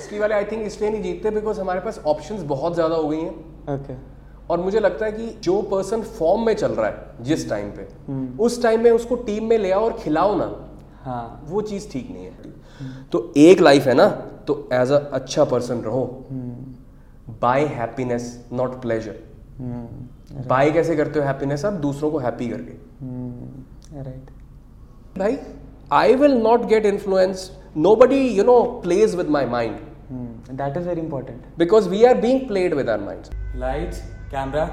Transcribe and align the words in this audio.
असली 0.00 0.18
वाले 0.18 0.34
I 0.34 0.44
think 0.52 0.66
इसलिए 0.66 0.90
नहीं 0.90 1.02
जीतते 1.02 1.30
बिकॉज़ 1.32 1.60
हमारे 1.60 1.80
पास 1.80 2.00
ऑप्शंस 2.06 2.42
बहुत 2.48 2.74
ज़्यादा 2.74 2.96
हो 2.96 3.08
गई 3.08 3.20
हैं। 3.20 3.74
ओके 3.74 3.94
और 4.50 4.60
मुझे 4.60 4.80
लगता 4.80 5.06
है 5.06 5.12
कि 5.12 5.26
जो 5.42 5.60
पर्सन 5.70 6.00
फॉर्म 6.12 6.46
में 6.46 6.54
चल 6.54 6.72
रहा 6.72 6.86
है 6.86 7.24
जिस 7.24 7.48
टाइम 7.50 7.70
पे 7.72 7.86
हम्म। 8.08 8.40
उस 8.44 8.62
टाइम 8.62 8.82
में 8.84 8.90
उसको 8.90 9.16
टीम 9.26 9.44
में 9.48 9.56
ले 9.58 9.70
आओ 9.72 9.84
और 9.84 9.92
खिलाओ 9.98 10.36
ना 10.36 10.48
हाँ। 11.04 11.44
वो 11.48 11.60
चीज़ 11.62 11.88
ठीक 11.90 12.10
नहीं 12.10 12.24
है। 12.24 12.32
तो 13.12 13.32
एक 13.38 13.60
लाइफ 13.60 13.86
है 13.86 13.94
ना 13.94 14.06
तो 14.46 14.56
एज 14.72 14.92
अ 14.92 14.98
अच्छा 15.14 15.44
पर्सन 15.46 15.80
रहो। 15.82 16.04
Buy 17.42 17.64
happiness 17.74 18.26
not 18.52 18.80
pleasure 18.82 19.16
bye 20.48 20.70
कैसे 20.72 20.96
करते 20.96 21.18
हो 21.18 21.24
हैप्पीनेस 21.26 21.64
आप 21.64 21.72
दूसरों 21.82 22.10
को 22.10 22.18
हैप्पी 22.18 22.48
करके। 22.48 22.72
राइट 24.00 24.30
भाई 25.18 25.38
I 25.92 26.14
will 26.16 26.36
not 26.42 26.66
get 26.68 26.86
influence 26.86 27.50
nobody 27.96 28.20
you 28.28 28.44
know 28.44 28.60
plays 28.82 29.14
with 29.16 29.28
my 29.28 29.70
hmm 30.10 30.56
that 30.56 30.76
is 30.76 30.88
very 30.88 31.00
important 31.00 31.42
because 31.58 31.88
we 31.88 32.04
are 32.04 32.14
being 32.20 32.46
played 32.48 32.74
with 32.74 32.88
our 32.90 33.00
mind 33.00 33.26
lights 33.56 34.00
camera 34.30 34.64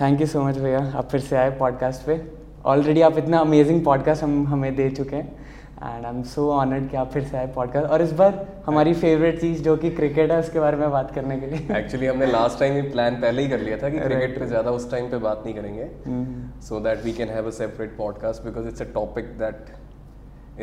thank 0.00 0.20
you 0.20 0.26
so 0.26 0.42
much 0.42 0.56
भैया 0.58 0.80
आप 0.96 1.08
फिर 1.08 1.20
से 1.20 1.36
आए 1.36 1.50
podcast 1.58 2.06
पे. 2.06 2.20
Already 2.66 3.00
आप 3.00 3.18
इतना 3.18 3.38
amazing 3.38 3.84
podcast 3.84 4.22
हम 4.22 4.46
हमें 4.46 4.74
दे 4.76 4.88
चुके 4.90 5.16
हैं. 5.16 5.45
And 5.82 6.04
I 6.04 6.10
am 6.12 6.22
so 6.22 6.48
honoured 6.50 6.88
कि 6.90 6.96
आप 6.96 7.10
फिर 7.12 7.24
से 7.24 7.36
आए 7.36 7.46
पॉडकास्ट 7.54 7.88
और 7.92 8.02
इस 8.02 8.12
बार 8.20 8.46
हमारी 8.66 8.94
फेवरेट 8.94 9.40
चीज़ 9.40 9.62
जो 9.62 9.76
कि 9.76 9.90
क्रिकेट 9.96 10.30
है 10.32 10.38
उसके 10.40 10.60
बारे 10.60 10.76
में 10.76 10.90
बात 10.90 11.10
करने 11.14 11.38
के 11.40 11.46
लिए। 11.46 11.76
एक्चुअली 11.78 12.06
हमने 12.06 12.26
लास्ट 12.26 12.58
टाइम 12.60 12.74
ही 12.74 12.82
प्लान 12.82 13.20
पहले 13.20 13.42
ही 13.42 13.48
कर 13.48 13.60
लिया 13.60 13.76
था 13.82 13.90
कि 13.90 13.98
क्रिकेट 13.98 14.38
पे 14.38 14.46
ज़्यादा 14.46 14.70
उस 14.70 14.90
टाइम 14.90 15.10
पे 15.10 15.18
बात 15.26 15.42
नहीं 15.44 15.54
करेंगे। 15.54 15.88
So 16.68 16.80
that 16.86 17.04
we 17.08 17.16
can 17.20 17.34
have 17.36 17.50
a 17.50 17.56
separate 17.58 17.98
podcast 17.98 18.46
because 18.48 18.70
it's 18.72 18.86
a 18.86 18.90
topic 19.00 19.36
that 19.44 19.74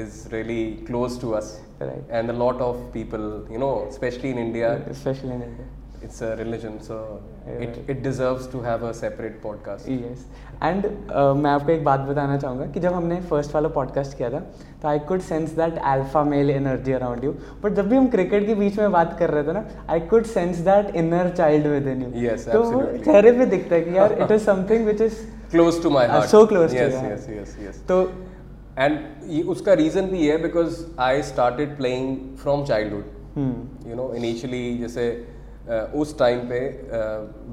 is 0.03 0.27
really 0.31 0.63
close 0.89 1.21
to 1.25 1.35
us. 1.41 1.53
Right. 1.79 2.11
and 2.17 2.29
a 2.29 2.33
lot 2.33 2.61
of 2.61 2.77
people 2.91 3.23
you 3.53 3.57
know 3.61 3.71
especially 3.88 4.29
in 4.33 4.38
india 4.43 4.69
especially 4.99 5.31
in 5.31 5.41
India 5.41 5.82
it's 6.05 6.21
a 6.21 6.35
religion 6.37 6.73
so 6.81 6.95
it, 7.65 7.77
it 7.87 8.01
deserves 8.03 8.47
to 8.47 8.61
have 8.61 8.83
a 8.83 8.93
separate 8.93 9.35
podcast. 9.43 9.87
Yes 9.89 10.25
and 10.63 10.83
uh, 10.85 11.35
मैं 11.35 11.51
आपको 11.51 11.71
एक 11.71 11.83
बात 11.83 11.99
बताना 12.09 12.37
चाहूँगा 12.37 12.65
कि 12.73 12.79
जब 12.79 12.93
हमने 12.93 13.19
first 13.29 13.53
वाला 13.55 13.69
पॉडकास्ट 13.77 14.17
किया 14.17 14.29
था 14.29 14.39
तो 14.81 14.87
I 14.87 14.99
could 15.11 15.21
sense 15.29 15.49
that 15.59 15.77
alpha 15.93 16.23
male 16.33 16.49
energy 16.51 16.91
around 16.93 17.23
you 17.23 17.31
but 17.63 17.73
जब 17.75 17.89
भी 17.89 17.95
हम 17.95 18.07
क्रिकेट 18.15 18.45
के 18.47 18.55
बीच 18.55 18.77
में 18.79 18.91
बात 18.91 19.15
कर 19.19 19.29
रहे 19.29 19.43
थे 19.47 19.53
ना 19.53 19.63
I 19.89 19.99
could 20.13 20.25
sense 20.33 20.57
that 20.69 20.95
inner 21.03 21.29
child 21.37 21.67
within 21.87 22.01
you 22.03 22.11
Yes, 22.27 22.47
तो 22.51 22.63
वो. 22.63 22.81
चेहरे 23.05 23.31
पे 23.39 23.45
दिखता 23.55 23.75
है 23.75 23.81
कि 23.81 23.97
यार 23.97 24.13
it 24.21 24.31
is 24.31 24.43
something 24.45 24.85
which 24.85 25.01
is 25.01 25.23
close 25.55 25.81
to 25.81 25.89
my 25.95 26.03
Uh, 26.05 26.13
heart. 26.13 26.29
so 26.29 26.39
close 26.53 26.71
to 26.71 26.77
yes 26.77 26.93
your 26.99 27.09
yes 27.09 27.25
yes 27.31 27.57
yes. 27.63 27.81
तो 27.89 27.97
and 28.85 29.45
उसका 29.49 29.73
रीजन 29.79 30.07
भी 30.11 30.27
है 30.27 30.38
because 30.43 30.77
I 31.07 31.21
started 31.23 31.75
playing 31.77 32.15
from 32.43 32.63
childhood 32.65 33.88
you 33.89 33.95
know 33.95 34.13
initially 34.15 34.63
जैसे 34.77 35.05
उस 35.95 36.17
टाइम 36.19 36.39
पे 36.50 36.59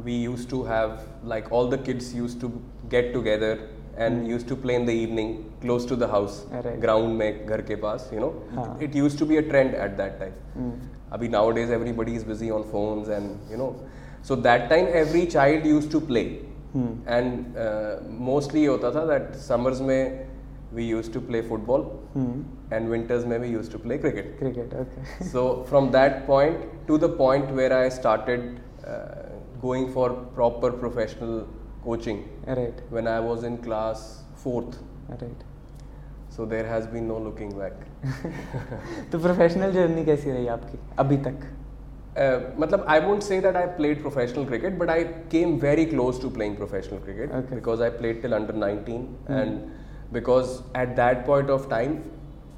we 0.04 0.22
use 0.22 0.48
to 0.50 0.62
have 0.62 0.98
like 1.28 1.52
all 1.52 1.70
the 1.70 1.82
kids 1.84 2.14
use 2.14 2.40
to 2.40 2.48
get 2.90 3.12
together 3.12 3.58
and 3.98 4.28
use 4.30 4.46
to 4.48 4.56
play 4.56 4.74
in 4.74 4.86
the 4.86 4.90
evening 4.90 5.34
close 5.62 5.88
to 5.88 5.96
the 5.96 6.02
house. 6.10 6.44
Ground 6.54 7.16
में 7.18 7.46
घर 7.46 7.62
के 7.62 7.76
पास 7.76 8.10
you 8.14 8.20
know. 8.20 8.32
It 8.82 8.96
use 8.96 9.18
to 9.18 9.26
be 9.26 9.36
a 9.36 9.40
trend 9.48 9.74
at 9.74 9.96
that 9.96 10.18
time 10.18 10.70
अभी 11.12 11.28
nowadays 11.52 11.72
everybody 11.72 12.14
is 12.14 12.26
busy 12.26 12.50
on 12.50 12.62
phones 12.72 13.08
and 13.08 13.52
you 13.52 13.58
know 13.58 13.74
so 14.28 14.36
that 14.36 14.68
time 14.70 14.86
every 15.02 15.24
child 15.26 15.66
use 15.66 15.90
to 15.92 16.00
play 16.00 16.20
and 16.20 17.54
mostly 18.20 18.64
होता 18.64 18.90
था 18.94 19.04
that 19.06 19.34
summers 19.48 19.80
में 19.82 20.26
we 20.74 20.88
use 20.88 21.12
to 21.12 21.20
play 21.20 21.42
football 21.48 21.82
hmm 22.69 22.75
and 22.75 22.89
winters 22.89 23.25
में 23.25 23.37
we 23.39 23.47
use 23.47 23.71
to 23.71 23.77
play 23.79 23.97
cricket 23.97 24.35
cricket 24.39 24.73
okay 24.81 25.29
so 25.31 25.43
from 25.71 25.89
that 25.97 26.21
point 26.29 26.63
to 26.89 26.97
the 27.05 27.09
point 27.23 27.51
where 27.59 27.73
I 27.79 27.89
started 27.97 28.45
uh, 28.93 29.25
going 29.65 29.89
for 29.97 30.07
proper 30.39 30.71
professional 30.83 31.35
coaching 31.87 32.23
right 32.47 32.81
when 32.97 33.07
I 33.15 33.19
was 33.27 33.43
in 33.51 33.57
class 33.67 34.05
fourth. 34.45 34.79
Right 35.09 35.43
So 36.37 36.45
there 36.51 36.63
has 36.69 36.87
been 36.93 37.05
no 37.09 37.17
looking 37.25 37.51
back. 37.59 37.83
तो 39.11 39.19
professional 39.25 39.71
journey 39.71 40.03
कैसी 40.05 40.31
रही 40.31 40.47
आपकी 40.55 40.79
अभी 41.05 41.17
तक 41.27 41.45
Uh, 42.23 42.35
matlab, 42.63 42.83
I 42.91 42.99
won't 43.05 43.23
say 43.27 43.37
that 43.45 43.57
I 43.61 43.61
played 43.77 44.01
professional 44.01 44.45
cricket, 44.49 44.75
but 44.81 44.89
I 44.91 44.99
came 45.31 45.55
very 45.63 45.85
close 45.93 46.19
to 46.25 46.29
playing 46.37 46.53
professional 46.59 46.99
cricket 47.07 47.33
Okay. 47.39 47.55
because 47.55 47.81
I 47.87 47.89
played 47.89 48.21
till 48.25 48.35
under 48.37 48.53
19 48.53 49.01
and 49.39 49.57
because 50.17 50.53
at 50.83 50.93
that 50.99 51.25
point 51.25 51.49
of 51.49 51.65
time 51.73 51.97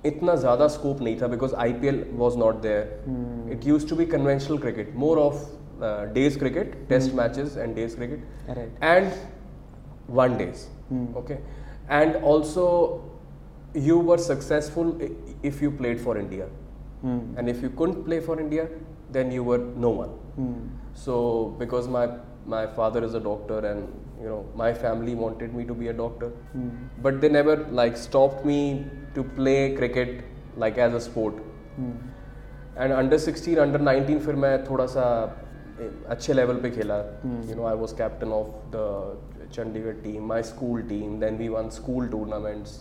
इतना 0.04 0.34
ज़्यादा 0.34 0.68
scope 0.68 1.00
नहीं 1.02 1.20
था 1.20 1.26
because 1.28 1.54
I 1.54 1.72
P 1.72 1.86
L 1.88 2.04
was 2.14 2.36
not 2.38 2.60
there 2.62 3.50
it 3.52 3.66
use 3.66 3.88
to 3.88 3.96
be 3.96 4.06
conventional 4.06 4.58
cricket 4.58 4.94
more 4.96 5.18
of 5.18 5.44
days 6.14 6.38
cricket 6.38 6.76
test 6.88 7.14
match 7.14 7.38
and 7.38 7.74
days 7.74 7.96
cricket 7.96 8.82
and 8.82 9.10
one 10.10 10.36
days 10.36 10.66
okay 11.18 11.34
and 11.90 12.16
also 12.24 12.66
you 13.76 14.00
were 14.02 14.18
successful 14.20 14.98
if 15.44 15.62
you 15.64 15.70
played 15.76 15.98
for 16.00 16.18
India 16.18 16.46
and 17.38 17.48
if 17.48 17.62
you 17.62 17.68
can't 17.78 18.04
play 18.04 18.20
for 18.20 18.40
India 18.40 18.64
then 19.12 19.32
you 19.32 19.44
were 19.44 19.72
no 19.78 19.90
one 19.92 20.54
so 21.04 21.14
because 21.58 21.88
my 21.88 22.06
my 22.48 22.66
father 22.76 23.04
is 23.04 23.16
a 23.16 23.20
doctor 23.24 23.66
and 23.66 24.24
you 24.24 24.28
know 24.28 24.44
my 24.56 24.72
family 24.74 25.14
wanted 25.14 25.54
me 25.54 25.64
to 25.64 25.74
be 25.74 25.86
a 25.86 25.92
doctor 25.96 26.60
but 27.02 27.20
they 27.20 27.28
never 27.28 27.66
like 27.72 27.96
stop 27.96 28.42
me 28.46 28.60
to 29.15 29.23
play 29.39 29.59
cricket 29.79 30.13
like 30.63 30.77
as 30.87 30.97
a 31.01 31.03
sport 31.09 31.43
hmm 31.77 32.83
and 32.83 32.93
under 32.93 33.19
16 33.19 33.57
under 33.59 33.81
19 33.81 34.19
फिर 34.25 34.35
मैं 34.43 34.53
थोड़ा 34.69 34.85
सा 34.95 35.03
ए, 35.81 35.89
अच्छे 36.15 36.33
level 36.33 36.55
पे 36.61 36.69
खेला 36.71 36.97
you 37.49 37.55
know 37.55 37.65
I 37.67 37.75
was 37.83 37.93
captain 38.01 38.31
of 38.31 38.53
the 38.75 39.49
Chandigarh 39.53 40.01
team 40.03 40.27
my 40.29 40.43
school 40.51 40.81
team 40.91 41.19
then 41.19 41.37
we 41.37 41.47
won 41.57 41.69
school 41.79 42.07
tournaments 42.17 42.79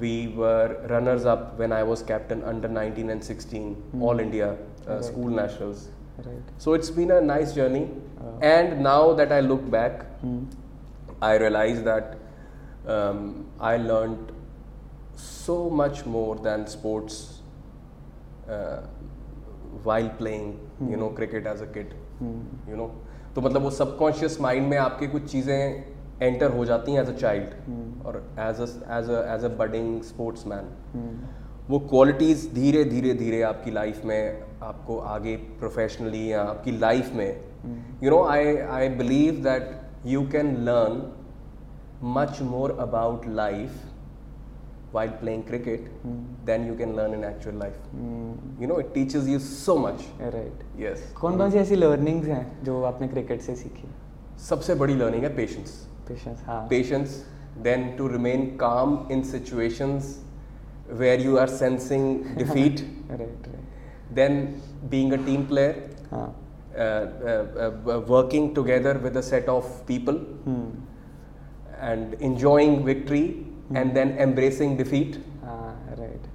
we 0.00 0.08
were 0.38 0.72
runners 0.90 1.22
up 1.32 1.44
when 1.60 1.72
I 1.74 1.82
was 1.90 2.00
captain 2.08 2.40
under 2.48 2.70
19 2.72 3.12
and 3.12 3.22
16 3.34 3.68
all 4.08 4.18
India 4.24 4.48
uh, 4.48 4.96
school 5.06 5.30
nationals 5.38 5.84
right 6.26 6.50
so 6.64 6.74
it's 6.78 6.90
been 6.98 7.12
a 7.14 7.20
nice 7.28 7.54
journey 7.58 7.80
and 8.48 8.74
now 8.88 8.98
that 9.20 9.32
I 9.36 9.38
look 9.46 9.64
back 9.76 10.04
I 11.28 11.32
realize 11.44 11.80
that 11.86 12.12
um, 12.96 13.22
I 13.70 13.72
learned 13.86 14.34
so 15.15 15.69
much 15.69 16.05
more 16.05 16.35
than 16.37 16.67
sports 16.67 17.41
uh, 18.49 18.81
while 19.83 20.09
playing, 20.09 20.59
you 20.89 20.97
know, 20.97 21.09
cricket 21.09 21.45
as 21.45 21.61
a 21.61 21.67
kid. 21.67 21.93
You 22.67 22.75
know, 22.75 22.89
तो 23.35 23.41
मतलब 23.41 23.61
वो 23.61 23.69
subconscious 23.71 24.39
mind 24.41 24.67
में 24.69 24.77
आपके 24.77 25.07
कुछ 25.07 25.31
चीज़ें 25.31 25.83
enter 26.21 26.51
हो 26.51 26.65
जाती 26.65 26.93
हैं 26.93 27.01
एज 27.01 27.09
अ 27.09 27.17
चाइल्ड 27.17 28.05
और 28.05 28.17
as 28.39 28.59
as 28.61 29.09
as 29.35 29.45
a 29.45 29.55
budding 29.59 30.01
sportsman 30.47 30.67
वो 31.69 31.79
क्वालिटीज़ 31.79 32.47
धीरे 32.55 32.83
धीरे 32.85 33.13
धीरे 33.13 33.41
आपकी 33.49 33.71
लाइफ 33.71 34.03
में 34.05 34.43
आपको 34.63 34.97
आगे 35.13 35.35
प्रोफेशनली 35.59 36.31
या 36.31 36.41
आपकी 36.43 36.71
लाइफ 36.77 37.13
में 37.15 37.41
you 38.03 38.11
know 38.11 38.23
I 38.23 38.55
I 38.77 38.89
believe 38.97 39.41
that 39.43 39.71
you 40.07 40.27
can 40.31 40.55
learn 40.69 41.01
much 42.15 42.41
more 42.41 42.77
about 42.79 43.25
life 43.37 43.79
while 44.91 45.09
playing 45.09 45.43
cricket 45.43 45.85
mm. 46.05 46.23
than 46.45 46.65
you 46.65 46.75
can 46.75 46.95
learn 46.95 47.13
in 47.13 47.23
actual 47.23 47.53
life. 47.53 47.77
Mm. 47.95 48.59
You 48.59 48.67
know, 48.67 48.77
it 48.77 48.93
teaches 48.93 49.27
you 49.27 49.39
so 49.39 49.77
much. 49.77 50.01
Right. 50.19 50.65
Yes. 50.77 50.99
कौन 51.19 51.37
कौन 51.37 51.51
सी 51.51 51.57
ऐसी 51.57 51.75
learnings 51.75 52.27
हैं 52.27 52.63
जो 52.63 52.81
आपने 52.91 53.07
cricket 53.13 53.41
से 53.41 53.55
सीखी? 53.55 53.87
सबसे 54.47 54.75
बड़ी 54.75 54.95
learning 54.95 55.23
है 55.23 55.35
patience. 55.35 55.77
Patience 56.09 56.43
हाँ. 56.47 56.67
Patience, 56.69 57.23
then 57.69 57.95
to 57.97 58.09
remain 58.09 58.57
calm 58.57 58.97
in 59.09 59.23
situations 59.23 60.19
where 61.03 61.19
you 61.19 61.37
are 61.37 61.47
sensing 61.47 62.35
defeat. 62.43 62.85
right. 63.09 63.19
Right. 63.19 63.57
Then 64.13 64.61
being 64.89 65.13
a 65.13 65.17
team 65.17 65.47
player. 65.47 65.89
हाँ. 66.11 66.29
Uh, 66.73 66.79
uh, 66.79 67.45
uh, 67.59 67.95
uh, 67.95 67.99
working 68.07 68.53
together 68.53 68.97
with 68.97 69.17
a 69.17 69.21
set 69.21 69.49
of 69.49 69.65
people 69.87 70.15
hmm. 70.15 70.69
and 71.81 72.13
enjoying 72.13 72.85
victory 72.85 73.45
mm. 73.71 73.81
and 73.81 73.95
then 73.95 74.17
embracing 74.17 74.77
defeat. 74.77 75.19
Ah, 75.45 75.73
right. 75.97 76.25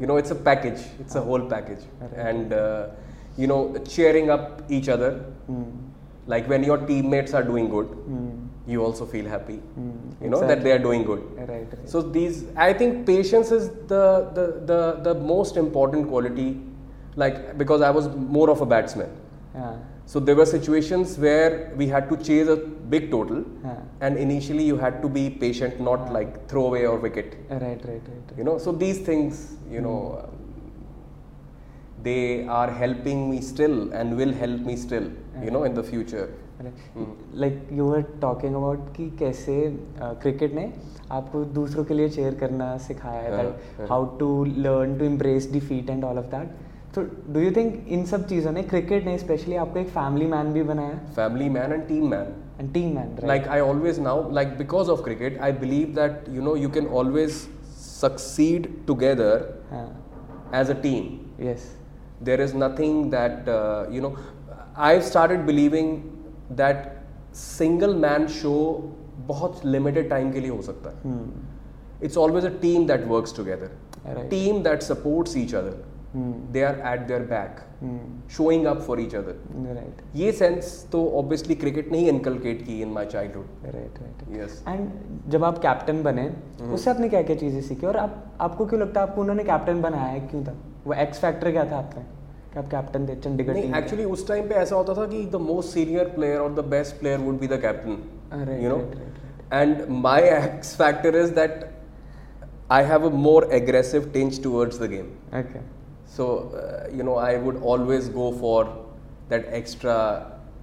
You 0.00 0.06
know, 0.06 0.16
it's 0.16 0.30
a 0.30 0.34
package, 0.34 0.80
it's 1.00 1.14
a 1.14 1.20
ah. 1.20 1.24
whole 1.24 1.44
package. 1.54 1.84
Right. 2.00 2.12
And, 2.28 2.52
uh, 2.52 2.88
you 3.36 3.46
know, 3.46 3.76
cheering 3.86 4.30
up 4.30 4.62
each 4.68 4.88
other. 4.88 5.24
Mm. 5.50 5.82
Like 6.26 6.48
when 6.48 6.64
your 6.64 6.78
teammates 6.78 7.34
are 7.34 7.42
doing 7.44 7.68
good, 7.68 7.86
mm. 7.86 8.48
you 8.66 8.84
also 8.84 9.06
feel 9.06 9.26
happy, 9.28 9.58
hmm. 9.58 9.90
you 10.20 10.28
know, 10.28 10.40
that 10.44 10.64
they 10.64 10.72
are 10.72 10.78
doing 10.80 11.04
good. 11.04 11.22
Right, 11.36 11.48
right, 11.48 11.88
So, 11.88 12.02
these, 12.02 12.46
I 12.56 12.72
think 12.72 13.06
patience 13.06 13.52
is 13.52 13.68
the, 13.86 14.28
the, 14.34 14.60
the, 14.66 15.00
the 15.04 15.14
most 15.14 15.56
important 15.56 16.08
quality, 16.08 16.60
like, 17.14 17.56
because 17.56 17.80
I 17.80 17.90
was 17.90 18.08
more 18.08 18.50
of 18.50 18.60
a 18.60 18.66
batsman. 18.66 19.08
Yeah 19.54 19.76
So 20.05 20.19
there 20.19 20.35
were 20.35 20.45
situations 20.45 21.17
where 21.17 21.71
we 21.77 21.87
had 21.87 22.09
to 22.09 22.17
chase 22.17 22.47
a 22.47 22.57
big 22.93 23.09
total, 23.11 23.43
हाँ 23.63 23.77
and 24.01 24.17
initially 24.17 24.65
you 24.69 24.77
had 24.77 25.01
to 25.03 25.09
be 25.17 25.29
patient, 25.43 25.79
not 25.89 26.11
like 26.13 26.37
throw 26.49 26.65
away 26.67 26.85
or 26.91 26.97
wicket. 27.07 27.35
Right 27.51 27.85
right 27.85 28.09
right 28.09 28.37
You 28.39 28.47
know, 28.49 28.57
so 28.65 28.73
these 28.83 28.99
things, 29.09 29.41
you 29.75 29.81
know, 29.87 29.97
um, 30.19 30.37
they 32.03 32.45
are 32.59 32.69
helping 32.83 33.29
me 33.31 33.41
still 33.41 33.77
and 33.93 34.17
will 34.17 34.33
help 34.43 34.71
me 34.71 34.75
still, 34.85 35.09
you 35.43 35.51
know, 35.57 35.63
in 35.63 35.81
the 35.81 35.83
future. 35.91 36.27
Like 36.63 37.67
you 37.73 37.85
were 37.85 38.01
talking 38.21 38.55
about 38.55 38.79
कि 38.95 39.09
कैसे 39.19 39.53
cricket 39.99 40.53
ने 40.53 40.65
आपको 41.11 41.43
दूसरों 41.53 41.83
के 41.85 41.93
लिए 41.93 42.09
cheer 42.09 42.35
करना 42.41 42.75
सिखाया 42.87 43.21
है 43.21 43.31
हाँ, 43.31 43.43
दैट 43.43 43.79
हाँ। 43.79 43.87
How 43.87 44.05
to 44.17 44.43
learn 44.45 44.97
to 44.97 45.05
embrace 45.05 45.51
defeat 45.51 45.89
and 45.89 46.03
all 46.05 46.17
of 46.17 46.25
that 46.35 46.49
तो 46.96 47.02
डू 47.32 47.40
यू 47.40 47.50
थिंक 47.56 47.88
इन 47.92 48.04
सब 48.06 48.26
चीज़ों 48.28 48.50
ने 48.52 48.62
क्रिकेट 48.62 49.04
ने 49.04 49.16
स्पेशली 49.18 49.56
आपको 49.62 49.78
एक 49.78 49.88
फैमिली 49.88 50.26
मैन 50.26 50.52
भी 50.52 50.62
बनाया? 50.62 50.98
Family 51.16 51.48
man 51.48 51.72
and 51.72 51.86
team 51.88 52.06
man 52.10 52.28
and 52.60 52.72
team 52.74 52.94
man 52.96 53.16
like 53.24 53.48
I 53.48 53.60
always 53.60 53.98
now 54.00 54.30
like 54.34 54.56
because 54.58 54.90
of 54.90 55.02
cricket 55.04 55.38
I 55.40 55.52
believe 55.64 55.88
that 55.94 56.24
you 56.34 56.42
know 56.42 56.54
you 56.56 56.70
can 56.70 56.86
always 57.00 57.32
succeed 57.80 58.68
together 58.86 59.44
as 60.54 60.70
a 60.70 60.74
team 60.82 61.44
yes 61.46 61.66
there 62.22 62.42
is 62.42 62.56
nothing 62.56 63.04
that 63.14 63.48
you 63.94 64.02
know 64.02 64.14
I 64.86 65.00
started 65.10 65.44
believing 65.46 65.96
that 66.58 66.86
single 67.34 67.94
man 68.04 68.26
show 68.36 68.54
बहुत 69.26 69.60
limited 69.66 70.08
time 70.10 70.30
के 70.32 70.40
लिए 70.40 70.50
हो 70.50 70.62
सकता 70.62 70.90
है. 70.90 71.18
It's 72.02 72.16
always 72.18 72.44
a 72.46 72.50
team 72.62 72.86
that 72.86 73.06
works 73.08 73.36
together 73.36 74.26
team 74.30 74.62
that 74.62 74.82
supports 74.82 75.36
each 75.36 75.54
other 75.54 75.84
Hmm. 76.16 76.58
Are 76.58 76.76
at 76.88 77.00
their 77.08 77.24
back, 77.30 77.58
Hmm. 77.78 77.96
showing 78.28 78.66
up 78.66 78.78
for 78.84 78.94
each 79.00 79.14
other. 79.14 79.34
Right 79.68 80.00
ये 80.16 80.30
sense 80.32 80.68
तो 80.92 81.04
obviously 81.18 81.54
cricket 81.54 81.90
ने 81.92 81.98
ही 81.98 82.08
इनकलकेट 82.08 82.62
की 82.66 82.80
in 82.82 82.88
my 82.90 83.06
childhood 83.06 83.74
right 83.74 83.98
right 84.02 84.38
yes 84.38 84.62
and 84.68 85.30
जब 85.30 85.44
आप 85.44 85.58
captain 85.62 86.02
बने 86.02 86.22
हम्म। 86.22 86.72
उससे 86.74 86.90
आपने 86.90 87.08
क्या 87.08 87.22
क्या 87.22 87.36
चीज़ें 87.36 87.60
सीखी? 87.62 87.86
और 87.86 87.96
आप 87.96 88.36
आपको 88.40 88.66
क्यों 88.66 88.80
लगता 88.80 89.00
है 89.00 89.06
आपको 89.08 89.20
उन्होंने 89.20 89.44
कैप्टन 89.44 89.82
बनाया 89.82 90.04
है? 90.04 90.20
क्यों 90.28 90.44
था? 90.44 90.54
वो 90.86 90.94
एक्स 91.04 91.20
फैक्टर 91.20 91.50
क्या 91.50 91.64
था 91.70 91.76
आपका? 91.78 92.00
कि 92.52 92.58
आप 92.58 92.70
कैप्टन 92.70 93.06
थे 93.08 93.14
चंडीगढ़ 93.20 93.52
नहीं 93.52 93.62
टीम 93.62 93.74
एक्चुअली 93.76 94.04
उस 94.16 94.26
टाइम 94.28 94.48
पे 94.48 94.54
ऐसा 94.54 94.76
होता 94.76 94.94
था 94.94 95.06
कि 95.06 95.24
द 95.32 95.40
मोस्ट 95.42 95.70
सीनियर 95.70 96.08
प्लेयर 96.10 96.40
और 96.40 96.54
the 96.54 96.64
best 96.70 96.98
player 97.00 97.18
would 97.20 97.38
be 97.40 97.46
the 97.46 97.60
captain 97.62 98.58
you 98.62 98.68
know 98.68 98.82
and 99.52 99.86
my 100.02 100.28
X 100.32 100.74
factor 100.76 101.16
is 101.16 101.34
that 101.34 101.70
I 102.72 102.84
have 102.84 103.06
a 103.06 103.14
more 103.22 103.48
aggressive 103.54 104.10
tinge 104.12 104.42
towards 104.42 104.82
the 104.82 104.90
game 104.90 105.38
okay 105.40 105.75
so 106.17 106.25
uh, 106.61 106.87
you 106.99 107.03
know 107.09 107.15
i 107.25 107.33
would 107.43 107.59
always 107.73 108.07
go 108.19 108.31
for 108.43 108.59
that 109.33 109.45
extra 109.59 109.97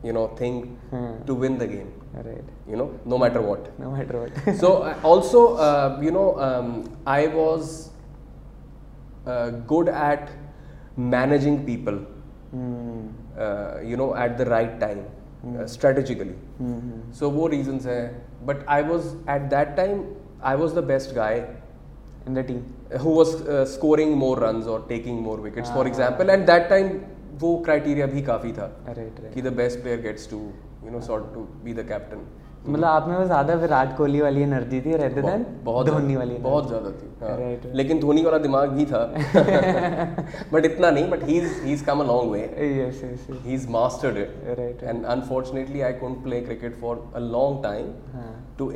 you 0.09 0.13
know 0.19 0.27
thing 0.41 0.59
Hmm. 0.91 1.15
to 1.29 1.35
win 1.45 1.55
the 1.63 1.69
game 1.75 1.89
right 2.27 2.51
you 2.73 2.77
know 2.81 2.89
no 3.13 3.19
matter 3.23 3.41
what 3.47 3.71
no 3.81 3.91
matter 3.97 4.17
what 4.17 4.51
so 4.63 4.69
uh, 4.91 4.93
also 5.13 5.41
uh, 5.69 5.89
you 6.09 6.13
know 6.19 6.27
um, 6.49 6.69
i 7.15 7.21
was 7.39 7.73
uh, 9.27 9.51
good 9.75 9.89
at 10.11 10.31
managing 11.17 11.59
people 11.71 11.99
Hmm. 12.53 13.01
uh, 13.45 13.73
you 13.89 13.97
know 14.01 14.09
at 14.27 14.39
the 14.41 14.45
right 14.51 14.77
time 14.83 15.01
uh, 15.49 15.67
strategically 15.73 16.37
so 17.19 17.29
वो 17.39 17.49
reasons 17.55 17.87
है 17.95 17.99
but 18.51 18.63
I 18.77 18.79
was 18.91 19.09
at 19.35 19.45
that 19.55 19.75
time 19.81 19.99
I 20.53 20.55
was 20.63 20.77
the 20.79 20.85
best 20.93 21.13
guy 21.19 21.35
in 22.29 22.35
the 22.35 22.45
team 22.49 22.63
who 23.05 23.11
was 23.19 23.35
uh, 23.35 23.65
scoring 23.77 24.13
more 24.25 24.35
runs 24.47 24.67
or 24.75 24.81
taking 24.91 25.21
more 25.29 25.37
wickets 25.47 25.71
for 25.77 25.85
Ah. 25.85 25.91
example 25.93 26.35
and 26.37 26.49
that 26.55 26.69
time 26.75 26.91
वो 27.43 27.51
criteria 27.69 28.07
भी 28.15 28.23
काफी 28.33 28.53
था 28.53 28.65
right 28.87 28.99
right 29.21 29.35
कि 29.35 29.43
the 29.49 29.55
best 29.63 29.83
player 29.87 30.03
gets 30.09 30.29
to 30.35 30.39
you 30.87 30.95
know 30.97 31.03
sort 31.09 31.27
to 31.39 31.47
be 31.69 31.75
the 31.81 31.89
captain 31.95 32.27
मतलब 32.67 32.85
आप 32.85 33.07
में 33.09 33.17
वो 33.17 33.25
ज्यादा 33.27 33.55
विराट 33.61 33.97
कोहली 33.97 34.21
वाली 34.21 34.43
एनर्जी 34.43 34.81
थी 34.87 34.97
रेदर 35.03 35.23
देन 35.27 35.45
बहुत 35.65 35.87
धोनी 35.87 36.07
ज्यादा- 36.07 36.19
वाली 36.19 36.39
बहुत 36.47 36.69
ज्यादा 36.69 36.91
थी 37.03 37.11
हाँ। 37.21 37.37
Right, 37.39 37.63
right. 37.65 37.75
लेकिन 37.81 38.01
धोनी 38.01 38.23
वाला 38.25 38.39
दिमाग 38.47 38.71
भी 38.79 38.85
था 38.93 39.03
बट 40.53 40.65
इतना 40.67 40.91
नहीं 40.91 41.09
but 41.11 41.23
he 41.29 41.39
is 41.73 41.83
come 41.87 42.01
a 42.01 42.07
long 42.07 42.31
way 42.33 42.41
yes 42.41 43.03
yes 43.05 43.27
he 43.45 43.55
is 43.55 43.69
mastered 43.77 44.17
it 44.25 44.35
right 44.59 44.83
and 44.93 45.09
unfortunately 45.17 45.85
I 45.91 45.93
couldn't 46.03 46.23
play 46.27 46.43
cricket 46.49 46.77
for 46.85 46.97
a 47.23 47.25
long 47.37 47.57
time 47.69 47.89
हाँ 48.17 48.29
to 48.61 48.71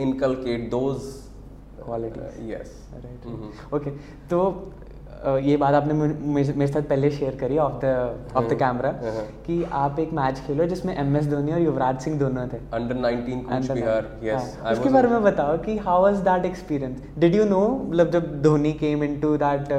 Uh, 1.87 1.99
yes. 2.47 2.71
Right. 3.03 3.73
Okay 3.73 3.91
तो 4.29 4.39
अ, 5.25 5.37
ये 5.43 5.55
बात 5.57 5.73
आपने 5.73 5.93
मेरे 5.93 6.67
साथ 6.67 6.81
पहले 6.89 7.09
शेयर 7.11 7.35
करी 7.35 7.57
off 7.57 7.73
the 7.85 7.85
off 8.37 8.47
the 8.47 8.57
camera. 8.59 8.91
कि 9.45 9.63
आप 9.79 9.99
एक 9.99 10.11
मैच 10.13 10.39
खेलो 10.47 10.65
जिसमें 10.65 10.95
एम 10.97 11.15
एस 11.17 11.27
धोनी 11.27 11.51
और 11.51 11.59
युवराज 11.61 11.99
सिंह 12.01 12.17
दोनों 12.19 12.47
थे 12.47 12.57
Under 12.79 12.97
19 13.05 13.39
Coach 13.45 13.55
Under 13.55 13.77
Bihar. 13.77 13.95
that. 13.95 14.27
Yes. 14.27 14.51
हाँ, 14.63 14.71
उसके 14.71 14.89
बारे 14.89 15.07
में 15.07 15.23
बताओ 15.23 15.57
कि 15.63 15.77
how 15.87 16.01
was 16.03 16.17
that 16.27 16.45
experience 16.45 17.01
did 17.19 17.35
you 17.35 17.45
know 17.45 17.61
मतलब 17.89 18.11
जब 18.11 18.41
Dhoni 18.41 18.73
came 18.83 19.03
into 19.03 19.35
that 19.45 19.73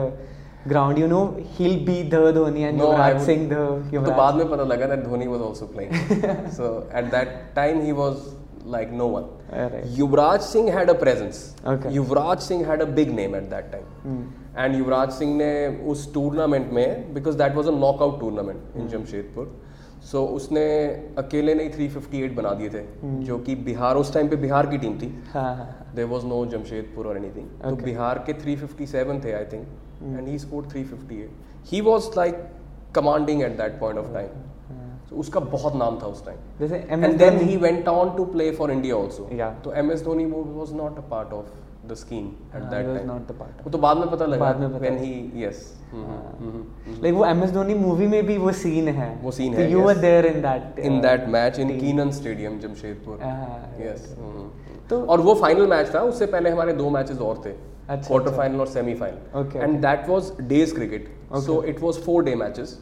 ground 0.68 0.98
you 0.98 1.06
know 1.06 1.20
he'll 1.58 1.78
be 1.90 1.96
the 2.14 2.32
Dhoni 2.34 2.62
and 2.62 2.78
No, 2.80 2.84
Yuvraj 2.84 3.12
would- 3.12 3.26
Singh 3.26 3.48
the 3.52 4.04
तो 4.06 4.16
बाद 4.16 4.34
में 4.34 4.48
पता 4.50 4.64
लगा 4.72 4.88
that 4.94 5.06
Dhoni 5.06 5.28
was 5.34 5.46
also 5.50 5.70
playing. 5.76 5.94
so 6.58 6.72
at 7.02 7.12
that 7.16 7.32
time 7.60 7.80
he 7.86 7.94
was 8.00 8.26
like 8.68 8.90
no 8.92 9.06
one. 9.06 9.30
Alright. 9.52 9.84
Yuvraj 10.00 10.42
Singh 10.42 10.68
had 10.68 10.90
a 10.90 10.94
presence. 10.94 11.40
Okay. 11.66 11.90
Yuvraj 11.90 12.42
Singh 12.42 12.64
had 12.64 12.80
a 12.80 12.86
big 13.00 13.12
name 13.12 13.34
at 13.34 13.50
that 13.50 13.72
time. 13.72 13.88
Hmm. 14.04 14.22
And 14.58 14.74
Yuvraj 14.74 15.10
Singh 15.12 15.36
ने 15.36 15.66
उस 15.90 16.12
tournament 16.14 16.70
में 16.72 17.14
because 17.14 17.36
that 17.38 17.54
was 17.54 17.66
a 17.68 17.70
knockout 17.70 18.18
tournament 18.20 18.76
in 18.76 18.88
Jamshedpur 18.88 19.52
so 20.10 20.24
उसने 20.38 20.64
अकेले 21.18 21.54
नहीं 21.54 21.70
358 21.70 22.34
बना 22.36 22.52
दिए 22.54 22.68
थे 22.70 22.82
जो 23.28 23.38
कि 23.46 23.54
बिहार 23.68 23.96
उस 23.96 24.12
टाइम 24.14 24.28
पे 24.28 24.36
बिहार 24.46 24.66
की 24.70 24.78
टीम 24.78 24.98
थी 24.98 25.12
देर 25.94 26.04
वॉज़ 26.14 26.26
नो 26.26 26.44
जमशेदपुर 26.56 27.06
और 27.06 27.16
एनीथिंग 27.16 27.46
तो. 27.62 27.84
बिहार 27.84 28.24
के 28.28 28.34
357 28.44 29.24
थे 29.24 29.32
I 29.32 29.44
think 29.52 29.66
and 30.02 30.28
he 30.28 30.38
scored 30.38 30.68
358 30.76 31.70
he 31.72 31.80
was 31.90 32.10
like 32.16 32.44
commanding 32.94 33.42
at 33.42 33.56
that 33.56 33.80
point 33.80 33.98
of 33.98 34.12
time. 34.14 34.28
तो 35.10 35.16
उसका 35.16 35.40
बहुत 35.52 35.76
नाम 35.76 35.98
था 36.02 36.06
उस 36.06 36.24
टाइम 36.26 36.38
जैसे 36.60 36.86
M 36.90 37.04
and 37.04 37.16
then 37.18 37.38
he 37.40 37.56
went 37.56 37.88
on 37.88 38.16
to 38.16 38.24
play 38.32 38.50
for 38.52 38.70
India 38.72 38.96
also 38.96 39.28
Yeah. 39.38 39.52
तो 39.64 39.72
M 39.82 39.92
S 39.92 40.04
Dhoni 40.04 40.24
was 40.26 40.72
not 40.76 40.98
a 40.98 41.08
part 41.10 41.32
of 41.32 41.46
the 41.88 41.94
scheme 41.94 42.26
at 42.56 42.62
that 42.62 42.86
time 42.86 43.06
not 43.06 43.28
the 43.28 43.36
part 43.38 43.64
वो 43.64 43.70
तो 43.70 43.78
बाद 43.78 43.96
में 43.96 44.10
पता 44.10 44.26
लगा 44.26 44.44
बाद 44.44 44.60
में 44.60 44.78
व्हेन 44.78 44.98
ही। 44.98 45.44
यस 45.44 45.62
लाइक 45.94 47.14
वो 47.14 47.24
एम 47.26 47.42
एस 47.44 47.50
धोनी 47.52 47.74
मूवी 47.76 48.06
में 48.06 48.26
भी 48.26 48.36
वो 48.38 48.52
सीन 48.54 48.88
है। 48.88 49.08
वो 49.22 49.32
scene 49.32 49.54
तो 49.54 49.60
है, 49.60 49.70
you 49.72 49.80
were 49.82 49.96
there 49.98 50.26
in 50.26 50.40
that 50.42 50.78
in 50.80 51.00
that 51.00 51.28
match 51.28 51.58
in 51.58 51.78
Keenan 51.78 52.10
stadium 52.18 52.58
Jamshedpur 52.60 53.18
हाँ, 53.22 53.72
यस 53.80 54.14
तो- 54.90 55.06
और 55.08 55.20
वो 55.20 55.34
फाइनल 55.36 55.66
मैच 55.66 55.94
था 55.94 56.00
उससे 56.10 56.26
पहले 56.26 56.50
हमारे 56.50 56.72
दो 56.74 56.90
मैचेस 56.90 57.18
और 57.20 57.42
थे। 57.46 57.50
अच्छा, 57.50 58.06
क्वार्टर 58.06 58.26
अच्छा। 58.26 58.36
फाइनल 58.36 58.60
और 58.60 58.66
semifinal 58.66 59.62
and 59.62 59.80
that 59.82 60.08
was 60.08 60.30
days 60.48 60.74
cricket 60.74 61.08
so 61.46 61.62
it 61.64 61.82
was 61.82 61.98
four 62.04 62.24
day 62.24 62.34
matches 62.34 62.78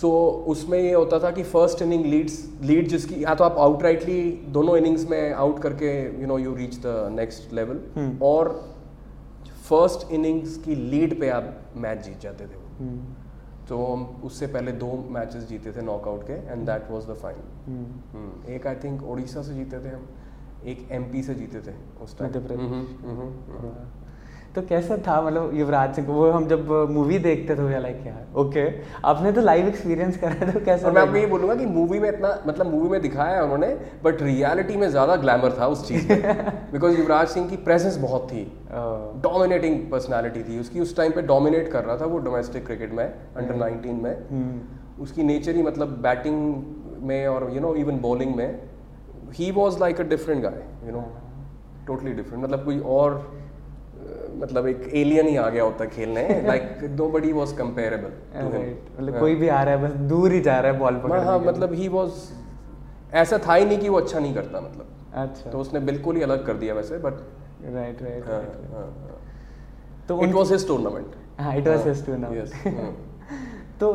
सो 0.00 0.10
उसमें 0.48 0.78
ये 0.78 0.92
होता 0.92 1.18
था 1.18 1.30
कि 1.30 1.42
फ़र्स्ट 1.44 1.82
इनिंग 1.82 2.04
लीड्स 2.06 2.36
लीड 2.62 2.88
जिसकी 2.88 3.22
या 3.24 3.34
तो 3.34 3.44
आप 3.44 3.58
आउटराइटली 3.60 4.20
दोनों 4.52 4.76
इनिंग्स 4.76 5.08
में 5.10 5.32
आउट 5.32 5.58
करके 5.62 5.90
you 6.20 6.26
know 6.26 6.38
you 6.38 6.54
reach 6.54 6.76
the 6.76 7.08
next 7.12 7.52
level. 7.52 7.80
और 8.22 8.50
फ़र्स्ट 9.68 10.10
इनिंग्स 10.12 10.56
की 10.64 10.74
लीड 10.74 11.18
पे 11.20 11.28
आप 11.30 11.58
मैच 11.76 12.04
जीत 12.04 12.20
जाते 12.20 12.44
थे 12.44 12.60
हम्म, 12.78 12.98
तो 13.68 13.84
हम 13.84 14.22
उससे 14.24 14.46
पहले 14.46 14.72
दो 14.80 14.92
मैचेस 15.10 15.42
जीते 15.48 15.72
थे 15.72 15.82
नॉकआउट 15.82 16.26
के 16.26 16.32
and 16.32 16.66
that 16.66 16.90
was 16.90 17.06
the 17.10 17.14
final. 17.22 18.52
एक 18.54 18.66
आई 18.66 18.74
थिंक 18.84 19.02
उड़ीसा 19.02 19.42
से 19.42 19.54
जीते 19.54 19.84
थे 19.84 19.88
हम 19.88 20.08
एक 20.72 20.88
एमपी 20.92 21.22
से 21.22 21.34
जीते 21.34 21.60
थे 21.60 21.74
उस 22.04 22.18
टाइम 22.18 22.32
तो 24.54 24.62
कैसा 24.62 24.96
था 25.06 25.20
मतलब 25.22 25.54
युवराज 25.54 25.94
सिंह 25.94 26.06
को? 26.06 26.12
वो 26.12 26.30
हम 26.30 26.46
जब 26.48 26.70
मूवी 26.90 27.18
देखते 27.18 27.54
थे 27.56 27.78
लाइक 27.80 28.02
यार 28.06 28.40
ओके 28.40 28.64
आपने 29.04 29.32
तो 29.32 29.40
लाइव 29.40 29.68
एक्सपीरियंस 29.68 30.16
करा 30.16 30.50
तो 30.50 30.60
कैसा 30.64 30.86
और 30.86 30.92
मैं 30.92 31.02
आपको 31.02 31.16
ये 31.16 31.26
बोलूँगा 31.26 31.54
कि 31.54 31.66
मूवी 31.66 31.98
में 32.00 32.08
इतना 32.08 32.32
मतलब 32.46 32.66
मूवी 32.66 32.88
में 32.88 33.00
दिखाया 33.02 33.36
है 33.36 33.42
उन्होंने 33.42 33.68
बट 34.04 34.22
रियलिटी 34.22 34.76
में 34.76 34.88
ज़्यादा 34.88 35.16
ग्लैमर 35.16 35.56
था 35.60 35.66
उस 35.66 35.86
चीज़ 35.88 36.08
में। 36.08 36.22
बिकॉज़ 36.72 36.98
युवराज 36.98 37.28
सिंह 37.28 37.48
की 37.50 37.56
प्रेजेंस 37.64 37.96
बहुत 37.96 38.28
थी। 38.32 38.44
डोमिनेटिंग 39.22 39.80
पर्सनैलिटी 39.90 40.42
थी। 40.42 40.60
उसकी 40.60 40.80
उस 40.80 40.96
टाइम 40.96 41.12
पे 41.12 41.22
डोमिनेट 41.22 41.72
कर 41.72 41.84
रहा 41.84 41.96
था 41.96 42.06
वो 42.06 42.18
डोमेस्टिक 42.18 42.66
क्रिकेट 42.66 42.92
में 42.92 43.04
अंडर 43.04 43.54
19 43.56 44.02
में। 44.02 44.14
हम्म, 44.30 45.02
उसकी 45.02 45.22
नेचर 45.22 45.56
ही 45.56 45.62
मतलब 45.62 45.98
बैटिंग 46.02 46.38
में 47.08 47.26
और 47.26 47.50
यू 47.54 47.60
नो 47.60 47.74
इवन 47.74 48.00
बॉलिंग 48.00 48.34
में। 48.36 48.58
He 49.34 49.50
was 49.50 49.78
like 49.80 50.00
a 50.00 50.04
different 50.08 50.42
guy 50.42 50.62
you 50.86 50.92
know 50.92 51.04
totally 51.86 52.12
different 52.12 52.42
मतलब 52.44 52.64
कोई 52.64 52.78
और 52.96 53.20
मतलब 54.36 54.66
एक 54.66 54.88
एलियन 54.94 55.26
ही 55.28 55.36
आ 55.36 55.48
गया 55.48 55.64
होता 55.64 55.84
खेलने 55.86 56.22
like 56.46 56.78
no 56.98 57.08
buddy 57.08 57.32
was 57.32 57.54
comparable 57.56 58.12
मतलब 58.36 59.18
कोई 59.18 59.34
भी 59.34 59.48
आ 59.48 59.62
रहा 59.62 59.74
है 59.74 59.82
बस 59.82 59.92
दूर 60.08 60.32
ही 60.32 60.40
जा 60.40 60.58
रहा 60.60 60.72
है 60.72 60.78
बॉल 60.78 60.96
पकड़ने 60.96 61.24
हाँ 61.24 61.38
मतलब 61.40 61.72
ही 61.74 61.88
वॉज़ 61.88 62.22
ऐसा 63.14 63.38
था 63.46 63.54
ही 63.54 63.64
नहीं 63.64 63.78
कि 63.78 63.88
वो 63.88 63.98
अच्छा 63.98 64.18
नहीं 64.18 64.34
करता 64.34 64.60
मतलब। 64.60 64.88
अच्छा। 65.22 65.50
तो 65.50 65.58
उसने 65.58 65.80
बिल्कुल 65.80 66.16
ही 66.16 66.22
अलग 66.22 66.46
कर 66.46 66.54
दिया 66.56 66.74
वैसे 66.74 66.98
बट 66.98 67.18
राइट 67.74 68.02
राइट 68.02 68.24
तो 70.08 70.16
तो 70.16 70.22
इट 70.24 70.32
वॉज़ 70.34 70.52
हिज 70.52 70.66
टूर्नामेंट 70.68 71.14
हाँ 71.40 71.56
it 71.56 71.68
was 71.68 71.86
his 71.86 72.04
too 72.06 72.16
now 72.16 72.34
yes 72.34 72.52
तो 73.80 73.92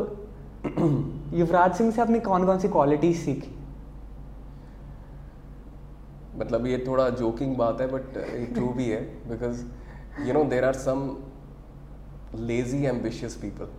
युवराज 1.34 1.74
सिंह 1.74 1.90
से 1.90 2.02
आपने 2.02 2.20
कौन 2.20 2.46
कौन 2.46 2.58
सी 2.58 2.68
क्वालिटी 2.68 3.12
सीखी? 3.14 3.54
मतलब 6.36 6.66
ये 6.66 6.78
थोड़ा 6.86 7.08
जोकिंग 7.18 7.56
बात 7.56 7.80
है 7.80 7.86
बट 7.92 8.18
ट्रू 8.54 8.68
भी 8.72 8.88
है 8.88 9.00
because 9.28 9.62
you 10.26 10.34
know 10.34 10.44
there 10.50 10.64
are 10.64 10.74
some 10.84 11.04
lazy 12.50 12.84
ambitious 12.86 13.34
people 13.42 13.76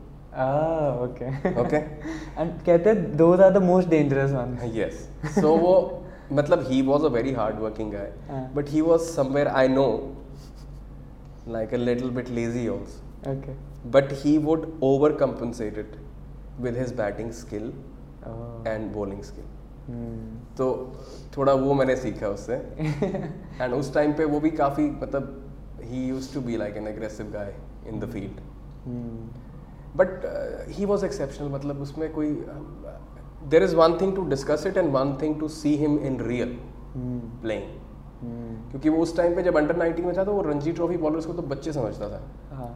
okay 1.03 1.53
okay 1.61 1.77
and 1.77 2.51
कहते 2.65 2.89
हैं 2.89 3.17
those 3.17 3.41
are 3.41 3.51
the 3.53 3.63
most 3.63 3.89
dangerous 3.89 4.31
one 4.31 4.57
yes 4.75 5.07
so 5.39 5.55
वो 5.57 5.75
मतलब 6.31 6.65
he 6.67 6.81
was 6.87 7.05
a 7.05 7.09
very 7.09 7.33
hard 7.33 7.59
working 7.59 7.91
guy 7.91 8.11
हाँ. 8.29 8.51
But 8.55 8.69
he 8.69 8.81
was 8.81 9.09
somewhere 9.11 9.47
I 9.47 9.67
know 9.67 9.87
like 11.47 11.73
a 11.73 11.77
little 11.77 12.09
bit 12.11 12.29
lazy 12.39 12.67
also 12.67 13.31
okay 13.31 13.57
but 13.93 14.11
he 14.21 14.31
would 14.45 14.63
overcompensate 14.81 15.77
it 15.77 15.93
with 16.59 16.75
his 16.75 16.91
batting 16.93 17.31
skill 17.33 17.71
Oh. 18.21 18.61
and 18.65 18.91
bowling 18.93 19.21
skill. 19.23 19.45
Hmm. 19.85 20.23
तो 20.57 20.65
थोड़ा 21.37 21.53
वो 21.53 21.73
मैंने 21.73 21.95
सीखा 21.95 22.27
उससे. 22.27 22.53
And 23.61 23.73
उस 23.73 23.93
time 23.93 24.13
पे 24.13 24.25
वो 24.25 24.39
भी 24.39 24.49
काफ़ी 24.51 24.89
मतलब 25.03 25.48
he 25.83 26.07
use 26.07 26.33
to 26.33 26.41
be 26.41 26.57
like 26.57 26.77
an 26.77 26.87
aggressive 26.87 27.31
guy 27.33 27.53
in 27.87 27.99
the 27.99 28.09
field 28.11 28.47
Hmm. 28.81 29.97
But 29.97 30.25
he 30.77 30.85
was 30.85 31.05
exceptional 31.05 31.49
मतलब 31.49 31.81
उसमें 31.81 32.11
कोई 32.13 32.27
there 33.49 33.63
is 33.63 33.75
one 33.75 33.97
thing 34.01 34.15
to 34.15 34.23
discuss 34.29 34.65
it 34.67 34.77
and 34.77 34.91
one 34.93 35.17
thing 35.21 35.39
to 35.39 35.47
see 35.47 35.75
him 35.77 35.97
in 35.99 36.19
real 36.21 36.55
Hmm. 36.93 37.41
Playing 37.41 37.63
Hmm. 38.21 38.69
क्योंकि 38.71 38.89
वो 38.89 39.01
उस 39.01 39.15
time 39.17 39.35
पे 39.35 39.43
जब 39.43 39.57
under 39.57 39.77
19 39.77 40.05
में 40.05 40.15
था 40.17 40.23
तो 40.23 40.33
वो 40.33 40.41
रणजी 40.41 40.71
ट्रॉफी 40.71 40.97
बॉलर्स 40.97 41.25
को 41.25 41.33
तो 41.33 41.41
बच्चे 41.51 41.73
समझता 41.73 42.09
था। 42.09 42.21
हाँ। 42.55 42.71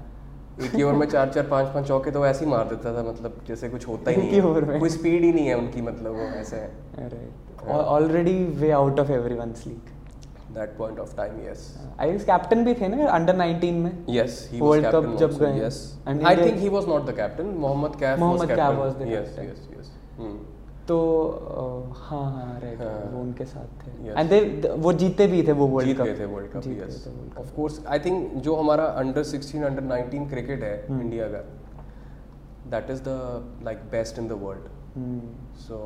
एक 0.61 0.75
ही 0.75 0.83
ओवर 0.83 0.93
में 0.93 1.07
चार 1.07 1.29
चार 1.29 1.47
पाँच 1.47 1.67
पाँच 1.73 1.87
चौके 1.87 2.11
तो 2.11 2.25
ऐसे 2.25 2.45
ही 2.45 2.51
मार 2.51 2.67
देता 2.69 2.93
था 2.97 3.03
मतलब 3.09 3.39
जैसे 3.47 3.69
कुछ 3.69 3.87
होता 3.87 4.11
ही 4.11 4.17
नहीं 4.17 4.41
है 4.41 4.61
में। 4.61 4.79
कोई 4.79 4.89
स्पीड 4.89 5.23
ही 5.23 5.31
नहीं 5.33 5.47
है 5.47 5.55
उनकी 5.57 5.81
मतलब 5.81 6.15
वो 6.15 6.27
ऐसे। 6.41 6.57
है। 6.97 7.27
Already 7.69 8.43
way 8.61 8.71
out 8.71 8.99
of 8.99 9.11
everyone's 9.11 9.63
league 9.67 9.92
that 10.55 10.75
point 10.77 10.99
of 10.99 11.15
time 11.17 11.39
yes 11.47 11.61
I 11.99 12.11
guess 12.11 12.25
captain 12.25 12.63
भी 12.65 12.73
थे 12.81 12.87
ना 12.87 13.07
अंडर 13.09 13.37
19 13.37 13.71
में 13.83 13.91
yes 14.15 14.39
he 14.53 14.61
World 14.63 14.85
was 14.85 14.95
Cup 14.95 15.05
captain 15.05 15.19
जब 15.19 15.37
गए। 15.39 15.69
think 16.41 16.59
he 16.65 16.73
was 16.75 16.89
not 16.93 17.05
the 17.11 17.15
captain 17.21 17.53
mohammad 17.65 17.95
kaif 18.03 18.19
Mohammad 18.23 18.41
was 18.41 18.51
Kaif 18.51 18.63
captain 18.63 18.81
was 18.81 19.13
yes 19.13 19.39
yes 19.43 19.63
yes 19.77 19.93
hmm. 20.17 20.35
तो 20.87 20.95
अ, 21.57 21.93
हाँ 21.97 22.23
हाँ 22.31 22.59
right 22.61 22.79
हाँ। 22.81 22.87
वो 23.11 23.19
उनके 23.21 23.45
साथ 23.45 23.83
थे. 23.83 24.09
एंड 24.19 24.29
दे 24.29 24.69
वो 24.85 24.91
जीते 25.03 25.27
भी 25.33 25.41
थे 25.47 25.51
वो 25.59 25.67
वर्ल्ड 25.67 25.97
कप 25.97 26.07
थे 26.19 26.25
world 26.33 26.51
cup 26.53 26.67
yes 26.69 26.97
World 27.07 27.29
Cup. 27.29 27.39
Of 27.41 27.53
course 27.55 27.79
I 27.87 27.99
think 28.05 28.33
जो 28.47 28.55
हमारा 28.55 28.85
अंडर 29.03 29.23
16 29.29 29.63
अंडर 29.65 29.83
19 29.93 30.29
क्रिकेट 30.29 30.63
है 30.63 30.73
Hmm. 30.87 31.01
इंडिया 31.01 31.27
का 31.35 31.43
that 32.71 32.89
is 32.91 33.01
the 33.07 33.15
like 33.65 33.77
best 33.91 34.19
in 34.19 34.27
the 34.27 34.39
world 34.43 34.67
Hmm. 34.97 35.21
So 35.59 35.79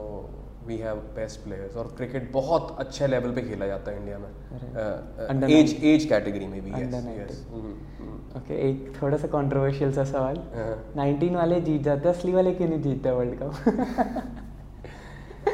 we 0.68 0.78
have 0.78 0.96
best 1.16 1.44
players 1.44 1.76
और 1.78 1.88
क्रिकेट 1.98 2.32
बहुत 2.32 2.76
अच्छे 2.80 3.08
level 3.08 3.32
पे 3.32 3.42
खेला 3.42 3.68
जाता 3.68 3.92
है 3.92 3.98
इंडिया 3.98 4.18
में। 4.20 4.30
एज 5.60 5.76
एज 5.84 6.06
कैटेगरी 6.06 6.48
में 6.48 6.62
भी 6.64 6.72
यस 6.72 6.78
Under 6.88 7.02
यस 7.20 7.46
19. 7.54 8.38
ओके 8.38 8.54
एक 8.70 8.94
थोड़ा 9.02 9.18
सा 9.18 9.28
कंट्रोवर्शियल 9.28 9.92
सा 9.94 10.04
सवाल. 10.06 10.38
हाँ। 10.56 10.76
19 10.98 11.36
वाले 11.36 11.60
जीत 11.62 11.82
जाते 11.82 12.08
हैं 12.10 12.16
असली 12.16 12.32
वाले 12.34 12.54
क्यों 12.54 12.70
नहीं 12.70 12.82
जीतते 12.82 13.12
वर्ल्ड 13.12 13.40
कप 13.42 13.52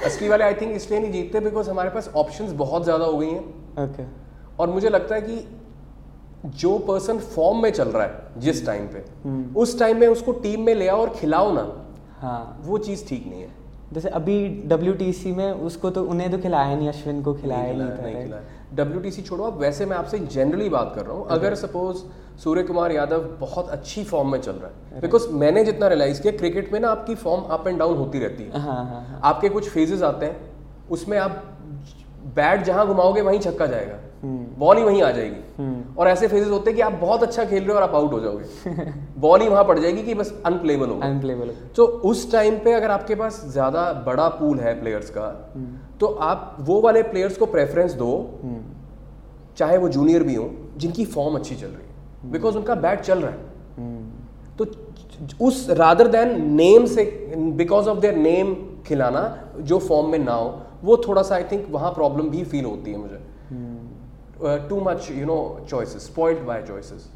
असली 0.05 0.27
वाले 0.29 0.43
आई 0.43 0.53
थिंक 0.61 0.75
इसलिए 0.75 0.99
नहीं 0.99 1.11
जीतते 1.11 1.39
बिकॉज़ 1.39 1.69
हमारे 1.69 1.89
पास 1.89 2.09
ऑप्शंस 2.15 2.51
बहुत 2.61 2.83
ज़्यादा 2.83 3.05
हो 3.05 3.17
गई 3.17 3.29
हैं। 3.29 3.43
ओके 3.83 4.03
और 4.59 4.69
मुझे 4.69 4.89
लगता 4.89 5.15
है 5.15 5.21
कि 5.21 5.35
जो 6.59 6.77
पर्सन 6.87 7.17
फॉर्म 7.35 7.61
में 7.63 7.69
चल 7.71 7.89
रहा 7.89 8.03
है 8.03 8.41
जिस 8.41 8.65
टाइम 8.65 8.87
पे 8.87 9.03
हम्म। 9.23 9.55
उस 9.55 9.77
टाइम 9.79 9.99
में 9.99 10.07
उसको 10.07 10.31
टीम 10.45 10.61
में 10.61 10.73
ले 10.75 10.87
आओ 10.87 11.01
और 11.01 11.09
खिलाओ 11.15 11.51
ना 11.53 11.61
हाँ. 12.19 12.61
वो 12.63 12.77
चीज़ 12.77 13.07
ठीक 13.07 13.27
नहीं 13.27 13.41
है। 13.41 13.49
जैसे 13.93 14.09
अभी 14.09 14.37
डब्ल्यूटीसी 14.67 15.31
में 15.31 15.51
उसको 15.51 15.89
तो 15.89 16.03
उन्हें 16.05 16.31
तो 16.31 16.37
खिलाया 16.37 16.75
नहीं 16.75 16.89
अश्विन 16.89 17.21
को 17.23 17.33
खिलाया 17.33 17.73
नहीं 17.73 18.27
था 18.27 18.41
डब्ल्यू 18.75 19.11
छोड़ो 19.21 19.43
अब 19.43 19.57
वैसे 19.59 19.85
मैं 19.85 19.97
आपसे 19.97 20.19
जनरली 20.19 20.69
बात 20.69 20.93
कर 20.95 21.05
रहा 21.05 21.17
हूँ। 21.17 21.27
अगर 21.29 21.55
सपोज़ 21.55 21.97
सूर्य 22.43 22.63
कुमार 22.63 22.91
यादव 22.91 23.23
बहुत 23.39 23.69
अच्छी 23.69 24.03
फॉर्म 24.03 24.31
में 24.31 24.39
चल 24.41 24.51
रहा 24.51 24.95
है 24.95 25.01
बिकॉज़ 25.01 25.27
मैंने 25.33 25.63
जितना 25.65 25.87
रियलाइज़ 25.87 26.21
किया 26.21 26.37
क्रिकेट 26.37 26.73
में 26.73 26.79
ना 26.79 26.89
आपकी 26.91 27.15
फॉर्म 27.15 27.41
अप 27.55 27.67
एंड 27.67 27.79
डाउन 27.79 27.97
होती 27.97 28.19
रहती 28.19 28.43
है। 28.43 28.61
हाँ 28.61 28.75
हाँ 28.85 29.05
हाँ। 29.09 29.19
आपके 29.23 29.49
कुछ 29.49 29.69
फेजेस 29.69 30.01
आते 30.03 30.25
हैं 30.25 30.51
उसमें 30.89 31.17
आप 31.17 31.52
बैट 32.35 32.63
जहाँ 32.63 32.87
घुमाओगे 32.87 33.21
वहीं 33.21 33.39
छक्का 33.39 33.65
जाएगा। 33.65 33.99
हम्म, 34.23 34.45
बॉल 34.59 34.77
ही 34.77 34.83
वहीं 34.83 35.01
आ 35.03 35.09
जाएगी। 35.11 35.41
हम्म, 35.57 35.95
और 35.97 36.07
ऐसे 36.07 36.27
फेजेस 36.27 36.49
होते 36.49 36.69
हैं 36.69 36.75
कि 36.75 36.81
आप 36.81 36.93
बहुत 37.01 37.23
अच्छा 37.23 37.43
खेल 37.45 37.63
रहे 37.63 37.71
हो 37.71 37.75
और 37.75 37.83
आप 37.83 37.95
आउट 37.95 38.13
हो 38.13 38.19
जाओगे। 38.19 38.91
बॉल 39.21 39.41
ही 39.41 39.47
वहाँ 39.47 39.63
पड़ 39.63 39.77
जाएगी 39.79 40.03
कि 40.03 40.13
बस 40.13 40.33
अनप्लेबल 40.45 40.89
हो 40.89 40.99
तो 41.75 41.85
उस 42.11 42.31
टाइम 42.31 42.57
पे 42.57 42.73
अगर 42.73 42.91
आपके 42.91 43.15
पास 43.15 43.41
ज़्यादा 43.47 43.91
बड़ा 44.05 44.27
पूल 44.29 44.59
है 44.59 44.79
प्लेयर्स 44.81 45.09
का 45.09 45.25
हम्म, 45.55 45.77
तो 45.99 46.07
आप 46.07 46.55
वो 46.59 46.79
वाले 46.81 47.03
प्लेयर्स 47.03 47.37
को 47.37 47.45
प्रेफरेंस 47.45 47.93
दो। 47.93 48.11
हम्म, 48.43 48.61
चाहे 49.57 49.77
वो 49.77 49.89
जूनियर 49.89 50.23
भी 50.23 50.35
हो 50.35 50.49
जिनकी 50.77 51.05
फॉर्म 51.05 51.35
अच्छी 51.35 51.55
चल 51.55 51.67
रही 51.67 51.87
है। 51.87 52.31
बिकॉज़ 52.31 52.57
उनका 52.57 52.75
बैट 52.75 53.01
चल 53.01 53.19
रहा 53.19 53.31
है। 53.31 53.37
हम्म, 53.77 54.09
तो 54.57 54.65
उस 55.45 55.69
रादर 55.69 56.07
देन 56.07 56.29
नेम 56.55 56.85
से 56.85 57.03
बिकॉज़ 57.57 57.87
ऑफ़ 57.89 57.99
देयर 57.99 58.15
नेम 58.15 58.55
खिलाना 58.87 59.21
जो 59.59 59.79
फॉर्म 59.79 60.09
में 60.11 60.19
ना 60.19 60.33
हो 60.33 60.49
वो 60.83 60.97
थोड़ा 61.07 61.21
सा 61.23 61.35
आई 61.35 61.43
थिंक 61.51 61.67
वहाँ 61.71 61.91
प्रॉब्लम 61.93 62.29
भी 62.29 62.43
फील 62.45 62.65
होती 62.65 62.91
है 62.91 62.97
मुझे। 62.97 63.19
Too 64.69 64.79
much 64.81 65.09
you 65.11 65.25
know 65.25 65.35
choices 65.69 66.05
spoiled 66.05 66.41
by 66.45 66.61
choices. 66.67 67.09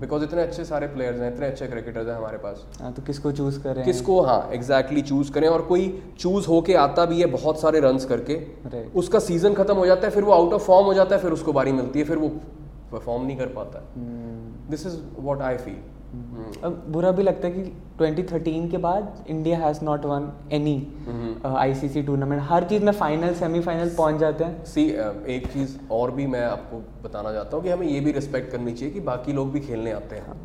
Because 0.00 0.24
इतने 0.24 0.42
अच्छे 0.42 0.64
सारे 0.64 0.86
प्लेयर्स 0.88 1.20
हैं 1.20 1.32
इतने 1.32 1.46
अच्छे 1.46 1.66
क्रिकेटर्स 1.66 2.08
हैं 2.08 2.14
हमारे 2.14 2.38
पास। 2.38 2.64
हाँ 2.80 2.92
तो 2.92 3.02
किसको 3.02 3.32
चूज़ 3.32 3.58
करें? 3.62 3.84
किसको? 3.84 4.20
हाँ 4.22 4.50
एग्जैक्टली 4.52 5.00
exactly 5.00 5.08
चूज़ 5.08 5.32
करें। 5.32 5.48
और 5.48 5.62
कोई 5.62 6.02
चूज़ 6.18 6.46
होके 6.48 6.74
आता 6.76 7.04
भी 7.06 7.20
है 7.20 7.26
बहुत 7.32 7.60
सारे 7.60 7.80
रन 7.80 7.98
करके 8.08 8.34
राइट 8.34 8.96
उसका 8.96 9.18
सीज़न 9.20 9.54
खत्म 9.54 9.76
हो 9.76 9.86
जाता 9.86 10.06
है 10.06 10.14
फिर 10.14 10.24
वो 10.24 10.32
आउट 10.32 10.52
ऑफ़ 10.52 10.62
फॉर्म 10.64 10.86
हो 10.86 10.94
जाता 10.94 11.16
है 11.16 11.22
फिर 11.22 11.32
उसको 11.32 11.52
बारी 11.52 11.72
मिलती 11.72 11.98
है 11.98 12.04
फिर 12.04 12.18
वो 12.18 12.28
परफॉर्म 12.92 13.26
नहीं 13.26 13.36
कर 13.36 13.46
पाता। 13.56 13.82
This 14.70 14.86
is 14.86 14.96
what 15.18 15.42
I 15.42 15.56
feel 15.58 15.82
बुरा 16.12 17.10
भी 17.12 17.22
लगता 17.22 17.48
है 17.48 17.54
कि 17.54 17.62
2013 17.98 18.70
के 18.70 18.78
बाद 18.78 19.24
India 19.28 19.58
has 19.58 19.84
not 19.84 20.04
won 20.04 20.30
any 20.52 20.76
ICC 21.46 22.02
tournament 22.02 22.42
हर 22.44 22.64
चीज़ 22.64 22.84
में 22.84 22.92
फाइनल 22.92 23.34
सेमीफाइनल 23.34 23.94
पहुँच 23.96 24.18
जाते 24.20 24.44
हैं। 24.44 24.64
सी 24.64 24.84
एक 25.34 25.46
चीज़ 25.52 25.76
और 25.92 26.10
भी 26.10 26.26
मैं 26.26 26.44
आपको 26.44 26.82
बताना 27.04 27.32
चाहता 27.32 27.56
हूँ 27.56 27.64
कि 27.64 27.70
हमें 27.70 27.86
ये 27.86 28.00
भी 28.00 28.12
रिस्पेक्ट 28.12 28.52
करनी 28.52 28.72
चाहिए 28.72 28.94
कि 28.94 29.00
बाकी 29.02 29.32
लोग 29.32 29.52
भी 29.52 29.60
खेलने 29.60 29.92
आते 29.92 30.16
हैं। 30.16 30.40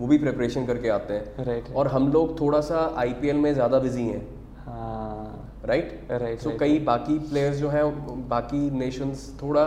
वो 0.00 0.06
भी 0.06 0.18
प्रिपरेशन 0.18 0.66
करके 0.66 0.88
आते 0.88 1.14
हैं। 1.14 1.44
राइट 1.44 1.72
और 1.74 1.88
हम 1.88 2.12
लोग 2.12 2.38
थोड़ा 2.40 2.60
सा 2.62 2.94
आईपीएल 2.98 3.36
में 3.36 3.52
ज़्यादा 3.54 3.78
बिज़ी 3.78 4.02
हैं। 4.02 4.26
हाँ। 4.66 5.62
राइट 5.66 6.08
राइट 6.12 6.40
सो 6.40 6.50
कई 6.60 6.78
बाकी 6.84 7.18
प्लेयर्स 7.20 7.56
जो 7.58 7.68
हैं 7.68 8.28
बाकी 8.28 8.70
नेशंस 8.78 9.32
थोड़ा 9.42 9.64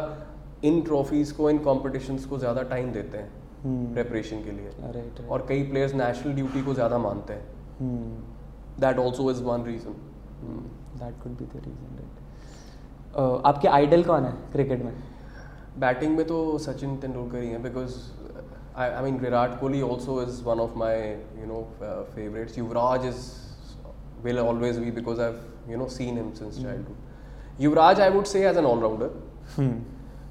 इन 0.64 0.82
ट्रॉफीज़ 0.82 1.34
को 1.34 1.50
इन 1.50 1.58
कॉम्पिटिशन्स 1.64 2.26
को 2.26 2.38
ज़्यादा 2.38 2.62
टाइम 2.66 2.92
देते 2.92 3.18
हैं। 3.18 3.28
हम्म 3.28 3.39
प्रिपरेशन 3.66 4.44
के 4.44 4.52
लिए। 4.52 5.28
और 5.28 5.46
कई 5.50 5.64
प्लेयर्स 5.70 5.94
नेशनल 5.96 6.34
ड्यूटी 6.34 6.62
को 6.64 6.74
ज़्यादा 6.74 6.98
मानते 6.98 7.34
हैं। 7.34 7.44
हम्म। 7.80 8.82
That 8.82 9.00
also 9.00 9.30
is 9.32 9.42
one 9.44 9.64
reason 9.66 9.94
that 11.00 11.22
could 11.24 11.38
be 11.38 11.46
the 11.46 11.62
reason 11.66 11.90
आपके 13.46 13.68
आइडल 13.68 14.04
कौन 14.04 14.24
है 14.26 14.32
क्रिकेट 14.52 14.84
में? 14.84 14.94
बैटिंग 15.80 16.16
में 16.18 16.26
तो 16.28 16.38
सचिन 16.60 16.96
तेंदुलकर 16.98 17.42
ही 17.42 17.50
हैं 17.50 17.62
because 17.64 17.98
I 18.78 19.04
mean 19.04 19.18
Virat 19.20 19.60
Kohli 19.60 19.82
also 19.82 20.22
is 20.24 20.44
one 20.46 20.60
of 20.60 20.78
my 20.78 20.98
you 21.42 21.46
know 21.48 21.62
favourites 22.16 22.58
Yuvraj 22.58 23.06
is 23.06 23.22
will 24.24 24.40
always 24.40 24.80
be 24.80 24.92
because 25.02 25.22
I 25.22 25.72
you 25.72 25.78
know 25.78 25.88
seen 26.00 26.18
him 26.18 26.32
since 26.40 26.62
childhood 26.62 27.62
Yuvraj 27.62 28.02
I 28.02 28.10
would 28.10 28.26
say 28.26 28.48
as 28.50 28.58
an 28.58 28.66
allrounder 28.66 29.10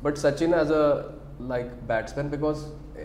but 0.02 0.18
Sachin 0.18 0.52
as 0.56 0.68
a 0.70 0.82
like 1.52 1.70
batsman 1.86 2.28
because 2.28 2.60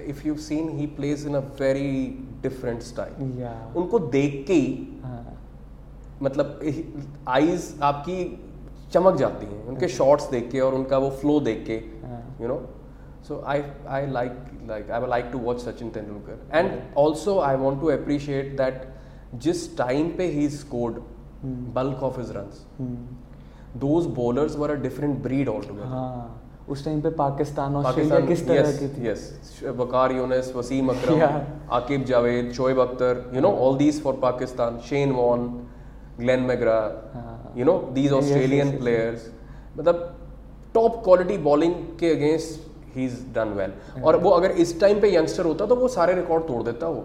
if 0.08 0.24
you've 0.26 0.42
seen 0.42 0.70
he 0.78 0.88
plays 0.88 1.26
in 1.26 1.36
a 1.36 1.42
very 1.62 2.18
different 2.46 2.84
style. 2.84 3.16
या 3.40 3.54
उनको 3.78 4.00
देख 4.16 4.44
के 4.48 4.54
ही 4.54 5.00
हाँ। 5.04 5.38
मतलब 6.22 6.60
eyes 7.28 7.74
आपकी 7.84 8.18
चमक 8.94 9.16
जाती 9.18 9.46
हैं। 9.46 9.66
उनके 9.68 9.88
शॉट्स 9.88 10.30
देख 10.30 10.50
के 10.52 10.60
और 10.60 10.76
उनका 10.76 10.98
वो 10.98 11.10
फ्लो 11.22 11.40
देख 11.40 11.66
के 11.68 11.78
हाँ। 12.08 12.22
You 12.42 12.48
know 12.48 12.60
so 13.28 13.42
I 13.48 13.64
I 13.88 14.08
like 14.12 14.38
like 14.68 14.92
I 14.92 15.08
like 15.10 15.30
to 15.32 15.40
watch 15.40 15.62
Sachin 15.62 15.90
Tendulkar 15.90 16.58
and 16.58 16.72
also 16.98 17.40
I 17.40 17.56
want 17.56 17.82
to 17.82 17.88
appreciate 17.92 18.56
that 18.58 18.88
जिस 19.44 19.66
टाइम 19.78 20.10
पे 20.18 20.28
he 20.32 20.50
scored 20.50 21.00
bulk 21.76 22.04
of 22.04 22.20
his 22.20 22.32
runs 22.36 22.66
hmm, 22.80 23.80
those 23.80 24.06
bowlers 24.16 24.56
were 24.58 24.72
a 24.72 24.76
different 24.82 25.22
breed 25.24 25.50
all 25.50 25.62
together 25.62 25.88
हाँ। 25.88 26.43
उस 26.70 26.84
time 26.86 27.02
पे 27.02 27.10
Pakistan 27.20 27.76
Australia 27.76 28.20
किस 28.26 28.48
तरह 28.48 28.72
की 28.72 28.88
थी? 28.88 29.04
yes, 29.08 29.22
Waqar 29.80 30.12
Younis 30.12 30.56
Wasim 30.56 30.90
Akram 30.90 31.20
Yeah. 31.20 31.40
Aaqib 31.78 32.04
Javed 32.06 32.52
Shoaib 32.58 32.80
Akhtar 32.80 33.24
you 33.36 33.42
know 33.46 33.54
all 33.64 33.80
these 33.82 34.00
for 34.04 34.14
Pakistan 34.22 34.80
Shane 34.90 35.12
Warne 35.22 35.48
Glenn 36.20 36.40
McGrath 36.52 36.78
Yes, 37.56 37.68
yes, 37.98 38.14
Australian 38.20 38.72
yes. 38.72 38.82
players. 38.84 39.26
मतलब 39.78 39.98
top 40.74 41.02
quality 41.04 41.38
bowling 41.48 41.74
के 42.00 42.12
against 42.16 42.96
he 42.96 43.06
is 43.06 43.18
done 43.34 43.50
well 43.58 43.72
और 44.04 44.18
वो 44.22 44.30
अगर 44.30 44.52
इस 44.64 44.80
टाइम 44.82 45.00
पे 45.02 45.14
youngster 45.16 45.46
होता 45.46 45.66
तो 45.66 45.76
वो 45.76 45.88
सारे 45.96 46.14
रिकॉर्ड 46.16 46.48
तोड़ 46.48 46.62
देता 46.64 46.88
वो. 46.88 47.04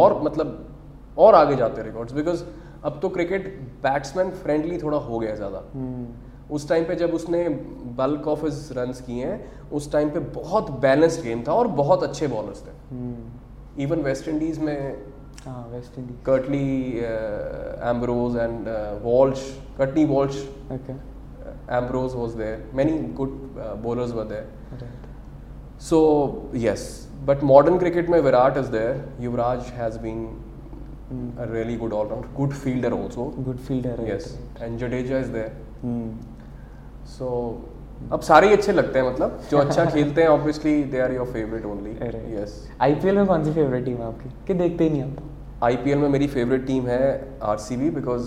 और 0.00 0.20
मतलब 0.22 1.16
और 1.18 1.34
आगे 1.34 1.56
जाते 1.56 1.82
रिकॉर्ड्स 1.82 2.12
बिकॉज़ 2.14 2.42
अब 2.84 2.98
तो 3.02 3.08
क्रिकेट 3.16 3.48
बैट्समैन 3.82 4.30
फ्रेंडली 4.42 4.78
थोड़ा 4.78 4.98
हो 4.98 5.18
गया 5.18 5.34
ज़्यादा. 5.34 5.62
हम्म 5.74 6.06
उस 6.50 6.68
टाइम 6.68 6.84
पे 6.84 6.94
जब 6.94 7.14
उसने 7.14 7.48
बल्क 7.98 8.28
ऑफ़ 8.28 8.44
हिज 8.44 8.68
रन्स 8.76 9.00
किए 9.00 9.26
हैं 9.26 9.68
उस 9.72 9.90
टाइम 9.92 10.10
पे 10.10 10.20
बहुत 10.40 10.70
बैलेंस्ड 10.80 11.22
गेम 11.22 11.42
था 11.48 11.52
और 11.52 11.68
बहुत 11.82 12.02
अच्छे 12.02 12.26
बॉलर्स 12.28 12.62
थे। 12.66 13.82
इवन 13.82 14.02
वेस्ट 14.02 14.28
इंडीज 14.28 14.58
में 14.58 14.96
West 15.46 15.98
Indies 15.98 16.16
Curtly 16.26 16.98
Ambrose 17.90 18.36
and 18.36 18.68
Walsh 19.04 19.46
Courtney 19.78 20.04
Walsh 20.04 20.42
Ambrose 20.72 22.14
was 22.14 22.36
there 22.38 22.70
many 22.74 22.98
good 23.22 23.38
bowlers 23.84 24.12
were 24.12 24.24
there 24.34 25.00
So 25.84 25.98
yes, 26.54 26.82
but 27.28 27.40
modern 27.42 27.78
cricket 27.78 28.08
में 28.10 28.20
Virat 28.20 28.58
there. 28.70 28.90
Yuvraj 29.20 29.70
has 29.78 29.96
been 29.98 30.20
a 31.38 31.46
really 31.46 31.76
good 31.76 31.92
all-round, 31.92 32.28
good 32.36 32.52
fielder 32.54 32.92
also. 32.98 33.24
Good 33.46 33.56
fielder 33.68 34.04
Yes, 34.08 34.28
and 34.60 34.78
Jadeja 34.78 35.18
is 35.24 35.32
there. 35.36 35.50
हम्म 35.82 36.31
So 37.06 37.32
अब 38.12 38.20
सारे 38.20 38.46
ही 38.46 38.52
अच्छे 38.52 38.72
लगते 38.72 38.98
हैं 38.98 39.12
मतलब। 39.12 39.42
जो 39.50 39.58
अच्छा 39.58 39.84
खेलते 39.90 40.22
हैं 40.22 40.28
obviously 40.28 40.82
they 40.84 41.00
are 41.00 41.12
your 41.12 41.26
favourite 41.26 41.64
only 41.64 41.90
yes 42.36 42.68
IPL 42.80 43.16
में 43.16 43.26
कौन 43.26 43.44
सी 43.44 43.52
फेवरेट 43.52 43.84
टीम 43.84 43.96
है 43.96 44.06
आपकी? 44.06 44.30
कि 44.46 44.54
देखते 44.54 44.84
ही 44.84 44.90
नहीं 44.90 45.02
आप। 45.02 45.16
आईपीएल 45.64 45.98
में 45.98 46.08
मेरी 46.08 46.26
फेवरेट 46.26 46.66
टीम 46.66 46.86
है 46.86 47.28
आरसीबी 47.42 47.90
बिकॉज़ 47.90 48.24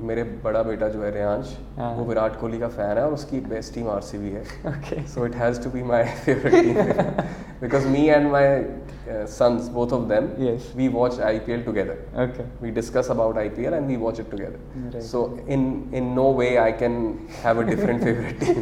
मेरे 0.00 0.22
बड़ा 0.44 0.62
बेटा 0.62 0.88
जो 0.88 1.02
है 1.02 1.10
रेयांश 1.10 1.58
हाँ। 1.76 1.94
वो 1.94 2.04
विराट 2.04 2.40
कोहली 2.40 2.58
का 2.58 2.68
फ़ैन 2.68 2.98
है 2.98 3.04
और 3.06 3.12
उसकी 3.12 3.40
बेस्ट 3.40 3.74
टीम 3.74 3.88
आरसीबी 3.90 4.30
है। 4.30 4.42
Okay 4.66 5.06
so 5.06 5.26
it 5.26 5.34
has 5.34 5.62
to 5.64 5.70
be 5.70 5.82
my 5.82 6.04
favourite 6.24 6.54
team. 6.54 7.22
because 7.61 7.85
me 7.95 8.03
and 8.17 8.31
my 8.35 8.45
uh, 8.57 9.25
sons, 9.35 9.67
both 9.77 9.93
of 9.97 10.07
them, 10.11 10.25
Yes. 10.45 10.65
we 10.79 10.87
watch 10.95 11.17
IPL 11.31 11.61
together. 11.67 11.95
Okay 12.23 12.45
We 12.65 12.71
discuss 12.79 13.09
about 13.15 13.39
IPL 13.43 13.77
and 13.79 13.93
we 13.93 13.97
watch 14.05 14.19
it 14.23 14.29
together. 14.35 14.59
Right. 14.95 15.03
So 15.11 15.21
in 15.57 15.67
in 16.01 16.09
no 16.21 16.27
way 16.41 16.49
I 16.65 16.71
can 16.83 16.97
have 17.45 17.61
a 17.63 17.67
different 17.71 18.07
favorite 18.07 18.41
team. 18.45 18.59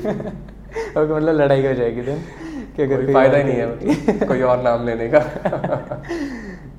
Okay 0.97 1.13
मतलब 1.13 1.35
लड़ाई 1.41 1.65
हो 1.67 1.73
जाएगी 1.81 2.05
then 2.11 2.21
कि 2.75 2.83
अगर 2.83 3.05
कोई 3.05 3.13
फायदा 3.13 3.37
ही 3.37 3.43
नहीं 3.43 3.57
है 3.57 3.67
मतलब 3.75 4.27
कोई 4.27 4.41
और 4.53 4.61
नाम 4.63 4.85
लेने 4.85 5.07
का. 5.15 5.19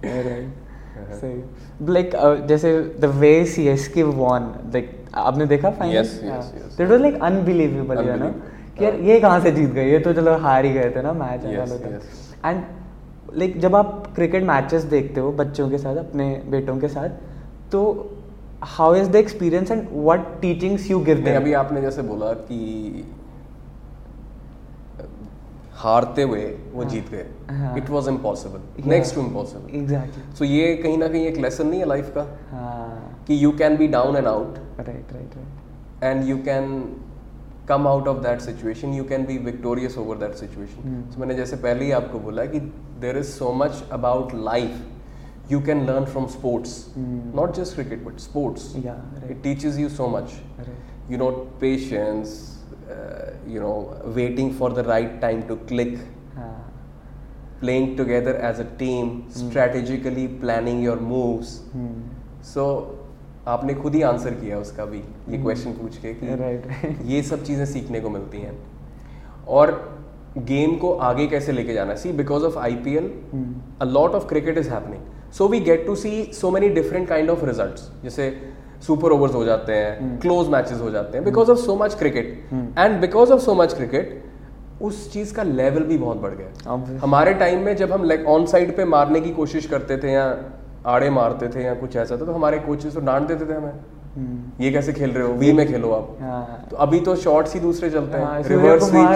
राइट 0.05 1.15
सही 1.21 1.93
लाइक 1.93 2.11
जैसे 2.49 2.73
the 3.00 3.05
way 3.23 3.33
CSK 3.55 4.03
won 4.21 4.53
like 4.75 4.93
आपने 5.25 5.47
देखा 5.47 5.71
final 5.79 5.97
Yes, 5.97 6.12
yes, 6.29 6.50
yes. 6.59 6.76
That 6.79 6.88
was 6.91 7.00
like 7.00 7.23
unbelievable 7.31 7.99
you 8.09 8.15
know 8.25 8.26
Unbelievable. 8.26 8.53
यार 8.82 8.96
ये 9.10 9.20
कहाँ 9.20 9.40
से 9.42 9.52
जीत 9.52 9.70
गए? 9.74 9.92
ये 9.92 10.00
तो 10.00 10.14
चलो 10.14 10.38
हार 10.40 10.66
ही 10.66 10.72
गए 10.74 10.90
थे 10.96 11.02
ना 11.02 11.14
मैच. 11.14 11.46
एंड 12.46 12.64
लाइक 13.38 13.60
जब 13.62 13.76
आप 13.76 14.12
क्रिकेट 14.16 14.44
मैचेस 14.44 14.84
देखते 14.94 15.20
हो 15.22 15.32
बच्चों 15.34 15.70
के 15.70 15.78
साथ 15.78 15.96
अपने 15.98 16.26
बेटों 16.50 16.78
के 16.80 16.88
साथ 16.88 17.10
तो 17.72 17.82
how 18.70 18.96
is 18.96 19.10
the 19.10 19.16
experience 19.16 19.72
and 19.72 19.88
what 19.94 20.26
teachings 20.42 20.90
you 20.92 21.00
give 21.04 21.22
them 21.26 21.36
अभी 21.36 21.54
आपने 21.62 21.82
जैसे 21.82 22.02
बोला 22.02 22.32
कि 22.50 23.06
हारते 25.84 26.22
हुए 26.22 26.42
वो 26.74 26.84
जीत 26.86 27.10
गए। 27.12 27.26
हाँ. 27.50 27.76
It 27.78 27.90
was 27.90 28.10
impossible 28.10 28.90
next 28.90 29.16
to 29.16 29.22
impossible 29.22 29.78
exactly 29.78 30.36
so 30.38 30.46
ये 30.46 30.76
कहीं 30.84 30.98
ना 30.98 31.08
कहीं 31.08 31.26
एक 31.28 31.38
लेसन 31.38 31.68
नहीं 31.68 31.80
है 31.80 31.86
लाइफ 31.88 32.12
का 32.16 32.26
हाँ। 32.52 33.24
कि 33.28 33.44
you 33.44 33.52
can 33.58 33.78
be 33.78 33.88
down 33.96 34.16
and 34.18 34.28
out 34.28 34.58
right 34.80 35.14
right 35.14 35.36
right 35.38 35.60
and 36.06 36.28
you 36.28 36.36
can 36.46 36.70
come 37.72 37.88
out 37.88 38.08
of 38.08 38.18
that 38.24 38.42
situation 38.42 38.94
you 38.94 39.04
can 39.10 39.25
be 39.25 39.38
victorious 39.46 39.98
over 39.98 40.18
that 40.18 40.34
situation 40.36 41.04
so 41.12 41.20
मैंने 41.20 41.36
जैसे 41.36 41.56
पहले 41.58 41.86
ही 41.86 41.92
आपको 42.00 42.20
बोला 42.20 42.46
कि 42.46 42.60
there 43.01 43.18
is 43.18 43.28
so 43.30 43.51
much 43.56 43.84
about 43.92 44.34
life 44.44 45.51
you 45.51 45.62
can 45.62 45.86
learn 45.86 46.06
from 46.06 46.25
sports 46.30 46.94
not 46.98 47.56
just 47.56 47.75
cricket 47.75 48.04
but 48.06 48.20
sports 48.20 48.75
it 48.75 49.42
teaches 49.44 49.80
you 49.80 49.90
so 49.90 50.08
much 50.10 50.34
you 51.12 51.18
know 51.18 51.30
patience 51.62 52.40
you 53.48 53.62
know 53.62 53.74
waiting 54.16 54.51
for 54.60 54.74
the 54.74 54.86
right 54.88 55.20
time 55.22 55.42
to 55.48 55.56
click 55.68 55.98
playing 57.60 57.96
together 57.98 58.40
as 58.46 58.60
a 58.60 58.64
team 58.77 59.20
strategically 59.38 60.27
planning 60.42 60.84
your 60.84 61.00
moves 61.10 61.60
so 62.53 62.66
आपने 63.48 63.74
खुद 63.74 63.96
ही 63.96 64.01
answer 64.01 64.34
किया 64.34 64.58
उसका 64.58 64.86
भी 64.86 64.98
ये 65.30 65.38
question 65.38 65.72
पूछ 65.72 65.98
के 65.98 66.14
कि 66.14 66.36
Right, 66.36 66.68
right. 66.68 67.01
ये 67.12 67.22
सब 67.24 67.44
चीज़ें 67.44 67.66
सीखने 67.66 68.00
को 68.00 68.10
मिलती 68.10 68.38
हैं। 68.38 68.58
और 69.48 69.72
गेम 70.38 70.75
को 70.75 70.92
आगे 70.94 71.27
कैसे 71.27 71.51
लेके 71.51 71.74
जाना 71.74 71.96
सी 71.96 72.12
because 72.12 72.44
of 72.44 72.58
I 72.58 72.75
P 72.75 72.96
L 72.96 73.12
a 73.82 73.86
lot 73.86 74.12
of 74.12 74.27
cricket 74.27 74.58
is 74.58 74.70
happening 74.70 75.32
so 75.32 75.48
we 75.48 75.60
get 75.60 75.86
to 75.86 75.96
see 75.96 76.24
so 76.34 76.51
many 76.51 76.70
different 76.70 77.08
kind 77.08 77.30
of 77.30 77.46
result 77.46 78.04
जैसे 78.04 78.32
सुपर 78.82 79.12
ओवर्स 79.12 79.34
हो 79.34 79.44
जाते 79.46 79.74
हैं 79.74 80.20
क्लोज 80.20 80.48
मैचेस 80.48 80.80
हो 80.82 80.92
जाते 80.92 81.18
हैं. 81.18 81.25
Because 81.25 81.51
of 81.51 81.58
so 81.58 81.75
much 81.75 81.96
cricket 81.96 82.50
and 82.54 83.00
because 83.01 83.32
of 83.32 83.42
so 83.42 83.54
much 83.56 83.74
cricket 83.74 84.24
उस 84.82 85.12
चीज़ 85.14 85.34
का 85.34 85.44
लेवल 85.44 85.84
भी 85.84 85.98
बहुत 85.98 86.18
बढ़ 86.18 86.34
गया 86.34 86.98
हमारे 87.04 87.34
टाइम 87.34 87.60
में 87.60 87.75
जब 87.75 87.92
हम 87.92 88.04
लाइक 88.04 88.25
ऑन 88.27 88.46
साइड 88.46 88.75
पे 88.77 88.86
मारने 88.86 89.22
की 89.22 89.30
कोशिश 89.32 89.66
करते 89.66 89.98
थे 89.98 90.12
या 90.12 90.25
आड़े 90.85 91.09
मारते 91.09 91.48
थे 91.48 91.63
या 91.63 91.74
कुछ 91.75 91.96
ऐसा 91.96 92.17
था 92.17 92.25
तो 92.25 92.31
हमारे 92.31 92.59
कोचेस 92.59 92.94
तो 92.94 93.00
डांट 93.00 93.27
देते 93.27 93.46
थे 93.46 93.53
हमें। 93.53 93.74
हम्म। 94.15 94.63
ये 94.63 94.72
कैसे 94.72 94.94
खेल 94.94 95.11
रहे 95.11 95.27
हो? 95.27 95.33
वी 95.33 95.51
में 95.53 95.67
खेलो 95.67 95.91
आप। 95.91 96.17
हाँ 96.22 96.67
तो 96.72 96.77
अभी 96.77 97.00
तो 97.00 97.15
शॉट्स 97.15 97.53
ही 97.53 97.59
दूसरे 97.59 97.89
चलते 97.89 98.17
हाँ, 98.17 98.33
हैं 98.33 98.44
रिवर्स 98.44 98.83
स्वीप 98.83 99.07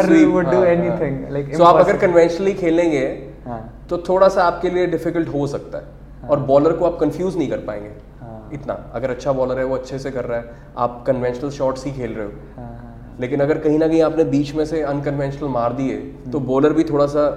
like 1.32 1.56
सो 1.58 1.64
आप 1.64 1.76
अगर 1.76 1.98
कन्वेंशनली 1.98 2.54
खेलेंगे 2.54 3.06
हाँ। 3.46 3.88
तो 3.90 3.98
थोड़ा 3.98 4.28
सा 4.28 4.44
आपके 4.44 4.70
लिए 4.70 4.86
डिफ़िकल्ट 4.88 5.34
हो 5.34 5.48
सकता 5.48 5.78
है। 5.78 6.30
और 6.30 6.40
बॉलर 6.40 6.74
को 6.74 6.86
आप 6.86 6.98
कंफ्यूज 7.00 7.38
नहीं 7.38 7.50
कर 7.50 7.58
पाएँगे। 7.58 7.90
हाँ। 8.22 8.50
इतना। 8.54 8.74
अगर 8.94 9.10
अच्छा 9.10 9.32
बॉलर 9.32 9.60
है 9.60 9.66
वो 9.66 9.76
अच्छे 9.76 10.00
से 10.00 10.12
कर 10.12 10.26
रहा 10.26 10.40
है। 10.40 10.56
आप 10.78 11.04
कन्वेंशनल 11.08 11.50
शॉट्स 11.50 11.86
ही 11.86 11.92
खेल 11.92 12.14
रहे 12.14 12.26
हो। 12.26 12.32
हाँ 12.58 12.68
हाँ 12.68 13.18
लेकिन 13.20 13.40
अगर 13.40 13.58
कहीं 13.58 13.80
ना 13.80 13.88
कहीं 13.88 14.02
आपने 14.02 14.24
बीच 14.24 14.56
में 14.56 14.66
से 14.66 14.82
अनकन्वेंशनल 14.82 15.50
मार 15.50 15.74
दिए 15.74 15.98
तो 16.32 16.40
बॉलर 16.40 16.74
भी 16.74 16.84
थोड़ा 16.84 17.06
सा 17.06 17.28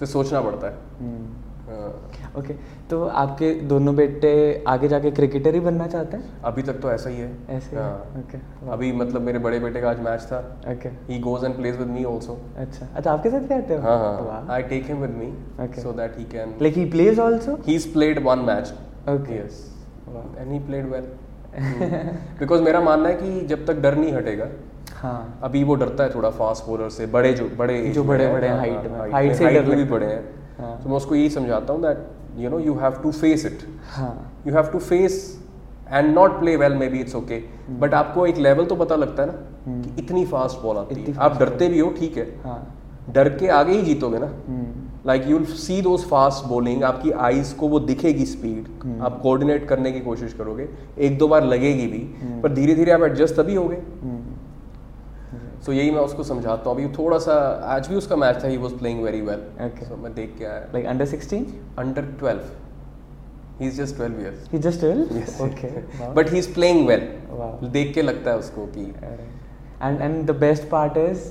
से 0.00 0.06
सोचना 0.06 0.40
पड़ता 0.40 0.66
है। 0.66 0.74
हम्म। 1.00 1.24
हाँ। 1.24 1.37
ओके 2.38 2.54
तो 2.90 3.02
आपके 3.22 3.52
दोनों 3.70 3.94
बेटे 3.96 4.32
आगे 4.68 4.88
जाके 4.88 5.10
क्रिकेटर 5.18 5.54
ही 5.54 5.60
बनना 5.60 5.86
चाहते 5.86 6.16
हैं? 6.16 6.40
अभी 6.44 6.62
तक 6.62 6.80
तो 6.82 6.90
ऐसा 6.92 7.10
ही 7.10 7.16
है। 7.16 7.30
ऐसे 7.56 7.76
हाँ। 7.76 7.92
ओके 8.18 8.38
अभी 8.72 8.92
मतलब 8.92 9.22
मेरे 9.22 9.38
बड़े 9.46 9.58
बेटे 9.60 9.80
का 9.80 9.90
आज 9.90 10.00
मैच 10.00 10.26
था। 10.32 10.38
Okay 10.72 10.88
he 11.12 11.18
goes 11.20 11.44
and 11.44 11.56
plays 11.56 11.78
with 11.78 11.88
me 11.88 12.04
also 12.12 12.38
अच्छा। 12.58 12.88
अच्छा 12.94 13.12
आपके 13.12 13.30
साथ 13.30 13.48
खेलते 13.48 13.74
हो? 13.74 13.80
हाँ 13.82 13.98
हाँ। 13.98 14.46
I 14.56 14.62
take 14.72 14.86
him 14.86 15.00
with 15.02 15.16
me 15.18 15.32
Okay. 15.64 15.82
So 15.82 15.92
that 15.92 16.18
he 16.18 16.24
can 16.32 16.54
like 16.62 16.74
he 16.74 16.84
plays 16.90 17.20
also 17.20 17.56
he's 17.68 17.86
played 17.96 18.22
one 18.26 18.44
match. 18.50 18.72
Okay. 19.08 19.38
yes. 19.38 19.58
And 20.40 20.52
he 20.52 20.58
played 20.68 20.90
well. 20.92 21.08
Because 22.38 22.62
मेरा 22.62 22.80
मानना 22.80 23.08
है 23.08 23.14
कि 23.14 23.46
जब 23.46 23.64
तक 23.66 23.80
डर 23.82 23.94
नहीं 23.96 24.12
हटेगा 24.12 24.44
हाँ 25.02 25.38
अभी 25.42 25.64
वो 25.64 25.74
डरता 25.74 26.04
है 26.04 26.14
थोड़ा 26.14 26.30
फास्ट 26.30 26.64
बॉलर 26.66 26.88
से 26.88 27.06
बड़े 27.06 27.32
जो 27.32 27.48
बड़े 27.58 27.82
जो 27.88 28.04
बड़े- 28.04 28.32
बड़े 28.32 28.48
हाँ, 28.48 28.62
height 28.62 28.90
हाँ, 28.90 29.06
में, 29.06 29.12
height 29.12 29.34
से 29.34 29.50
डर 29.50 29.74
भी 29.76 29.84
बड़े 29.84 30.06
हैं। 30.06 30.24
हाँ। 30.58 30.80
तो 30.82 30.88
मैं 30.88 30.96
उसको 30.96 31.14
यही 31.14 31.30
समझाता 31.30 31.72
हूँ 31.72 31.82
that 31.82 31.98
you 32.36 32.50
know 32.50 32.58
you 32.58 32.74
have 32.74 32.92
to 32.92 33.12
face 33.12 33.46
it 33.46 33.58
हाँ। 33.90 34.42
You 34.46 34.54
have 34.54 34.64
to 34.64 34.78
face 34.78 35.44
and 35.90 36.14
not 36.14 36.40
play 36.40 36.56
well 36.56 36.74
maybe 36.88 36.98
it's 36.98 37.14
okay 37.14 37.42
but 37.70 37.94
आपको 37.94 38.26
एक 38.26 38.36
लेवल 38.38 38.64
तो 38.64 38.74
पता 38.76 38.96
लगता 38.96 39.22
है 39.22 39.28
ना 39.28 39.82
कि 39.82 40.02
इतनी 40.02 40.24
फास्ट 40.26 40.62
बॉल 40.62 40.76
आती 40.76 40.94
है। 40.94 41.14
आप 41.18 41.38
डरते 41.38 41.68
भी 41.68 41.78
हो 41.78 41.90
ठीक 41.90 42.16
है। 42.16 42.40
हाँ। 42.44 42.74
डर 43.10 43.28
के 43.28 43.48
आगे 43.48 43.72
ही 43.72 43.82
जीतोगे 43.82 44.18
ना। 44.18 44.26
हम्म। 44.26 44.66
Like 45.06 45.26
you 45.26 45.44
see 45.44 45.82
those 45.82 46.00
fast 46.00 46.48
bowling 46.48 46.82
आपकी 46.84 47.10
आईज 47.10 47.52
को 47.52 47.68
वो 47.68 47.80
दिखेगी 47.80 48.26
स्पीड 48.26 48.66
आप 49.02 49.20
कोऑर्डिनेट 49.22 49.68
करने 49.68 49.92
की 49.92 50.00
कोशिश 50.00 50.32
करोगे। 50.32 50.68
एक 50.98 51.18
दो 51.18 51.28
बार 51.28 51.44
लगेगी 51.44 51.86
भी 51.86 51.98
पर 52.40 52.52
धीरे 52.52 52.74
धीरे 52.74 52.92
आप 52.92 53.02
एडजस्ट 53.02 53.34
तभी 53.34 53.54
होगे। 53.54 53.76
सो 55.66 55.72
यही 55.72 55.90
मैं 55.90 56.00
उसको 56.00 56.24
समझाता 56.24 56.70
हूँ। 56.70 56.76
अभी 56.76 56.88
थोड़ा 56.98 57.18
सा 57.18 57.34
आज 57.74 57.88
भी 57.88 57.96
उसका 57.96 58.16
मैच 58.16 58.42
था 58.44 58.48
he 58.48 58.56
was 58.56 58.74
playing 58.78 59.02
very 59.02 59.20
well 59.20 59.40
so 59.84 59.96
मैं 60.02 60.12
देख 60.14 60.34
के 60.38 60.44
आया। 60.44 60.60
Like 60.74 60.86
under 60.86 61.06
16 61.06 61.44
under 61.78 62.02
twelve 62.18 62.40
he 63.60 63.66
is 63.68 63.80
just 63.82 63.96
twelve 63.96 64.20
years 64.22 64.48
he 64.52 64.58
just 64.64 64.84
12 64.84 65.42
okay. 65.46 65.70
Wow. 66.00 66.14
But 66.16 66.30
he 66.32 66.38
is 66.38 66.52
playing 66.54 66.86
well 66.88 67.06
Wow. 67.38 67.68
देख 67.72 67.94
के 67.94 68.02
लगता 68.02 68.30
है 68.30 68.38
उसको 68.38 68.66
कि 68.76 68.84
and 69.82 70.00
and 70.00 70.26
the 70.26 70.36
best 70.40 70.68
part 70.70 70.96
is 70.96 71.30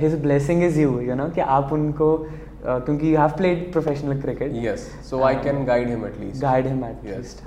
his 0.00 0.14
blessing 0.22 0.62
is 0.64 0.80
you 0.80 0.98
you 1.00 1.14
know 1.14 1.28
कि 1.28 1.40
आप 1.40 1.72
उनको 1.72 2.16
uh, 2.16 2.84
क्योंकि 2.84 3.14
you 3.14 3.18
have 3.18 3.30
played 3.36 3.70
professional 3.72 4.20
cricket 4.20 4.52
yes 4.64 4.88
so 5.10 5.22
I 5.24 5.34
can 5.44 5.64
guide 5.64 5.88
him 5.88 6.06
at least 6.06 6.40
guide 6.42 6.66
him 6.66 6.84
at 6.84 7.06
Yes. 7.06 7.16
Least. 7.16 7.44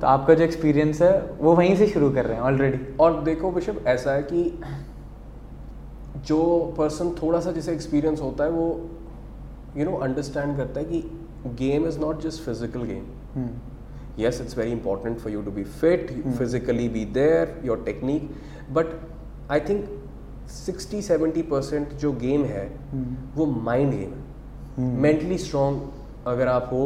तो 0.00 0.06
आपका 0.06 0.34
जो 0.34 0.44
experience 0.44 1.02
है 1.02 1.12
वो 1.40 1.54
वहीं 1.54 1.76
से 1.76 1.86
शुरू 1.86 2.10
कर 2.10 2.24
रहे 2.24 2.36
हैं 2.36 2.42
ऑलरेडी 2.44 2.78
और 3.00 3.22
देखो 3.22 3.50
बिशप 3.50 3.84
ऐसा 3.86 4.12
है 4.12 4.22
कि 4.22 4.42
जो 6.26 6.38
पर्सन 6.78 7.14
थोड़ा 7.22 7.40
सा 7.40 7.52
जैसे 7.52 7.72
एक्सपीरियंस 7.72 8.20
होता 8.20 8.44
है 8.44 8.50
वो 8.50 8.66
यू 9.76 9.84
नो 9.84 9.96
अंडरस्टैंड 10.08 10.56
करता 10.56 10.80
है 10.80 10.86
कि 10.86 11.02
game 11.58 11.86
is 11.86 11.98
not 12.00 12.20
just 12.22 12.42
physical 12.44 12.82
game 12.82 13.04
yes 14.18 14.36
it's 14.42 14.54
very 14.54 14.72
important 14.74 15.18
for 15.22 15.30
you 15.30 15.40
to 15.46 15.52
be 15.54 15.62
fit 15.80 16.10
physically 16.36 16.84
be 16.92 17.00
there 17.16 17.48
your 17.64 17.74
technique. 17.88 18.28
But 18.76 18.94
i 19.56 19.58
think 19.66 19.90
60 20.52 21.00
70 21.08 21.42
percent 21.50 21.92
जो 22.04 22.12
गेम 22.22 22.44
है 22.44 22.64
वो 23.34 23.46
माइंड 23.46 23.90
गेम 23.92 24.12
है. 24.12 24.86
मेंटली 25.02 25.38
स्ट्रांग 25.38 25.80
अगर 26.26 26.48
आप 26.48 26.70
हो 26.72 26.82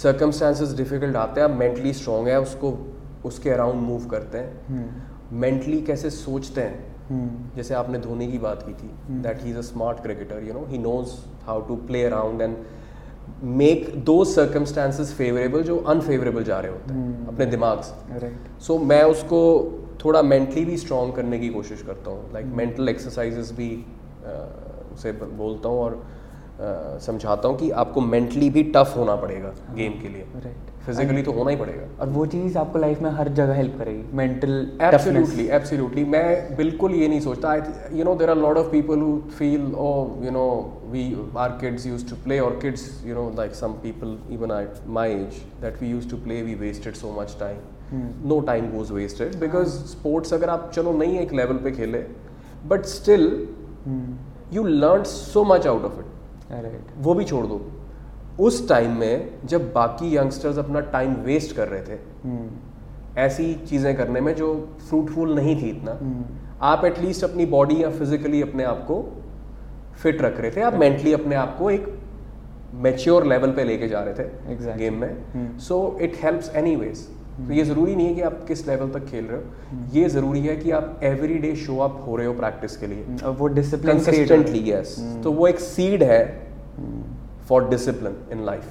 सर्कमस्टांसेस 0.00 0.74
डिफ़िकल्ट 0.76 1.16
आते 1.16 1.40
हैं 1.40 1.48
आप 1.48 1.56
मेंटली 1.58 1.92
स्ट्रांग 1.92 2.28
है 2.28 2.40
उसको 2.40 2.72
उसके 3.24 3.50
अराउंड 3.50 3.80
मूव 3.82 4.08
करते 4.08 4.38
हैं. 4.38 4.50
मेंटली 5.32 5.80
कैसे 5.82 6.10
सोचते 6.10 6.60
हैं 6.60 6.93
जैसे 7.56 7.74
आपने 7.74 7.98
धोनी 7.98 8.30
की 8.32 8.38
बात 8.38 8.62
की 8.62 8.72
थी 8.74 9.20
that 9.22 9.42
he 9.42 9.50
is 9.50 9.58
a 9.58 9.60
smart 9.62 10.00
cricketer 10.02 10.42
you 10.42 10.54
know 10.54 10.64
he 10.68 10.78
knows 10.78 11.08
how 11.46 11.60
to 11.60 11.76
play 11.86 12.04
around 12.04 12.42
and 12.42 12.56
make 13.58 13.92
those 14.04 14.24
circumstances 14.24 15.12
favourable 15.14 15.62
जो 15.62 15.76
अनफेवरेबल 15.88 16.44
जा 16.44 16.58
रहे 16.60 16.72
होते 16.72 16.94
हैं 16.94 17.26
अपने 17.28 17.46
दिमाग 17.46 17.80
से। 17.82 18.18
राइट 18.18 18.60
सो 18.62 18.78
मैं 18.90 19.02
उसको 19.04 19.40
थोड़ा 20.04 20.22
मेंटली 20.22 20.64
भी 20.64 20.76
स्ट्रांग 20.76 21.12
करने 21.12 21.38
की 21.38 21.48
कोशिश 21.48 21.82
करता 21.82 22.10
हूँ 22.10 22.32
लाइक 22.32 22.46
मेंटल 22.56 22.88
एक्सरसाइजेस 22.88 23.52
भी 23.52 23.70
uh, 23.76 24.92
उसे 24.94 25.12
बोलता 25.12 25.68
हूँ 25.68 25.80
और 25.80 25.94
uh, 25.94 27.00
समझाता 27.06 27.48
हूँ 27.48 27.58
कि 27.58 27.70
आपको 27.82 28.00
मेंटली 28.00 28.50
भी 28.50 28.62
टफ 28.76 28.94
होना 28.96 29.16
पड़ेगा 29.16 29.54
गेम 29.74 30.00
के 30.02 30.08
लिए। 30.08 30.26
राइट 30.34 30.70
फिजिकली 30.86 31.22
तो 31.22 31.32
होना 31.32 31.50
ही 31.50 31.56
पड़ेगा। 31.56 31.86
और 32.00 32.08
वो 32.10 32.24
चीज़ 32.26 32.56
आपको 32.58 32.78
लाइफ 32.78 33.00
में 33.02 33.10
हर 33.10 33.28
जगह 33.34 33.54
हेल्प 33.54 33.76
करेगी। 33.78 34.16
मेंटल 34.16 34.52
एब्सोल्युटली 34.82 35.46
एब्सोल्युटली 35.56 36.04
मैं 36.14 36.56
बिल्कुल 36.56 36.94
ये 36.94 37.08
नहीं 37.08 37.20
सोचता। 37.20 37.50
I 37.50 37.98
you 37.98 38.04
know 38.04 38.14
there 38.14 38.30
are 38.30 38.36
lot 38.36 38.56
of 38.58 38.70
people 38.70 38.98
who 39.00 39.16
feel 39.38 39.72
oh 39.76 39.92
you 40.24 40.30
know 40.30 40.46
we 40.90 41.04
are 41.36 41.56
kids 41.60 41.86
use 41.86 42.08
to 42.10 42.16
play 42.24 42.38
और 42.40 42.58
kids 42.62 42.84
you 43.06 43.14
know 43.14 43.28
like 43.38 43.54
some 43.54 43.72
people 43.82 44.16
even 44.34 44.50
at 44.60 44.88
my 44.96 45.12
age 45.12 45.42
that 45.62 45.80
we 45.82 45.90
use 45.90 46.10
to 46.10 46.16
play 46.24 46.42
we 46.42 46.54
wasted 46.64 46.94
so 46.94 47.14
much 47.20 47.36
time 47.40 47.56
no 48.28 48.40
time 48.46 48.70
goes 48.70 48.90
wasted 48.92 49.38
because 49.40 49.68
sports 49.88 50.34
अगर 50.34 50.50
आप 50.50 50.70
चलो 50.74 50.92
नहीं 50.98 51.18
एक 51.18 51.32
level 51.32 51.56
पे 51.64 51.70
खेले 51.72 52.04
but 52.66 52.84
still 52.86 53.26
you 54.52 54.64
learn 54.64 55.02
so 55.04 55.44
much 55.44 55.66
out 55.66 55.84
of 55.84 55.98
it 56.00 56.52
right 56.52 56.92
वो 56.98 57.14
भी 57.14 57.24
छोड़ 57.24 57.46
दो। 57.46 57.60
उस 58.38 58.68
टाइम 58.68 58.96
में 58.98 59.30
जब 59.46 59.72
बाकी 59.72 60.16
यंगस्टर्स 60.16 60.58
अपना 60.58 60.80
टाइम 60.92 61.14
वेस्ट 61.24 61.56
कर 61.56 61.68
रहे 61.68 61.82
थे 61.82 61.98
ऐसी 63.20 63.52
चीज़ें 63.66 63.94
करने 63.96 64.20
में 64.20 64.34
जो 64.34 64.48
फ्रूटफुल 64.88 65.34
नहीं 65.34 65.56
थी 65.62 65.68
इतना 65.70 65.98
आप 66.62 66.84
एटलीस्ट 66.84 67.24
अपनी 67.24 67.46
बॉडी 67.46 67.82
या 67.82 67.90
फिजिकली 67.90 68.42
अपने 68.42 68.64
आप 68.64 68.84
को 68.86 69.02
फिट 69.94 70.22
रख 70.22 70.40
रहे 70.40 70.50
थे। 70.50 70.60
आप 70.60 70.74
मेंटली 70.74 71.12
अपने 71.12 71.34
आप 71.36 71.56
को 71.58 71.70
एक 71.70 71.86
मेच्योर 72.84 73.26
लेवल 73.26 73.50
पे 73.50 73.64
लेके 73.64 73.88
जा 73.88 74.00
रहे 74.02 74.14
थे 74.14 74.54
Exactly. 74.54 74.78
गेम 74.78 74.94
में। 75.00 75.58
So 75.58 75.98
it 76.02 76.16
helps 76.22 76.54
any 76.56 76.74
ways 76.76 77.06
तो 77.36 77.52
ये 77.52 77.64
ज़रूरी 77.64 77.94
नहीं 77.96 78.06
है 78.06 78.14
कि 78.14 78.20
आप 78.22 78.44
किस 78.48 78.66
लेवल 78.68 78.90
तक 78.90 79.06
खेल 79.06 79.24
रहे 79.24 79.36
हो। 79.36 79.44
ये 79.92 80.08
ज़रूरी 80.08 80.40
है 80.40 80.56
कि 80.56 80.70
आप 80.70 81.00
एवरी 81.04 81.38
डे 81.38 81.54
शो 81.56 81.78
अप 81.78 82.02
हो 82.06 82.16
रहे 82.16 82.26
हो 82.26 82.32
प्रैक्टिस 82.34 82.76
के 82.76 82.86
लिए। 82.86 83.30
वो 83.30 83.46
डिसिप्लिन 83.48 83.98
कंसिस्टेंटली 83.98 84.70
यस 84.70 84.96
तो 85.24 85.32
वो 85.32 85.46
एक 85.46 85.60
सीड 85.60 86.02
है। 86.02 86.22
For 87.48 87.68
discipline 87.68 88.16
in 88.32 88.44
life 88.44 88.64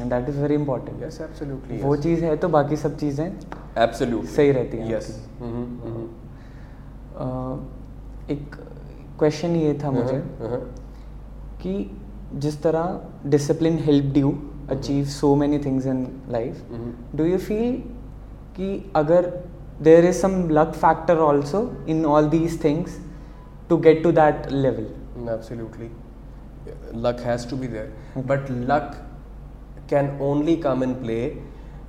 and 0.00 0.10
that 0.10 0.28
is 0.28 0.38
very 0.40 0.54
important 0.54 1.02
yes 1.02 1.20
absolutely 1.20 1.78
वो 1.82 1.96
चीज़ 1.96 2.24
है 2.24 2.36
तो 2.36 2.48
बाकी 2.56 2.76
सब 2.76 2.96
चीज़ें 2.98 3.26
एब्सोल्युटली 3.26 4.30
सही 4.30 4.50
रहती 4.52 4.76
हैं 4.76 4.90
यस 4.92 5.10
आपकी। 5.42 6.08
एक 8.32 8.54
क्वेश्चन 9.18 9.56
ये 9.56 9.78
था 9.84 9.90
मुझे 9.90 10.18
Uh-huh, 10.44 10.60
कि 11.62 11.72
जिस 12.42 12.62
तरह 12.62 13.28
discipline 13.30 13.78
helped 13.84 14.16
you 14.16 14.32
achieve 14.70 15.04
so 15.14 15.34
many 15.36 15.58
things 15.64 15.86
in 15.86 16.06
life 16.30 16.62
do 17.16 17.24
you 17.24 17.38
feel 17.38 17.72
कि 18.56 18.68
अगर 18.96 19.26
there 19.82 20.04
is 20.04 20.16
some 20.20 20.48
luck 20.50 20.72
factor 20.76 21.18
also 21.28 21.60
in 21.88 22.04
all 22.06 22.28
these 22.30 22.62
things 22.64 22.98
to 23.68 23.76
get 23.88 24.02
to 24.02 24.12
that 24.12 24.50
level 24.52 24.86
Absolutely. 25.30 25.86
Luck 26.92 27.20
has 27.20 27.46
to 27.46 27.56
be 27.56 27.66
there. 27.66 27.90
But 28.32 28.50
luck 28.50 28.96
can 29.88 30.16
only 30.20 30.56
come 30.56 30.82
in 30.82 30.94
play 30.96 31.38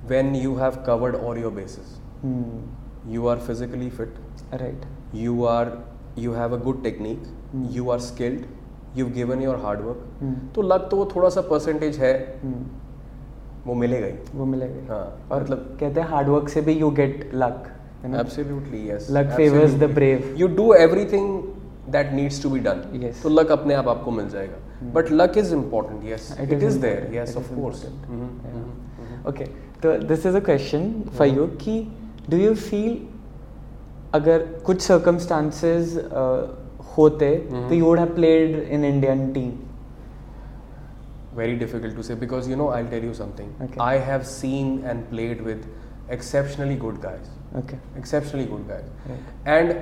when 0.06 0.34
you 0.34 0.56
have 0.56 0.82
covered 0.84 1.14
all 1.14 1.38
your 1.38 1.50
bases. 1.50 1.98
You 3.08 3.28
are 3.28 3.36
physically 3.36 3.90
fit, 3.90 4.18
right 4.52 4.84
you 5.20 5.44
are 5.52 5.68
you 6.24 6.32
have 6.32 6.52
a 6.52 6.58
good 6.66 6.82
technique, 6.84 7.22
you 7.76 7.90
are 7.90 7.98
skilled, 7.98 8.44
you've 8.94 9.14
given 9.14 9.40
your 9.46 9.56
hard 9.64 9.84
work. 9.84 10.00
तो 10.54 10.62
luck 10.62 10.88
तो 10.90 10.96
वो 10.96 11.08
थोड़ा 11.14 11.28
सा 11.36 11.40
percentage 11.50 11.98
है 11.98 12.12
वो 13.66 13.74
मिलेगा 13.74 14.06
ही 14.06 14.38
वो 14.38 14.44
मिलेगा 14.46 14.94
हाँ 14.94 15.04
और 15.30 15.42
मतलब 15.42 15.76
कहते 15.80 16.00
हैं 16.00 16.08
हार्ड 16.08 16.28
वर्क 16.28 16.48
से 16.48 16.60
भी 16.68 16.72
you 16.80 16.90
get 17.00 17.30
luck 17.34 17.70
absolutely 18.20 18.88
yes 18.90 19.10
Luck 19.16 19.32
favors 19.40 19.76
the 19.82 19.88
brave. 19.98 20.22
You 20.40 20.48
do 20.56 20.72
everything 20.74 21.42
That 21.91 22.13
needs 22.13 22.41
to 22.43 22.49
be 22.49 22.59
done 22.67 22.81
Yes. 23.03 23.21
तो 23.23 23.29
लक 23.29 23.51
अपने 23.51 23.73
आप 23.73 23.87
आपको 23.87 24.11
मिल 24.11 24.29
जाएगा 24.29 24.91
but 24.93 25.11
luck 25.11 25.37
is 25.37 25.53
important 25.53 26.03
yes 26.11 26.31
It 26.31 26.51
it 26.53 26.59
is 26.59 26.63
is 26.63 26.75
there 26.81 26.97
important. 26.97 27.15
Yes 27.17 27.31
It 27.31 27.37
of 27.37 27.49
is 27.51 27.55
course 27.59 27.85
important. 27.85 29.27
Okay 29.29 29.45
तो 29.83 29.97
this 30.07 30.25
is 30.25 30.35
a 30.35 30.39
question 30.49 30.91
for 31.17 31.27
you 31.27 31.47
कि 31.61 31.79
do 32.29 32.37
you 32.37 32.53
feel 32.55 32.97
अगर 34.13 34.45
कुछ 34.65 34.81
सर्कमस्टांसेस 34.81 35.95
होते 36.97 37.35
तो 37.51 37.73
you 37.73 37.85
would 37.85 37.99
have 37.99 38.13
played 38.15 38.55
in 38.59 38.85
Indian 38.85 39.31
team 39.33 39.51
very 41.37 41.55
difficult 41.61 41.95
to 41.97 42.03
say 42.05 42.15
because 42.21 42.47
you 42.51 42.55
know 42.59 42.67
I'll 42.75 42.87
tell 42.91 43.03
you 43.07 43.13
something. 43.17 43.49
Okay. 43.63 43.79
I 43.87 43.97
have 44.05 44.23
seen 44.29 44.69
and 44.91 45.03
played 45.09 45.41
with 45.47 45.67
exceptionally 46.15 46.77
good 46.83 46.95
guys. 47.03 47.27
Okay 47.58 47.76
exceptionally 47.98 48.44
good 48.44 48.66
guys 48.68 49.48
and 49.48 49.72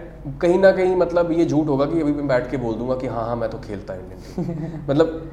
कहीं 0.41 0.59
ना 0.59 0.71
कहीं 0.73 0.95
मतलब 0.97 1.31
ये 1.33 1.45
झूठ 1.45 1.69
होगा 1.69 1.87
कि 1.87 2.01
अभी 2.01 2.13
मैं 2.13 2.27
बैठ 2.29 2.51
के 2.51 2.57
बोल 2.57 2.75
दूँगा 2.75 2.95
कि 2.97 3.07
हाँ 3.07 3.25
हाँ 3.27 3.37
मैं 3.37 3.49
तो 3.51 3.59
खेलता 3.59 3.95
इंडियन 3.95 4.21
टीम 4.27 4.81
मतलब 4.91 5.31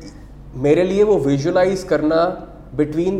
मेरे 0.65 0.83
लिए 0.83 1.03
वो 1.03 1.17
विजुलाइज 1.19 1.83
करना 1.83 2.23
बिटवीन 2.75 3.19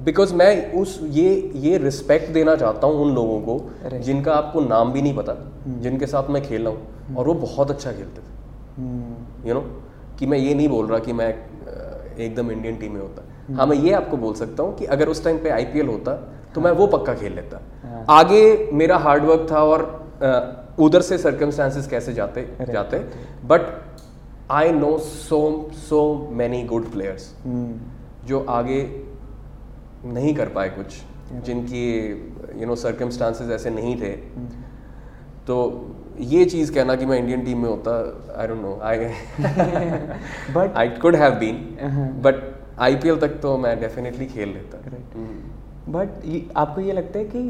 बिकॉज़ 0.00 0.34
मैं 0.34 0.72
उस 0.80 0.98
ये 1.12 1.30
ये 1.64 1.76
रिस्पेक्ट 1.78 2.32
देना 2.32 2.54
चाहता 2.56 2.86
हूँ 2.86 3.02
उन 3.02 3.14
लोगों 3.14 3.40
को 3.40 3.56
Right. 3.84 4.00
जिनका 4.04 4.32
आपको 4.32 4.60
नाम 4.60 4.92
भी 4.92 5.02
नहीं 5.02 5.14
पता 5.16 5.34
जिनके 5.82 6.06
साथ 6.06 6.30
मैं 6.30 6.42
खेल 6.42 6.62
रहा 6.62 6.72
हूँ। 6.72 7.16
और 7.16 7.26
वो 7.26 7.34
बहुत 7.34 7.70
अच्छा 7.70 7.92
खेलते 7.92 8.20
थे। 8.20 9.48
यू 9.48 9.54
नो 9.54 9.60
कि 10.18 10.26
मैं 10.26 10.38
ये 10.38 10.54
नहीं 10.54 10.68
बोल 10.68 10.86
रहा 10.86 10.98
कि 10.98 11.12
मैं 11.12 11.28
एकदम 12.16 12.50
इंडियन 12.50 12.76
टीम 12.76 12.92
में 12.92 13.00
होता। 13.00 13.54
हाँ 13.56 13.66
मैं 13.66 13.76
ये 13.76 13.92
आपको 13.92 14.16
बोल 14.16 14.34
सकता 14.34 14.62
हूँ 14.62 14.76
कि 14.76 14.84
अगर 14.96 15.08
उस 15.08 15.22
टाइम 15.24 15.38
पे 15.38 15.50
आईपीएल 15.50 15.88
होता 15.88 16.14
तो 16.54 16.60
मैं 16.60 16.70
वो 16.72 16.86
पक्का 16.86 17.14
खेल 17.14 17.34
लेता। 17.34 17.56
हाँ। 17.56 17.73
आगे 18.10 18.70
मेरा 18.72 18.96
हार्डवर्क 18.98 19.46
था 19.50 19.62
और 19.64 19.82
उधर 20.80 21.00
से 21.02 21.18
सर्कमस्टांसेस 21.18 21.86
कैसे 21.86 22.12
जाते 22.14 22.46
जाते। 22.70 22.98
But 23.46 23.60
I 24.50 24.72
know 24.72 24.96
so 24.98 25.40
so 25.78 26.28
many 26.32 26.62
good 26.64 26.90
players 26.92 27.32
जो 28.26 28.44
आगे 28.50 28.80
नहीं 30.06 30.34
कर 30.34 30.48
पाए 30.48 30.68
कुछ 30.68 30.96
जिनकी 31.44 31.84
यू 32.60 32.66
नो 32.66 32.74
सर्कमस्टांसिस 32.76 33.50
ऐसे 33.50 33.70
नहीं 33.70 33.96
थे। 34.00 34.12
तो 35.46 35.56
ये 36.20 36.44
चीज़ 36.44 36.72
कहना 36.74 36.94
कि 36.96 37.06
मैं 37.06 37.18
इंडियन 37.18 37.44
टीम 37.44 37.58
में 37.58 37.68
होता 37.68 37.92
I 38.40 38.46
don't 38.46 38.60
know 38.60 38.78
I 38.82 38.98
but 40.54 40.76
I 40.76 40.88
could 41.02 41.16
have 41.16 41.34
been. 41.34 41.56
But 42.22 42.42
IPL 42.80 43.16
तक 43.20 43.38
तो 43.42 43.56
मैं 43.58 43.78
डेफिनेटली 43.80 44.26
खेल 44.26 44.48
लेता। 44.48 44.78
Right. 44.80 45.14
हम्म। 45.14 45.92
बट 45.92 46.08
आपको 46.56 46.80
ये 46.80 46.92
लगता 46.92 47.18
है 47.18 47.24
कि 47.24 47.40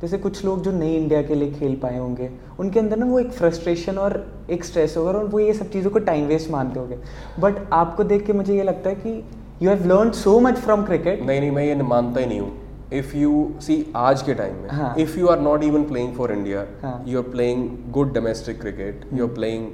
जैसे 0.00 0.18
कुछ 0.18 0.44
लोग 0.44 0.62
जो 0.62 0.72
नई 0.72 0.94
इंडिया 0.96 1.22
के 1.22 1.34
लिए 1.34 1.52
खेल 1.52 1.74
पाए 1.82 1.98
होंगे 1.98 2.30
उनके 2.60 2.80
अंदर 2.80 2.96
ना 2.96 3.06
वो 3.06 3.18
एक 3.18 3.30
फ्रस्ट्रेशन 3.32 3.98
और 3.98 4.14
एक 4.50 4.64
स्ट्रेस 4.64 4.96
होगा 4.96 5.10
और 5.10 5.24
वो 5.24 5.40
ये 5.40 5.52
सब 5.54 5.70
चीज़ों 5.70 5.90
को 5.90 5.98
टाइम 6.08 6.26
वेस्ट 6.26 6.50
मानते 6.50 6.80
होंगे। 6.80 6.98
बट 7.40 7.62
आपको 7.72 8.04
देख 8.04 8.26
के 8.26 8.32
मुझे 8.32 8.56
ये 8.56 8.62
लगता 8.62 8.90
है 8.90 8.94
कि 8.96 9.22
you 9.62 9.70
have 9.70 9.86
learn 9.88 10.10
so 10.18 10.38
much 10.40 10.58
from 10.58 10.84
cricket 10.84 11.22
नहीं 11.22 11.40
नहीं 11.40 11.50
मैं 11.50 11.64
ये 11.64 11.74
मानता 11.84 12.20
ही 12.20 12.26
नहीं 12.26 12.40
हूँ। 12.40 12.52
इफ़ 12.92 13.16
यू 13.16 13.50
सी 13.60 13.84
आज 13.96 14.22
के 14.22 14.34
टाइम 14.34 14.54
में। 14.54 15.02
If 15.02 15.18
you 15.18 15.26
are 15.26 15.40
not 15.40 15.62
even 15.64 15.84
playing 15.84 16.12
for 16.16 16.32
India. 16.32 16.66
You 17.06 17.18
are 17.18 17.28
playing 17.30 17.68
good 17.92 18.12
domestic 18.14 18.60
cricket 18.60 19.08
you 19.12 19.26
are 19.26 19.32
playing 19.34 19.70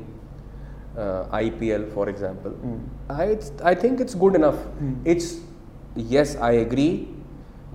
I 1.35 1.51
P 1.61 1.69
L 1.71 1.85
for 1.95 2.09
example 2.09 3.15
I 3.15 3.37
I 3.65 3.75
think 3.83 4.01
it's 4.01 4.17
good 4.19 4.37
enough 4.37 5.07
it's 5.07 5.35
yes 6.11 6.37
I 6.43 6.65
agree 6.65 6.93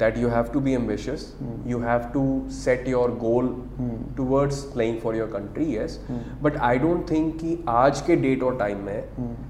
that 0.01 0.17
you 0.21 0.27
have 0.31 0.49
to 0.53 0.59
be 0.65 0.73
ambitious. 0.75 1.23
You 1.65 1.79
have 1.79 2.03
to 2.13 2.23
set 2.49 2.87
your 2.87 3.05
goal 3.23 3.47
towards 4.17 4.59
playing 4.73 4.99
for 5.01 5.13
your 5.15 5.27
country 5.27 5.65
yes. 5.75 5.95
But 6.41 6.59
i 6.67 6.73
don't 6.83 7.13
think 7.13 7.39
कि 7.41 7.57
आज 7.75 8.01
के 8.01 8.15
date 8.15 8.43
और 8.43 8.57
time 8.57 8.83
में 8.85 8.99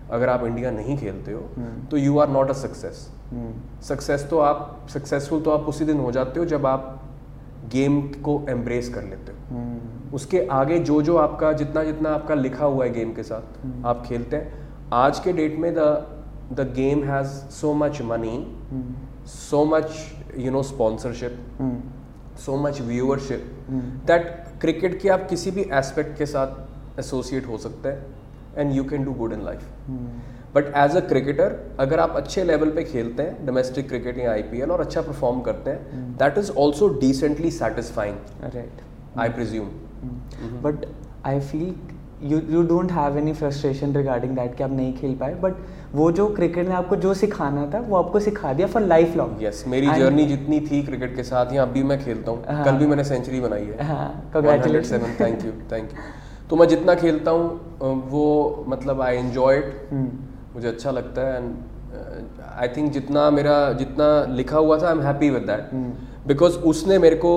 अगर 0.09 0.29
आप 0.29 0.45
India 0.45 0.71
नहीं 0.71 0.97
खेलते 0.97 1.31
हो 1.31 1.41
तो 1.91 1.97
you 1.97 2.17
are 2.19 2.29
not 2.29 2.49
a 2.49 2.53
success 2.61 3.07
success 3.87 4.27
तो 4.29 4.39
आप 4.39 4.87
सक्सेसफुल 4.93 5.41
तो 5.41 5.51
आप 5.51 5.67
उसी 5.69 5.85
दिन 5.85 5.99
हो 5.99 6.11
जाते 6.11 6.39
हो 6.39 6.45
जब 6.45 6.65
आप 6.65 6.93
गेम 7.71 8.01
को 8.25 8.41
एम्ब्रेस 8.49 8.89
कर 8.89 9.03
लेते 9.03 9.31
हो. 9.31 9.63
उसके 10.15 10.45
आगे 10.51 10.77
जो 10.79 11.01
जो 11.01 11.17
आपका 11.17 11.51
जितना 11.53 11.83
जितना 11.83 12.09
आपका 12.15 12.35
लिखा 12.35 12.65
हुआ 12.65 12.85
है 12.85 12.91
गेम 12.93 13.13
के 13.13 13.23
साथ 13.23 13.85
आप 13.85 14.05
खेलते 14.05 14.35
हैं. 14.35 14.67
आज 14.93 15.19
के 15.19 15.33
डेट 15.33 15.57
में 15.59 15.73
the 15.75 15.79
the 16.53 16.71
game 16.75 17.03
has 17.03 17.27
so 17.53 17.73
much 17.73 18.01
money 18.01 18.37
so 19.27 19.65
much 19.65 19.95
you 20.37 20.51
know 20.51 20.61
sponsorship 20.63 21.33
so 22.37 22.57
much 22.57 22.79
viewership 22.89 23.43
that 24.05 24.27
cricket 24.61 25.01
के 25.01 25.09
आप 25.09 25.27
किसी 25.29 25.51
भी 25.51 25.61
एस्पेक्ट 25.79 26.17
के 26.17 26.25
साथ 26.25 26.99
एसोसिएट 26.99 27.47
हो 27.47 27.57
सकते 27.57 27.89
हैं 27.89 28.15
and 28.57 28.73
you 28.75 28.83
can 28.83 29.03
do 29.05 29.13
good 29.13 29.33
in 29.33 29.41
life 29.45 29.63
but 30.55 30.71
as 30.77 30.95
a 30.97 30.99
cricketer 31.07 31.55
अगर 31.79 31.99
आप 31.99 32.15
अच्छे 32.17 32.43
लेवल 32.43 32.69
पे 32.75 32.83
खेलते 32.83 33.23
हैं 33.23 33.45
डोमेस्टिक 33.45 33.87
क्रिकेट 33.87 34.17
या 34.17 34.31
आईपीएल 34.31 34.71
और 34.71 34.81
अच्छा 34.81 35.01
परफॉर्म 35.01 35.41
करते 35.49 35.71
हैं 35.71 36.05
that 36.19 36.37
is 36.37 36.51
also 36.63 36.87
decently 36.99 37.51
satisfying 37.51 38.17
right 38.55 38.81
I 39.19 39.29
presume 39.29 39.67
but 40.63 40.85
I 41.25 41.39
feel 41.51 41.75
you 42.31 42.39
you 42.49 42.61
don't 42.67 42.91
have 42.91 43.17
any 43.17 43.33
frustration 43.33 43.93
regarding 43.95 44.35
that 44.35 44.55
कि 44.57 44.63
आप 44.63 44.71
नहीं 44.71 44.93
खेल 44.97 45.15
पाए 45.15 45.33
बट 45.41 45.55
वो 45.95 46.11
जो 46.11 46.27
क्रिकेट 46.35 46.67
ने 46.67 46.73
आपको 46.75 46.95
जो 46.95 47.13
सिखाना 47.13 47.65
था 47.73 47.79
वो 47.79 47.95
आपको 47.97 48.19
सिखा 48.19 48.53
दिया 48.53 48.67
फॉर 48.67 48.81
लाइफ 48.83 49.15
लॉन्ग 49.15 49.43
यस 49.43 49.63
मेरी 49.67 49.87
जर्नी 49.89 50.25
जितनी 50.25 50.59
थी 50.61 50.81
क्रिकेट 50.83 51.15
के 51.15 51.23
साथ 51.23 51.53
या 51.53 51.61
अभी 51.63 51.83
मैं 51.83 51.99
खेलता 52.03 52.31
हूँ। 52.31 52.43
हाँ। 52.47 52.65
कल 52.65 52.77
भी 52.77 52.87
मैंने 52.87 53.03
सेंचुरी 53.03 53.39
बनाई 53.41 53.65
है। 53.65 53.85
हाँ 53.87 54.31
थैंक 55.21 55.45
यू 55.45 55.51
थैंक 55.71 55.91
यू 55.91 55.99
तो 56.49 56.55
मैं 56.55 56.67
जितना 56.67 56.95
खेलता 56.95 57.31
हूँ 57.31 58.01
वो 58.09 58.65
मतलब 58.67 59.01
आई 59.01 59.15
एंजॉय 59.17 59.57
इट 59.57 59.87
हम्म, 59.91 60.09
मुझे 60.55 60.67
अच्छा 60.67 60.91
लगता 60.91 61.21
है 61.21 61.37
एंड 61.37 62.41
आई 62.55 62.67
थिंक 62.67 62.91
जितना 62.91 63.29
मेरा 63.29 63.57
जितना 63.73 64.07
लिखा 64.35 64.57
हुआ 64.57 64.77
था 64.81 64.87
I 64.87 64.93
am 64.93 65.01
happy 65.01 65.29
with 65.29 65.43
that 65.43 65.69
because 66.27 66.57
उसने 66.71 66.97
मेरे 66.99 67.15
को 67.25 67.33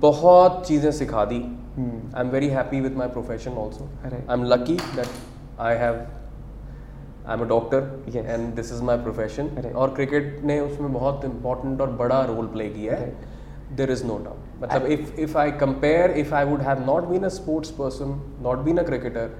बहुत 0.00 0.66
चीज़ें 0.66 0.90
सिखा 0.92 1.24
दी। 1.24 1.40
I 1.78 2.20
am 2.20 2.30
very 2.30 2.48
happy 2.48 2.80
with 2.80 2.96
my 2.96 3.08
profession 3.08 3.52
also 3.62 3.88
I 4.04 4.34
am 4.34 4.44
lucky 4.44 4.76
that 4.96 5.60
I 5.60 5.76
have 5.76 5.94
I 7.26 7.34
am 7.34 7.40
a 7.40 7.48
doctor 7.48 8.16
and 8.16 8.54
this 8.54 8.72
is 8.72 8.82
my 8.82 8.96
profession 8.98 9.72
और 9.74 9.94
क्रिकेट 9.94 10.40
ने 10.44 10.58
उसमें 10.60 10.92
बहुत 10.92 11.24
इंपॉर्टेंट 11.24 11.80
और 11.80 11.90
बड़ा 12.02 12.20
रोल 12.24 12.46
प्ले 12.46 12.68
किया 12.68 12.96
है. 12.96 13.12
देर 13.76 13.90
इज़ 13.90 14.04
नो 14.06 14.18
डाउट 14.24 14.62
मतलब 14.62 14.86
if 14.86 15.20
if 15.20 15.36
I 15.38 15.52
compare 15.60 16.10
if 16.18 16.34
I 16.34 16.44
would 16.44 16.60
have 16.62 16.84
not 16.86 17.04
been 17.08 17.24
a 17.24 17.28
sports 17.36 17.70
person 17.78 18.20
not 18.42 18.58
been 18.64 18.78
a 18.78 18.82
cricketer 18.82 19.30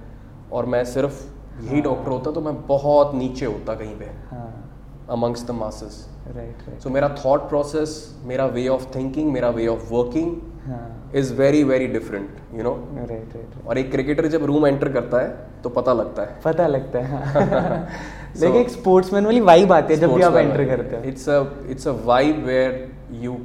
और 0.53 0.67
मैं 0.67 0.85
सिर्फ़ 0.85 1.23
यही 1.63 1.81
डॉक्टर 1.81 2.11
होता 2.11 2.31
तो 2.31 2.41
मैं 2.41 2.55
बहुत 2.67 3.15
नीचे 3.15 3.47
होता 3.47 3.75
कहीं 3.75 3.97
पे. 3.99 4.05
हाँ। 4.31 4.51
Amongst 5.11 5.47
the 5.47 5.51
masses 5.51 6.05
right 6.27 6.69
right 6.69 6.81
so 6.81 6.91
मेरा 6.91 7.09
थॉट 7.25 7.49
प्रोसेस 7.49 7.97
मेरा 8.25 8.47
वे 8.47 8.67
ऑफ़ 8.69 8.87
थिंकिंग 8.95 9.33
मेरा 9.33 9.49
वे 9.51 9.67
ऑफ़ 9.67 9.93
वर्किंग 9.93 10.37
हाँ। 10.67 11.11
Is 11.15 11.33
very 11.35 11.63
very 11.65 11.87
different 11.89 12.55
you 12.55 12.63
know 12.63 12.73
right 12.97 13.35
right 13.37 13.67
और 13.67 13.79
एक 13.79 13.91
क्रिकेटर 13.91 14.27
जब 14.27 14.45
रूम 14.45 14.67
एंटर 14.67 14.93
करता 14.93 15.21
है 15.21 15.53
तो 15.65 15.71
पता 15.71 15.93
लगता 15.93 16.23
है। 16.23 16.39
पता 16.45 16.67
लगता 16.67 16.99
है 16.99 17.07
हाँ। 17.11 17.89
लेकिन 18.41 18.61
एक 18.61 18.71
स्पोर्ट्समैन 18.71 19.25
वाली 19.25 19.41
वाइब 19.41 19.73
आती 19.73 19.95
है 19.95 20.01
जब 20.01 20.13
भी 20.13 20.23
आप 20.23 20.37
एंटर 20.37 20.65
करते 20.67 20.97
हो। 20.97 21.03
It's 21.03 21.29
a 21.29 21.43
it's 21.71 21.89
a 21.89 21.93
vibe 22.05 22.45
where 22.47 22.89
you 23.23 23.37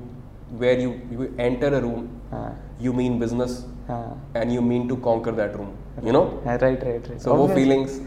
where 0.59 0.79
you 0.79 0.93
you 1.11 1.27
enter 1.39 1.73
a 1.73 1.79
room 1.79 2.07
हाँ। 2.31 2.49
यू 2.81 2.93
मीन 2.93 3.19
बिज़नेस 3.19 3.65
हाँ। 3.87 4.31
And 4.35 4.51
you 4.51 4.61
mean 4.61 4.87
to 4.87 4.95
conquer 5.07 5.31
that 5.31 5.55
room 5.55 6.07
you 6.07 6.13
know 6.13 6.21
right 6.45 6.63
right 6.63 6.83
right 6.83 7.19
so 7.19 7.33
वो 7.35 7.47
फीलिंग्स 7.47 7.99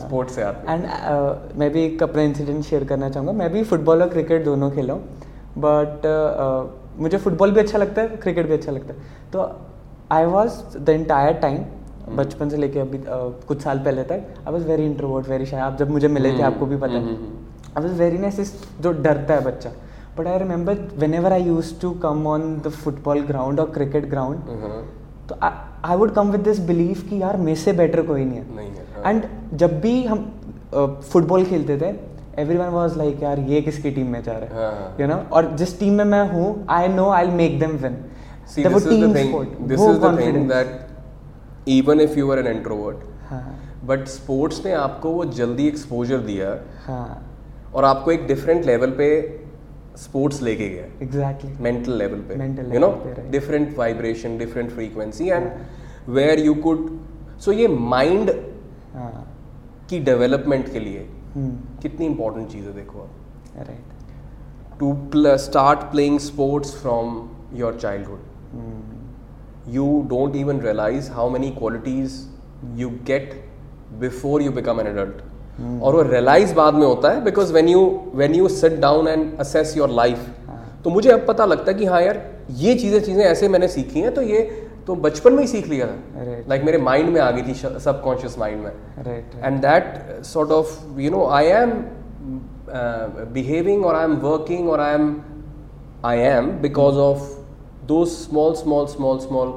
स्पोर्ट्स 0.00 0.34
से 0.36 0.42
आती 0.42 0.72
and 0.72 0.84
uh, 0.84 1.58
मैं 1.58 1.70
भी 1.72 1.84
एक 1.84 2.02
अपना 2.02 2.22
incident 2.22 2.64
share 2.64 2.84
करना 2.84 3.08
चाहूँगा। 3.10 3.32
मैं 3.32 3.50
भी 3.52 3.62
फुटबॉल 3.64 4.02
और 4.02 4.08
क्रिकेट 4.08 4.44
दोनों 4.44 4.70
खेला 4.70 4.94
हूँ। 4.94 5.18
बट 5.58 6.06
मुझे 7.00 7.18
फुटबॉल 7.18 7.52
भी 7.52 7.60
अच्छा 7.60 7.78
लगता 7.78 8.02
है 8.02 8.08
क्रिकेट 8.16 8.46
भी 8.46 8.54
अच्छा 8.54 8.72
लगता 8.72 8.94
है। 8.94 9.30
तो 9.32 9.50
I 10.12 10.24
was 10.24 10.78
the 10.78 10.88
entire 10.88 11.32
time 11.42 11.64
बचपन 12.08 12.48
से 12.48 12.56
लेके 12.56 12.80
अभी 12.80 12.98
uh, 12.98 13.46
कुछ 13.48 13.60
साल 13.62 13.78
पहले 13.78 14.02
तक 14.02 14.24
I 14.46 14.52
was 14.52 14.66
very 14.66 14.84
introvert 14.86 15.28
very 15.28 15.46
shy 15.46 15.60
आप 15.60 15.76
जब 15.78 15.90
मुझे 15.90 16.08
मिले 16.08 16.32
थे 16.38 16.42
आपको 16.42 16.66
भी 16.66 16.76
पता 16.76 16.92
है। 16.92 17.14
आई 17.76 17.82
वॉज़ 17.82 17.92
वेरी 17.98 18.18
नाइस 18.18 18.52
जो 18.80 18.92
डरता 18.92 19.34
है 19.34 19.44
बच्चा। 19.44 19.70
But 20.18 20.26
I 20.26 20.38
remember 20.38 20.78
whenever 21.14 21.32
I 21.32 21.42
use 21.42 21.72
to 21.80 21.90
come 22.02 22.26
on 22.26 22.56
the 22.66 22.70
football 22.70 23.20
ground 23.26 23.60
और 23.60 23.70
क्रिकेट 23.70 24.08
ग्राउंड 24.10 24.38
तो 25.28 25.36
I 25.42 25.96
would 25.96 26.12
come 26.14 26.30
with 26.30 26.40
this 26.40 26.60
believe 26.66 27.06
कि 27.10 27.22
यार 27.22 27.36
मेरे 27.36 27.56
से 27.56 27.72
बेटर 27.72 28.02
कोई 28.06 28.24
नहीं 28.24 28.38
है। 28.38 28.56
नहीं 28.56 28.70
हाँ। 28.70 29.10
एंड 29.10 29.24
जब 29.58 29.80
भी 29.80 30.04
हम 30.04 30.30
फुटबॉल 31.12 31.44
खेलते 31.44 31.78
थे 31.80 31.94
एवरी 32.42 32.56
वन 32.58 32.68
वॉज़ 32.78 32.98
लाइक 32.98 33.22
यार 33.22 33.38
ये 33.50 33.60
किसकी 33.62 33.90
टीम 33.90 34.06
में 34.12 34.22
जा 34.22 34.38
रहा 34.38 34.66
हाँ। 34.66 34.96
यू 35.00 35.06
नो 35.06 35.22
और 35.32 35.54
जिस 35.56 35.78
टीम 35.80 35.94
में 35.94 36.04
मैं 36.04 36.28
हूँ 36.32 36.64
I 36.70 36.88
know 36.88 37.08
I 37.10 37.30
make 37.42 37.58
them 37.60 37.76
win 37.84 38.04
See, 38.52 38.62
this 38.62 38.86
is 38.86 39.00
the 39.00 39.08
thing. 39.14 39.34
This 39.68 39.80
is 39.80 39.98
the 40.00 40.08
thing 40.16 40.48
that 40.48 40.70
even 41.68 42.00
if 42.00 42.18
you 42.18 42.30
are 42.32 42.38
an 42.38 42.46
introvert 42.46 42.96
but 43.86 44.06
sports 44.08 44.64
ने 44.64 44.72
आपको 44.72 45.10
वो 45.10 45.24
जल्दी 45.24 45.66
एक्सपोजर 45.68 46.18
दिया 46.18 46.56
हाँ। 46.86 47.28
और 47.74 47.84
आपको 47.84 48.12
एक 48.12 48.26
डिफरेंट 48.26 48.64
लेवल 48.66 48.90
पे 48.90 49.08
स्पोर्ट्स 49.96 50.42
लेके 50.42 50.68
गया। 50.68 50.84
एग्जैक्टली 51.02 51.52
मेंटल 51.60 51.92
लेवल 51.92 52.20
पे 52.28 52.74
you 52.74 52.80
know. 52.80 52.88
Different 53.30 53.76
vibration 53.78 54.38
different 54.38 54.70
frequency 54.70 55.28
and 55.28 55.50
where 56.08 56.38
you 56.38 56.54
could 56.54 56.86
so 57.40 57.52
ये 57.52 57.68
माइंड 57.68 58.30
हाँ। 58.94 59.26
की 59.90 59.98
डेवलपमेंट 60.00 60.72
के 60.72 60.80
लिए 60.80 61.08
हम्म। 61.34 61.80
कितनी 61.82 62.06
इंपॉर्टेंट 62.06 62.48
चीज़ 62.48 62.64
है 62.64 62.74
देखो 62.74 63.00
आप। 63.00 63.66
Right 63.68 64.78
to 64.80 65.36
start 65.38 65.78
playing 65.90 66.18
sports 66.20 66.74
from 66.74 67.28
your 67.54 67.78
childhood 67.82 68.20
you 69.68 69.86
don't 70.08 70.36
even 70.36 70.60
realise 70.60 71.10
how 71.12 71.30
many 71.30 71.50
qualities 71.50 72.20
you 72.76 72.88
get 73.06 73.34
before 74.00 74.42
you 74.42 74.52
become 74.52 74.80
an 74.80 74.86
adult 74.86 75.22
और 75.82 75.94
वो 75.94 76.02
रियलाइज़ 76.02 76.54
बाद 76.54 76.74
में 76.74 76.86
होता 76.86 77.10
है 77.10 77.24
because 77.24 77.52
when 77.52 77.68
you 77.68 78.00
when 78.14 78.34
you 78.34 78.48
sit 78.48 78.80
down 78.80 79.08
and 79.08 79.38
assess 79.40 79.76
your 79.76 79.90
life 79.90 80.26
तो 80.84 80.90
मुझे 80.90 81.10
अब 81.10 81.24
पता 81.28 81.44
लगता 81.44 81.70
है 81.72 81.78
कि 81.78 81.84
हाँ 81.84 82.02
यार 82.02 82.22
ये 82.50 82.74
चीज़ें 82.74 83.00
चीज़ें 83.00 83.24
ऐसे 83.24 83.48
मैंने 83.48 83.68
सीखी 83.68 84.00
हैं 84.00 84.14
तो 84.14 84.22
ये 84.22 84.40
तो 84.86 84.94
बचपन 84.94 85.32
में 85.32 85.40
ही 85.40 85.46
सीख 85.48 85.68
लिया 85.68 85.86
था। 85.86 85.92
Like 85.92 86.28
right. 86.28 86.50
like 86.50 86.64
मेरे 86.66 86.78
माइंड 86.78 87.08
में 87.08 87.20
आ 87.20 87.30
गई 87.30 87.42
थी 87.42 87.54
सबकॉन्शियस 87.54 88.38
माइंड 88.38 88.62
में। 88.62 88.72
And 89.42 89.60
that 89.60 90.24
sort 90.24 90.50
of 90.50 91.00
you 91.00 91.10
know 91.10 91.26
I 91.26 91.46
am 91.46 91.70
behaving 93.32 93.86
और 93.86 93.96
आई 93.96 94.04
एम 94.04 94.16
वर्किंग 94.16 94.68
और 94.68 94.80
I 94.80 94.94
am 94.94 95.16
I 96.04 96.18
am 96.18 96.50
because 96.50 96.96
of 96.96 97.41
those 97.86 98.10
small 98.16 98.54
small 98.58 98.86
small 98.86 99.20
small 99.20 99.48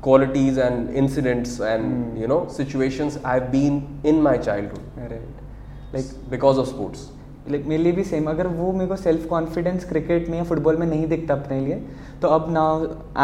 qualities 0.00 0.58
and 0.66 0.94
incidents 0.94 1.58
and 1.60 1.84
mm. 1.84 2.20
you 2.20 2.28
know 2.32 2.38
situations 2.48 3.18
i've 3.24 3.50
been 3.52 3.78
in 4.12 4.22
my 4.28 4.36
childhood 4.48 4.98
right 4.98 5.94
like 5.94 6.12
because 6.34 6.60
of 6.62 6.68
sports 6.72 7.06
like 7.50 7.66
मेरे 7.66 7.82
लिए 7.82 7.92
भी 7.92 8.04
same 8.04 8.26
अगर 8.30 8.46
वो 8.46 8.72
मेरे 8.72 8.86
को 8.88 8.96
self 8.96 9.26
confidence 9.28 9.84
cricket 9.88 10.28
में 10.28 10.36
या 10.38 10.44
football 10.44 10.76
में 10.76 10.86
नहीं 10.86 11.06
दिखता 11.08 11.34
अपने 11.34 11.60
लिए 11.60 11.82
तो 12.22 12.28
अब 12.36 12.46
ना 12.52 12.64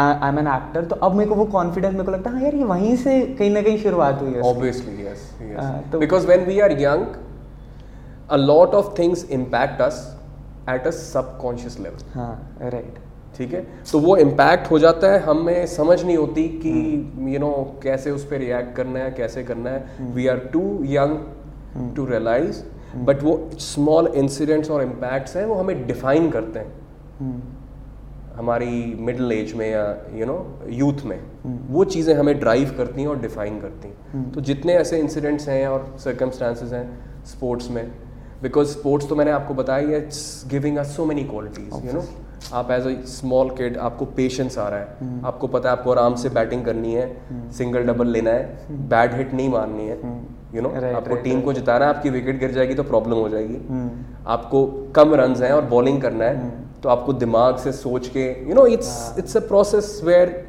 आई 0.01 0.29
एम 0.29 0.39
एन 0.39 0.47
एक्टर 0.47 0.85
तो 0.91 0.95
अब 1.07 1.15
मेरे 1.15 1.29
को 1.29 1.35
वो 1.35 1.45
कॉन्फिडेंस 1.57 1.93
मेरे 1.93 2.05
को 2.05 2.11
लगता 2.11 2.29
है 2.29 2.35
हाँ 2.35 2.43
यार 2.43 2.55
ये 2.55 2.63
वहीं 2.73 2.95
से 3.03 3.19
कहीं 3.39 3.49
ना 3.51 3.61
कहीं 3.61 3.77
शुरुआत 3.83 4.21
हुई 4.21 4.31
है 4.33 4.39
इसकी। 4.39 4.51
obviously 4.53 4.95
yes, 5.07 5.25
yes. 5.49 5.59
Uh, 5.63 5.91
तो- 5.91 6.01
because 6.05 6.27
when 6.33 6.45
we 6.51 6.59
are 6.67 6.71
young 6.85 7.05
a 8.29 8.41
lot 8.43 8.77
of 8.81 8.93
things 9.01 9.23
impact 9.39 9.81
us 9.89 10.03
at 10.75 10.87
a 10.91 10.95
subconscious 11.01 11.79
level 11.87 12.07
हाँ 12.13 12.31
राइट 12.61 12.99
ठीक 13.37 13.53
है? 13.53 13.65
तो 13.91 13.99
वो 13.99 14.15
इम्पैक्ट 14.17 14.69
हो 14.71 14.79
जाता 14.79 15.11
है 15.11 15.19
हमें 15.21 15.65
समझ 15.67 16.03
नहीं 16.03 16.17
होती 16.17 16.47
कि 16.63 16.71
यू 17.33 17.39
नो 17.39 17.51
कैसे 17.83 18.11
उस 18.11 18.25
पर 18.25 18.37
रिएक्ट 18.39 18.75
करना 18.75 18.99
है 18.99 19.11
कैसे 19.11 19.43
करना 19.43 19.69
है। 19.69 20.13
We 20.13 20.27
are 20.27 20.37
too 20.53 20.61
young 20.85 21.93
to 21.95 22.05
realise 22.05 22.63
but 22.97 23.23
वो 23.23 23.33
स्मॉल 23.61 24.07
इंसिडेंट्स 24.15 24.69
और 24.71 24.83
इम्पैक्ट्स 24.83 25.35
हैं 25.37 25.45
वो 25.45 25.55
हमें 25.55 25.85
डिफाइन 25.87 26.29
करते 26.31 26.59
हैं। 26.59 26.83
हमारी 28.35 28.95
मिडिल 28.99 29.31
एज 29.31 29.53
में 29.53 29.69
या 29.69 29.83
यू 30.15 30.25
नो 30.25 30.37
यूथ 30.69 31.03
में 31.05 31.19
वो 31.69 31.83
चीज़ें 31.85 32.13
हमें 32.15 32.39
ड्राइव 32.39 32.73
करती 32.77 33.01
हैं 33.01 33.07
और 33.07 33.19
डिफाइन 33.19 33.59
करती 33.59 33.87
हैं। 33.87 34.31
तो 34.31 34.41
जितने 34.41 34.73
ऐसे 34.75 34.99
इंसिडेंट्स 34.99 35.47
हैं 35.49 35.67
और 35.67 35.95
सर्कमस्टांसेस 36.03 36.73
हैं 36.73 36.87
स्पोर्ट्स 37.25 37.69
में 37.71 37.85
बिकॉज़ 38.41 38.67
स्पोर्ट्स 38.69 39.09
तो 39.09 39.15
मैंने 39.15 39.31
आपको 39.31 39.53
बताया 39.53 39.97
it's 39.97 40.43
giving 40.51 40.77
us 40.77 40.95
so 40.95 41.05
many 41.05 41.23
qualities 41.23 41.85
you 41.85 41.93
know 41.93 42.03
आप 42.53 42.71
एज 42.71 42.87
अ 42.87 42.91
स्मॉल 43.09 43.49
किड 43.57 43.77
आपको 43.77 44.05
पेशेंस 44.17 44.57
आ 44.57 44.67
रहा 44.69 44.79
है। 44.79 45.21
आपको 45.25 45.47
पता 45.47 45.69
है 45.69 45.77
आपको 45.77 45.91
आराम 45.91 46.15
से 46.15 46.29
बैटिंग 46.29 46.65
करनी 46.65 46.93
है 46.93 47.05
सिंगल 47.57 47.83
डबल 47.87 48.07
लेना 48.07 48.31
है 48.31 48.79
बैड 48.89 49.13
हिट 49.13 49.33
नहीं 49.33 49.49
मारनी 49.49 49.87
है 49.87 49.97
यू 50.55 50.61
नो 50.61 50.69
आपको 50.95 51.15
टीम 51.23 51.41
को 51.41 51.53
जिताना 51.53 51.85
है 51.85 51.93
आपकी 51.95 52.09
विकेट 52.09 52.39
गिर 52.39 52.51
जाएगी 52.51 52.73
तो 52.73 52.83
प्रॉब्लम 52.83 53.17
हो 53.17 53.29
जाएगी। 53.29 53.55
हम्म, 53.69 53.89
आपको 54.27 54.65
कम 54.95 55.13
रन 55.15 55.35
हैं 55.43 55.51
और 55.51 55.65
बॉलिंग 55.65 56.01
करना 56.01 56.25
है 56.25 56.49
तो 56.83 56.89
आपको 56.89 57.13
दिमाग 57.13 57.57
से 57.57 57.71
सोच 57.71 58.07
के 58.07 58.25
you 58.49 58.55
know 58.55 58.65
it's 58.67 59.15
it's 59.19 59.37
a 59.37 59.47
process 59.47 59.99
where 60.03 60.43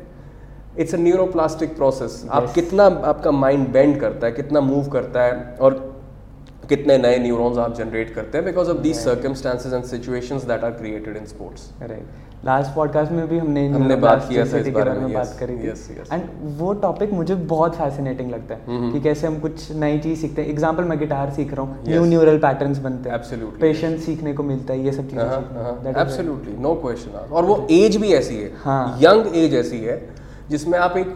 it's 0.78 0.94
a 0.94 0.98
neuroplastic 0.98 1.76
process 1.76 2.24
आप 2.30 2.52
कितना 2.54 2.85
आपका 3.11 3.30
माइंड 3.32 3.68
बेंड 3.72 4.00
करता 4.00 4.26
है 4.26 4.32
कितना 4.32 4.61
मूव 4.61 4.88
करता 4.90 5.22
है 5.22 5.56
और 5.61 5.95
कितने 6.68 6.98
नए 6.98 7.18
न्यूरॉन्स 7.18 7.59
आप 7.59 7.74
जनरेट 7.74 8.14
करते 8.14 8.38
हैं 8.38 8.44
because 8.46 8.70
of 8.70 8.79
these 8.79 8.96
circumstances 8.96 9.72
and 9.72 9.85
situations 9.85 10.44
that 10.44 10.64
are 10.64 10.70
created 10.70 11.16
in 11.16 11.26
sports 11.26 11.70
right 11.83 12.24
last 12.44 12.74
podcast 12.74 13.12
में 13.12 13.26
भी 13.29 13.38
हमने 13.38 13.66
हमने 13.68 13.96
बात 13.96 14.26
किया 14.29 14.44
था 14.44 14.59
इस 14.59 14.68
बारे 14.68 14.90
में, 14.90 15.12
बात 15.12 15.37
करी 15.40 15.55
थी. 15.55 15.68
एंड 16.12 16.24
वो 16.59 16.72
टॉपिक 16.83 17.12
मुझे 17.12 17.35
बहुत 17.52 17.74
फैसिनेटिंग 17.74 18.31
लगता 18.31 18.55
है 18.55 18.90
कि 18.92 19.00
कैसे 19.00 19.26
हम 19.26 19.38
कुछ 19.40 19.70
नई 19.74 19.98
चीज़ 19.98 20.20
सीखते 20.20 20.42
हैं। 20.42 20.48
एग्जांपल 20.48 20.85
मैं 20.85 20.98
गिटार 20.98 21.31
सीख 21.31 21.55
रहा 21.55 21.62
हूँ। 21.62 21.85
न्यू 21.88 22.05
न्यूरल 22.05 22.38
पैटर्न्स 22.38 22.79
बनते 22.79 23.11
हैं। 23.11 23.18
Absolutely. 23.18 23.61
पेशेंस 23.61 24.05
सीखने 24.07 24.33
को 24.33 24.42
मिलता 24.42 24.74
है 24.74 24.85
ये 24.85 24.92
सब 24.92 25.09
चीज़ें 25.11 25.24
right. 25.24 25.96
एब्सोल्युटली 25.96 26.57
नो 26.59 26.74
क्वेश्चन 26.74 27.11
और 27.11 27.44
वो 27.44 27.66
एज 27.70 27.96
भी 27.96 28.12
ऐसी 28.12 28.37
है। 28.37 28.52
हाँ। 28.64 28.98
यंग 29.02 29.37
एज 29.37 29.55
ऐसी 29.55 29.79
है 29.79 30.00
जिसमें 30.50 30.79
आप 30.79 30.96
एक 30.96 31.14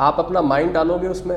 आप 0.00 0.16
अपना 0.18 0.42
माइंड 0.42 0.72
डालोगे 0.72 1.08
उसमें 1.08 1.36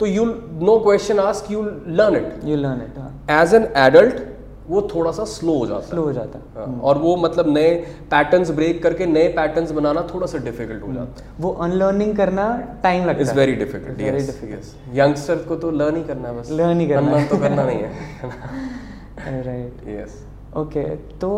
तो 0.00 0.06
you 0.06 0.24
know 0.24 0.78
question 0.80 1.18
ask 1.20 1.50
you 1.50 1.62
learn 1.62 2.16
it 2.16 2.40
You 2.46 2.56
learn 2.62 2.80
it, 2.86 2.98
हाँ. 2.98 3.10
एज 3.42 3.54
एन 3.54 3.68
एडल्ट 3.84 4.24
वो 4.68 4.80
थोड़ा 4.94 5.10
सा 5.12 5.24
स्लो 5.30 5.52
हो 5.58 5.66
जाता 5.66 5.86
स्लो 5.86 6.02
हो 6.02 6.12
जाता 6.12 6.38
है। 6.38 6.44
हाँ, 6.56 6.80
और 6.82 6.98
वो 6.98 7.14
मतलब 7.16 7.48
नए 7.48 7.74
पैटर्न्स 8.10 8.50
ब्रेक 8.50 8.82
करके 8.82 9.06
नए 9.06 9.28
पैटर्न्स 9.36 9.70
बनाना 9.72 10.02
थोड़ा 10.14 10.26
सा 10.26 10.38
डिफ़िकल्ट 10.44 10.82
हो 10.82 10.92
जाता 10.92 11.24
है। 11.24 11.28
वो 11.40 11.50
अनलर्निंग 11.66 12.16
करना 12.16 12.46
टाइम 12.82 13.04
लगता 13.06 13.20
इट्स 13.20 13.30
है। 13.30 13.36
Very 13.36 13.54
difficult 13.54 13.98
very 13.98 14.20
yes 14.20 14.40
yes 14.52 14.74
youngster 14.94 15.44
को 15.48 15.56
तो 15.56 15.70
लर्न 15.72 15.96
ही 15.96 16.02
करना 16.04 16.28
है 16.28 16.40
बस। 16.40 16.50
Learn 16.52 16.80
ही 16.80 16.86
करना 16.88 17.16
है। 17.16 17.28
तो 17.28 17.38
करना 17.38 17.64
नहीं 17.64 17.78
है। 17.78 19.42
राइट 19.42 19.88
यस 19.88 20.22
ओके 20.56 20.84
तो 21.20 21.30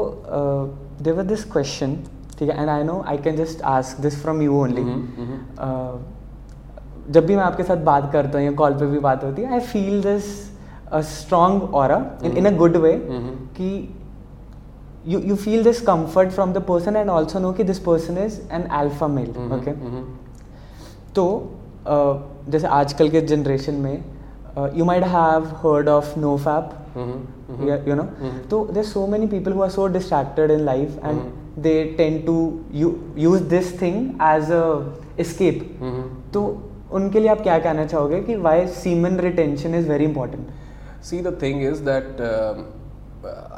देर 1.02 1.14
वर 1.14 1.22
दिस 1.24 1.44
क्वेश्चन 1.52 1.96
ठीक 2.38 2.48
है 2.50 2.60
and 2.60 2.68
I 2.70 2.82
know 2.84 3.02
I 3.08 3.18
can 3.18 3.36
just 3.36 3.62
ask 3.68 4.00
this 4.00 4.22
from 4.22 4.42
you 4.42 4.60
only 4.60 4.82
जब 7.08 7.26
भी 7.26 7.36
मैं 7.36 7.42
आपके 7.42 7.62
साथ 7.62 7.84
बात 7.84 8.10
करता 8.12 8.38
हूँ 8.38 8.46
या 8.46 8.52
कॉल 8.54 8.74
पे 8.78 8.86
भी 8.86 8.98
बात 9.00 9.24
होती 9.24 9.42
है 9.42 9.52
आई 9.52 9.60
फील 9.62 10.02
दिस 10.02 10.26
स्ट्रॉन्ग 11.06 11.74
और 11.74 11.92
इन 12.26 12.46
अ 12.46 12.56
गुड 12.56 12.76
वे 12.76 12.92
कि 13.56 13.70
you 15.06 15.20
you 15.20 15.36
feel 15.36 15.62
this 15.64 15.80
comfort 15.80 16.30
from 16.30 16.52
the 16.52 16.62
person 16.68 16.96
and 16.96 17.10
also 17.10 17.38
know 17.38 17.52
कि 17.52 17.64
this 17.64 17.78
person 17.80 18.18
is 18.18 18.40
an 18.52 18.68
alpha 18.80 19.06
male 19.08 19.30
okay 19.52 19.72
तो 21.14 21.26
जैसे 22.50 22.66
आजकल 22.66 23.08
के 23.08 23.20
जनरेशन 23.26 23.74
में 23.74 24.04
you 24.76 24.84
might 24.84 25.04
have 25.06 25.46
heard 25.64 25.88
of 25.88 26.18
no 26.18 26.36
fap 26.36 26.70
you 27.88 27.94
know 27.94 28.02
तो 28.50 28.64
there 28.72 28.84
so 28.84 29.06
many 29.06 29.26
people 29.26 29.52
who 29.52 29.62
are 29.62 29.70
so 29.70 29.86
distracted 29.88 30.50
in 30.50 30.64
life 30.64 31.04
and 31.04 31.20
they 31.62 31.82
tend 31.98 32.22
to 32.22 32.38
use 33.18 33.42
this 33.48 33.80
thing 33.82 34.08
as 34.24 34.50
a 34.52 35.22
escape 35.24 35.68
तो 36.34 36.42
उनके 36.94 37.20
लिए 37.20 37.28
आप 37.28 37.40
क्या 37.42 37.58
कहना 37.58 37.84
चाहोगे 37.86 38.20
कि 38.22 38.36
why 38.46 38.66
semen 38.74 39.18
retention 39.20 39.74
is 39.74 39.88
very 39.88 40.04
important 40.04 40.48
see 41.04 41.20
the 41.22 41.38
thing 41.42 41.62
is 41.62 41.82
that 41.84 42.20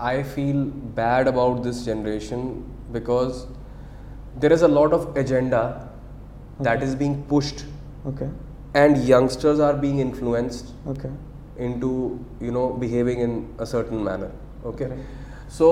I 0.01 0.23
feel 0.35 0.65
bad 0.97 1.29
about 1.29 1.63
this 1.63 1.85
generation 1.87 2.43
because 2.93 3.45
there 4.41 4.53
is 4.53 4.65
a 4.65 4.69
lot 4.69 4.93
of 4.93 5.19
agenda 5.19 5.63
that 6.61 6.83
is 6.83 6.97
being 6.97 7.15
pushed 7.31 7.67
okay 8.09 8.25
and 8.75 8.97
youngsters 9.09 9.61
are 9.61 9.75
being 9.77 10.01
influenced 10.01 10.89
okay 10.91 11.09
into 11.81 11.91
you 12.43 12.53
know 12.53 12.69
behaving 12.81 13.21
in 13.23 13.45
a 13.61 13.65
certain 13.65 13.97
manner 14.09 14.69
okay 14.69 14.87
so 15.59 15.71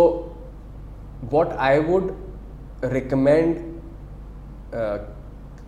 what 1.32 1.52
I 1.60 1.78
would 1.82 2.12
recommend 2.84 3.56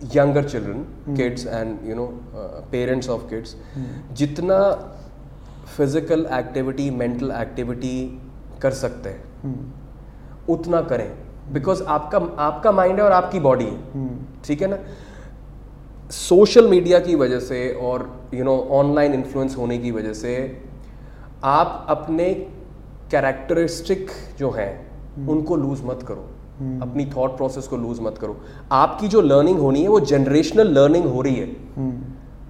younger 0.09 0.41
children, 0.43 0.85
kids, 1.15 1.45
and 1.45 1.87
you 1.87 1.95
know 1.95 2.13
uh, 2.35 2.61
parents 2.71 3.07
of 3.07 3.29
kids, 3.29 3.55
जितना 4.13 4.59
physical 5.75 6.25
activity 6.33 6.89
mental 6.91 7.31
activity 7.31 8.19
कर 8.61 8.71
सकते 8.71 9.09
हैं 9.09 9.53
उतना 10.49 10.81
करें। 10.81 11.11
Because 11.53 11.83
आपका 11.83 12.17
आपका 12.43 12.71
mind 12.71 12.99
है 12.99 13.05
और 13.05 13.11
आपकी 13.11 13.39
बॉडी 13.39 13.65
है। 13.65 14.07
ठीक 14.45 14.61
है 14.61 14.67
ना? 14.67 14.77
सोशल 16.11 16.67
मीडिया 16.69 16.99
की 16.99 17.15
वजह 17.15 17.39
से 17.39 17.71
और 17.81 18.09
यू 18.33 18.43
नो 18.43 18.57
ऑनलाइन 18.71 19.13
इन्फ्लुएंस 19.13 19.57
होने 19.57 19.77
की 19.77 19.91
वजह 19.91 20.13
से 20.13 20.35
आप 21.43 21.85
अपने 21.89 22.33
कैरेक्टरिस्टिक 23.11 24.11
जो 24.39 24.51
हैं 24.51 25.27
उनको 25.29 25.55
लूज 25.55 25.81
मत 25.85 26.03
करो। 26.07 26.29
अपनी 26.81 27.05
थॉट 27.15 27.35
प्रोसेस 27.37 27.67
को 27.67 27.77
लूज 27.77 27.99
मत 28.01 28.17
करो। 28.17 28.39
आपकी 28.71 29.07
जो 29.07 29.21
लर्निंग 29.21 29.59
होनी 29.59 29.81
है 29.81 29.87
वो 29.87 29.99
जनरेशनल 30.07 30.73
लर्निंग 30.73 31.05
हो 31.05 31.21
रही 31.21 31.35
है। 31.35 31.47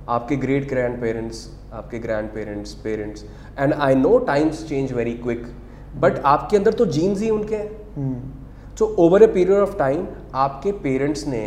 आपके 0.10 0.36
ग्रेट 0.36 0.68
ग्रैंड 0.70 1.00
पेरेंट्स 1.02 1.48
आपके 1.74 2.00
grandparents 2.30 2.74
parents 2.84 3.26
and 3.60 3.74
I 3.74 3.96
know 3.96 4.18
times 4.28 4.68
change 4.70 4.92
very 4.94 5.14
quick 5.18 5.46
but 6.02 6.18
आपके 6.26 6.58
अंदर 6.58 6.74
तो 6.74 6.86
जीन्स 6.88 7.22
ही 7.22 7.30
उनके 7.30 7.56
हैं। 7.56 7.70
So 8.80 8.86
over 9.00 9.24
a 9.24 9.28
period 9.28 9.60
of 9.60 9.78
time 9.78 10.06
आपके 10.36 10.72
पेरेंट्स 10.82 11.28
ने 11.28 11.44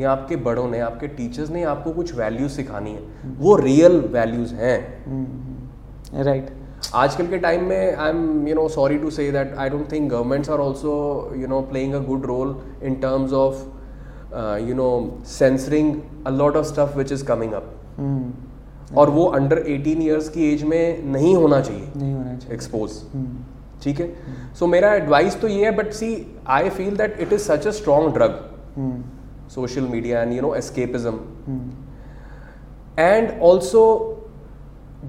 या 0.00 0.10
आपके 0.12 0.36
बड़ों 0.44 0.68
ने 0.68 0.78
आपके 0.80 1.08
टीचर्स 1.08 1.50
ने 1.50 1.62
आपको 1.64 1.92
कुछ 1.92 2.14
वैल्यूज़ 2.14 2.52
सिखानी 2.52 2.90
है। 2.90 3.34
वो 3.38 3.56
रियल 3.56 4.00
वैल्यूज़ 4.12 4.54
हैं। 4.54 4.78
राइट 6.24 6.50
आजकल 6.94 7.26
के 7.26 7.38
टाइम 7.38 7.64
में 7.64 7.94
I 7.94 8.10
am 8.10 8.48
you 8.48 8.54
know 8.54 8.68
sorry 8.68 8.98
to 8.98 9.10
say 9.10 9.30
that 9.32 9.54
I 9.58 9.68
don't 9.70 9.92
think 9.92 10.10
governments 10.10 10.50
are 10.50 10.58
also 10.58 10.92
you 11.36 11.46
know 11.46 11.60
playing 11.60 11.94
a 11.94 11.98
good 11.98 12.26
role 12.26 12.56
in 12.82 12.94
terms 12.94 13.32
of 13.32 13.54
you 14.68 14.74
know 14.74 15.18
censoring 15.26 15.94
a 16.26 16.30
lot 16.30 16.56
of 16.56 16.66
stuff 16.66 16.96
which 16.98 17.12
is 17.12 17.24
coming 17.24 17.52
up 17.52 18.96
और 18.96 19.10
वो 19.10 19.24
under 19.24 19.62
18 19.62 20.02
years 20.02 20.28
की 20.28 20.52
age 20.52 20.62
में 20.62 21.04
नहीं 21.04 21.34
होना 21.36 21.60
चाहिए। 21.60 21.92
नहीं 21.96 22.14
होना 22.14 22.36
चाहिए। 22.36 22.54
एक्सपोज 22.54 22.90
ठीक 23.82 24.00
है? 24.00 24.14
सो 24.54 24.66
मेरा 24.66 24.94
एडवाइस 24.94 25.40
तो 25.40 25.48
ये 25.48 25.64
है 25.64 25.70
but 25.76 25.92
see 25.92 26.36
I 26.46 26.70
feel 26.70 26.96
that 26.96 27.20
it 27.20 27.32
is 27.32 27.40
such 27.40 27.66
a 27.66 27.70
strong 27.70 28.14
drug 28.14 29.48
social 29.50 29.80
media 29.80 30.22
and 30.22 30.32
you 30.32 30.42
know 30.42 30.54
escapism. 30.56 31.14
And 32.98 33.40
also 33.42 34.13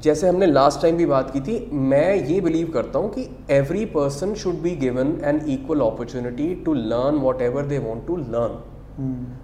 जैसे 0.03 0.27
हमने 0.27 0.45
लास्ट 0.45 0.81
टाइम 0.81 0.97
भी 0.97 1.05
बात 1.05 1.29
की 1.31 1.39
थी 1.41 1.57
मैं 1.73 2.15
ये 2.15 2.39
बिलीव 2.41 2.71
करता 2.71 2.99
हूँ 2.99 3.09
कि 3.09 3.27
every 3.51 3.85
person 3.85 4.33
should 4.33 4.55
be 4.61 4.75
given 4.75 5.15
an 5.25 5.39
equal 5.49 5.79
opportunity 5.81 6.53
to 6.55 6.73
learn 6.73 7.15
whatever 7.41 7.65
they 7.65 7.77
want 7.77 8.05
to 8.07 8.17
learn 8.17 8.57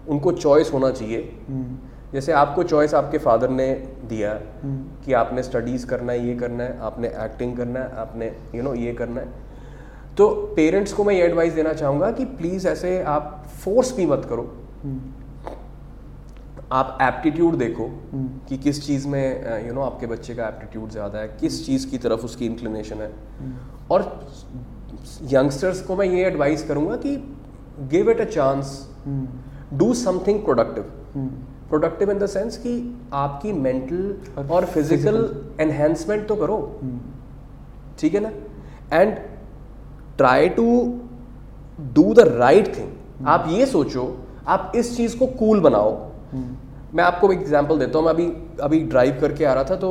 उनको 0.07 0.31
चॉइस 0.31 0.73
होना 0.73 0.89
चाहिए। 0.91 1.31
जैसे 2.13 2.31
आपको 2.31 2.63
चॉइस 2.63 2.93
आपके 2.93 3.17
फादर 3.17 3.49
ने 3.49 3.73
दिया 4.09 4.33
कि 5.05 5.13
आपने 5.13 5.43
स्टडीज़ 5.43 5.85
करना 5.87 6.11
है 6.11 6.27
ये 6.27 6.35
करना 6.35 6.63
है 6.63 6.77
आपने 6.79 7.07
एक्टिंग 7.07 7.55
करना 7.57 7.79
है 7.79 7.95
आपने 7.95 8.25
यू 8.25 8.51
you 8.53 8.63
नो 8.63 8.69
know, 8.69 8.81
ये 8.83 8.93
करना 8.93 9.21
है। 9.21 9.27
तो 10.17 10.29
पेरेंट्स 10.55 10.93
को 10.93 11.03
मैं 11.03 11.13
ये 11.15 11.23
एडवाइस 11.23 11.53
देना 11.53 11.73
चाहूँगा 11.73 12.11
कि 12.11 12.25
प्लीज़ 12.25 12.67
ऐसे 12.67 13.01
आप 13.03 13.45
फोर्स 13.63 13.95
भी 13.97 14.05
मत 14.05 14.25
करो। 14.29 14.43
आप 16.71 16.97
एप्टीट्यूड 17.01 17.55
देखो 17.57 17.89
कि 18.49 18.57
किस 18.57 18.85
चीज़ 18.85 19.07
में 19.07 19.67
यू 19.67 19.73
नो 19.73 19.79
know, 19.79 19.91
आपके 19.91 20.07
बच्चे 20.07 20.33
का 20.35 20.47
एप्टीट्यूड 20.47 20.89
ज़्यादा 20.89 21.19
है 21.19 21.27
किस 21.39 21.65
चीज़ 21.65 21.87
की 21.89 21.97
तरफ़ 21.97 22.21
उसकी 22.25 22.45
इंक्लिनेशन 22.45 23.01
है। 23.01 23.11
और 23.91 24.01
यंगस्टर्स 25.31 25.81
को 25.81 25.95
मैं 25.95 26.05
ये 26.05 26.25
एडवाइस 26.25 26.63
करूँगा 26.67 26.95
कि 26.97 27.15
give 27.91 28.09
it 28.11 28.21
a 28.21 28.25
chance 28.25 28.71
do 29.73 29.93
something 29.93 30.43
productive 30.43 30.83
productive 31.69 32.11
in 32.11 32.19
the 32.19 32.25
sense 32.27 32.57
कि 32.57 32.73
आपकी 33.13 33.51
मेंटल 33.53 34.45
और 34.51 34.65
फ़िज़िकल 34.65 35.17
एनहेंसमेंट 35.61 36.27
तो 36.27 36.35
करो। 36.35 36.57
ठीक 37.99 38.13
है 38.13 38.19
ना? 38.19 38.31
And 38.93 39.15
try 40.17 40.49
to 40.51 40.65
do 41.93 42.13
the 42.13 42.27
right 42.29 42.75
thing 42.77 43.27
आप 43.27 43.45
ये 43.49 43.65
सोचो 43.65 44.05
आप 44.47 44.71
इस 44.75 44.95
चीज़ 44.97 45.17
को 45.17 45.25
कूल 45.27 45.49
cool 45.49 45.63
बनाओ। 45.63 45.91
मैं 46.93 47.03
आपको 47.03 47.31
एक 47.33 47.39
एग्ज़ाम्पल 47.39 47.79
देता 47.79 47.97
हूँ। 47.97 48.05
मैं 48.05 48.13
अभी 48.13 48.25
अभी 48.61 48.79
ड्राइव 48.85 49.19
करके 49.21 49.45
आ 49.45 49.53
रहा 49.53 49.63
था 49.63 49.75
तो 49.75 49.89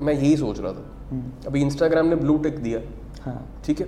मैं 0.00 0.14
यही 0.14 0.36
सोच 0.36 0.60
रहा 0.60 0.72
था। 0.72 1.46
अभी 1.46 1.60
इंस्टाग्राम 1.60 2.06
ने 2.06 2.16
ब्लू 2.16 2.36
टिक 2.38 2.58
दिया। 2.62 2.80
हाँ। 3.22 3.40
ठीक 3.64 3.80
है? 3.80 3.86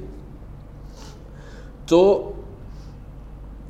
तो 1.88 2.00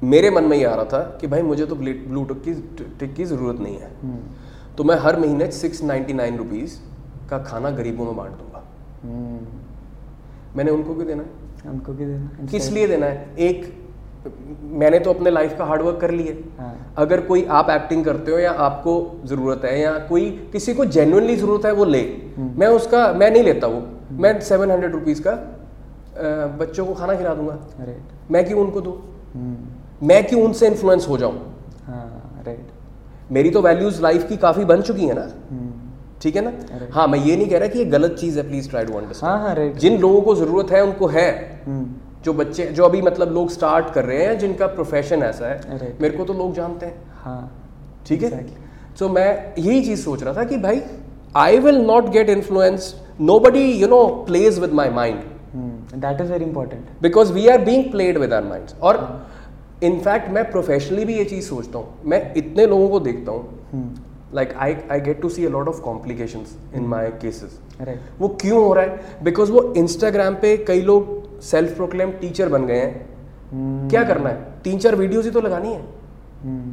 मेरे 0.05 0.31
मन 0.31 0.45
में 0.45 0.57
ये 0.57 0.65
आ 0.65 0.75
रहा 0.75 0.85
था 0.85 0.99
कि 1.21 1.27
भाई 1.27 1.43
मुझे 1.43 1.67
तो 1.67 1.75
ब्लू 1.77 2.25
टिक 2.25 2.43
की 2.43 2.55
टिक 3.01 3.15
की 3.15 3.25
ज़रूरत 3.25 3.61
नहीं 3.61 3.77
है। 3.77 3.91
तो 4.77 4.85
मैं 4.85 4.97
हर 4.99 5.19
महीने 5.21 5.51
सिक्स 5.53 5.83
नाइन्टी 5.83 6.13
नाइन 6.13 6.37
रुपीज़ 6.39 6.79
का 7.31 7.39
खाना 7.45 7.71
गरीबों 7.71 8.05
में 8.05 8.17
बांट 8.17 8.33
दूँगा। 8.33 8.63
मैंने 10.57 10.71
उनको 10.71 10.95
क्यों 10.95 11.07
देना? 11.07 11.23
है 11.23 11.71
हमको 11.71 11.93
भी 11.93 12.05
देना? 12.05 12.47
किस 12.51 12.71
लिए 12.73 12.87
देना 12.87 13.07
है? 13.07 13.35
एक 13.39 13.84
मैंने 14.75 14.99
तो 14.99 15.13
अपने 15.13 15.31
लाइफ 15.31 15.57
का 15.59 15.65
हार्डवर्क 15.65 15.99
कर 16.01 16.11
लिया। 16.11 16.35
हाँ। 16.59 16.95
अगर 16.99 17.21
कोई 17.23 17.45
आप 17.53 17.71
एक्टिंग 17.71 18.05
करते 18.05 18.33
हो 18.33 18.39
या 18.39 18.51
आपको 18.67 18.95
ज़रूरत 19.25 19.65
है 19.65 19.79
या 19.81 19.93
कोई 20.09 20.31
किसी 20.53 20.75
को 20.75 20.85
जेन्युइनली 20.87 21.37
ज़रूरत 21.37 21.67
है 21.67 21.73
वो 21.73 21.85
ले। 21.85 22.03
मैं 22.39 22.67
उसका 22.77 23.13
मैं 23.15 23.31
नहीं 23.31 23.43
लेता 23.43 23.67
वो। 23.67 23.83
मैं 24.19 24.39
सेवन 24.43 24.71
हंड्रेड 24.71 24.93
रुपीज़ 24.93 25.23
का 25.27 25.33
बच्चों 26.59 26.87
को 26.87 26.95
खाना 26.95 27.15
खिला 27.17 27.35
दूँगा। 27.35 27.59
राइट 27.81 28.31
मैं 28.31 28.45
क्यों 28.47 28.61
उनको 28.61 28.81
दूँ? 28.81 28.97
मैं 30.03 30.23
क्यों 30.27 30.43
उनसे 30.43 30.67
इन्फ्लुएंस 30.67 31.09
हो 31.09 31.17
जाऊँ? 31.19 31.39
हाँ 31.87 32.43
राइट 32.47 32.67
मेरी 33.33 33.51
तो 33.51 33.63
वैल्यूज़ 33.63 34.03
लाइफ 34.03 34.29
की 34.29 34.37
काफ़ी 34.39 34.65
बन 34.65 34.83
चुकी 34.83 35.07
है 35.07 35.15
ना। 35.15 35.27
ठीक 36.23 36.37
है 36.37 36.43
ना? 36.43 36.53
हाँ 36.93 37.07
मैं 37.09 37.19
ये 37.19 37.37
नहीं 37.37 37.49
कह 37.49 37.59
रहा 37.59 37.69
कि 37.69 37.79
ये 37.79 37.85
गलत 37.87 38.17
चीज़ 38.21 38.39
है 38.39 38.47
प्लीज़ 38.49 38.69
ट्राई 38.71 38.85
टू 38.85 38.93
अंडरस्टैंड 38.93 39.31
हाँ 39.31 39.41
हाँ 39.41 39.55
राइट 39.55 39.77
जिन 39.77 39.99
लोगों 40.01 40.21
को 40.23 40.35
ज़रूरत 40.35 40.71
है 40.71 40.83
उनको 40.83 41.07
है। 41.09 41.31
जो 42.25 42.33
बच्चे 42.33 42.65
जो 42.67 42.85
अभी 42.85 43.01
मतलब 43.03 43.33
लोग 43.33 43.51
स्टार्ट 43.51 43.93
कर 43.95 44.05
रहे 44.05 44.25
हैं 44.25 44.39
जिनका 44.39 44.67
प्रोफेशन 44.69 45.23
ऐसा 45.23 45.49
है 45.49 45.95
मेरे 46.01 46.17
को 46.17 46.25
तो 46.25 46.33
लोग 46.35 46.55
जानते 46.55 46.87
हैं। 46.87 47.03
हाँ 47.23 47.51
ठीक 48.07 48.23
है? 48.23 48.47
सो 48.99 49.09
मैं 49.09 49.55
यही 49.59 49.81
चीज़ 49.83 50.05
सोच 50.05 50.23
रहा 50.23 50.35
था 50.35 50.45
कि 50.45 50.57
भाई 50.59 50.81
I 51.37 51.59
will 51.59 51.81
not 51.83 52.09
get 52.13 52.29
influence 52.31 52.95
nobody 53.41 53.65
you 53.73 53.89
know 53.89 54.05
plays 54.27 54.59
with 54.61 54.73
my 54.73 54.91
mind 54.93 55.21
that 55.97 56.21
is 56.21 56.33
very 56.33 56.45
important 56.45 57.03
because 57.03 57.33
we 57.33 57.47
are 57.49 57.65
being 57.65 57.91
played 57.93 58.19
with 58.19 58.33
our 58.33 58.45
mind 58.45 58.81
और 58.83 59.01
इनफैक्ट 59.83 60.31
मैं 60.31 60.51
प्रोफेशनली 60.51 61.05
भी 61.05 61.15
ये 61.15 61.25
चीज़ 61.25 61.45
सोचता 61.45 61.79
हूँ। 61.79 61.87
मैं 62.05 62.33
इतने 62.37 62.67
लोगों 62.67 62.89
को 62.89 63.01
देखता 63.01 63.33
हूँ। 63.33 63.85
Like 64.35 64.55
I 64.59 64.77
I 64.93 65.01
get 65.01 65.21
to 65.23 65.29
see 65.29 65.45
a 65.47 65.49
lot 65.51 65.69
of 65.69 65.81
complications 65.83 66.57
in 66.75 66.87
my 66.87 67.11
cases 67.23 67.59
वो 68.21 68.29
क्यों 68.41 68.65
हो 68.65 68.73
रहा 68.75 68.85
है? 68.85 69.01
बिकॉज़ 69.23 69.53
वो 69.53 69.63
इंस्टाग्राम 69.77 70.35
पे 70.43 70.57
कई 70.69 70.81
लोग 70.83 71.23
सेल्फ 71.45 71.77
प्रोक्लेम 71.77 72.11
टीचर 72.21 72.49
बन 72.49 72.67
गए 72.67 72.77
हैं। 72.77 72.93
hmm. 72.95 73.91
क्या 73.91 74.05
करना 74.05 74.29
है? 74.29 74.37
तीन 74.65 74.79
चार 74.79 74.95
वीडियोज़ 74.97 75.27
ही 75.27 75.33
तो 75.33 75.41
लगानी 75.41 75.73
है। 75.73 75.81
Hmm. 75.81 76.73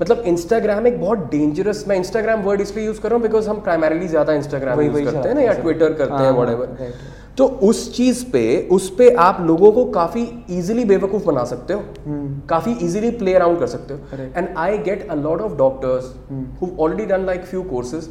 मतलब 0.00 0.22
इंस्टाग्राम 0.26 0.86
एक 0.86 1.00
बहुत 1.00 1.18
डेंजरस 1.30 1.84
मैं 1.88 1.96
इंस्टाग्राम 1.96 2.42
वर्ड 2.42 2.60
इसलिए 2.60 2.86
यूज़ 2.86 3.00
कर 3.00 3.08
रहा 3.08 3.16
हूँ 3.16 3.22
बिकॉज़ 3.22 3.48
हम 3.48 3.60
प्राइमरली 3.60 4.08
ज़्यादा 4.08 4.32
इंस्टाग्राम 4.32 4.80
यूज़ 4.80 5.04
करते 5.04 5.28
हैं 5.28 5.34
ना 5.34 5.40
या 5.40 5.52
ट्विटर 5.52 5.92
करते 5.92 6.14
हैं 6.14 6.32
हाँ, 6.32 6.56
वट 6.56 6.92
तो 7.38 7.46
उस 7.68 7.80
चीज़ 7.94 8.24
पे 8.32 8.42
उस 8.72 8.88
पे 8.98 9.08
आप 9.20 9.40
लोगों 9.42 9.70
को 9.72 9.84
काफ़ी 9.92 10.22
इजीली 10.50 10.84
बेवकूफ़ 10.84 11.24
बना 11.24 11.44
सकते 11.44 11.72
हो। 11.72 11.80
Hmm. 11.80 12.28
काफ़ी 12.48 12.72
इजीली 12.86 13.10
प्ले 13.18 13.34
अराउंड 13.34 13.58
कर 13.58 13.66
सकते 13.66 13.94
हो। 13.94 14.00
And 14.36 14.48
I 14.58 14.78
get 14.80 15.08
a 15.10 15.14
lot 15.16 15.40
of 15.40 15.56
doctors 15.58 16.14
who 16.60 16.68
already 16.78 17.06
done 17.06 17.24
like 17.26 17.44
few 17.44 17.62
courses 17.70 18.08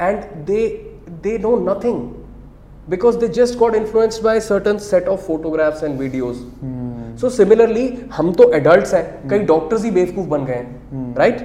and 0.00 0.24
they 0.46 0.66
they 1.22 1.36
know 1.38 1.56
nothing 1.64 2.00
because 2.88 3.18
they 3.18 3.28
just 3.28 3.58
got 3.58 3.74
influenced 3.74 4.22
by 4.22 4.34
a 4.36 4.40
certain 4.40 4.78
set 4.78 5.08
of 5.08 5.22
photographs 5.26 5.82
and 5.82 6.00
videos. 6.00 6.42
So 7.20 7.28
similarly 7.28 7.84
हम 8.16 8.32
तो 8.32 8.44
adults 8.58 8.94
हैं 8.94 9.28
कई 9.28 9.38
doctors 9.52 9.84
ही 9.84 9.90
बेवकूफ़ 9.90 10.26
बन 10.28 10.44
गए 10.44 10.54
हैं 10.54 11.14
right 11.18 11.40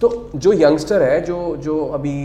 तो 0.00 0.08
जो 0.34 0.52
यंगस्टर 0.52 1.02
है 1.02 1.20
जो 1.26 1.38
जो 1.66 1.78
अभी 1.98 2.16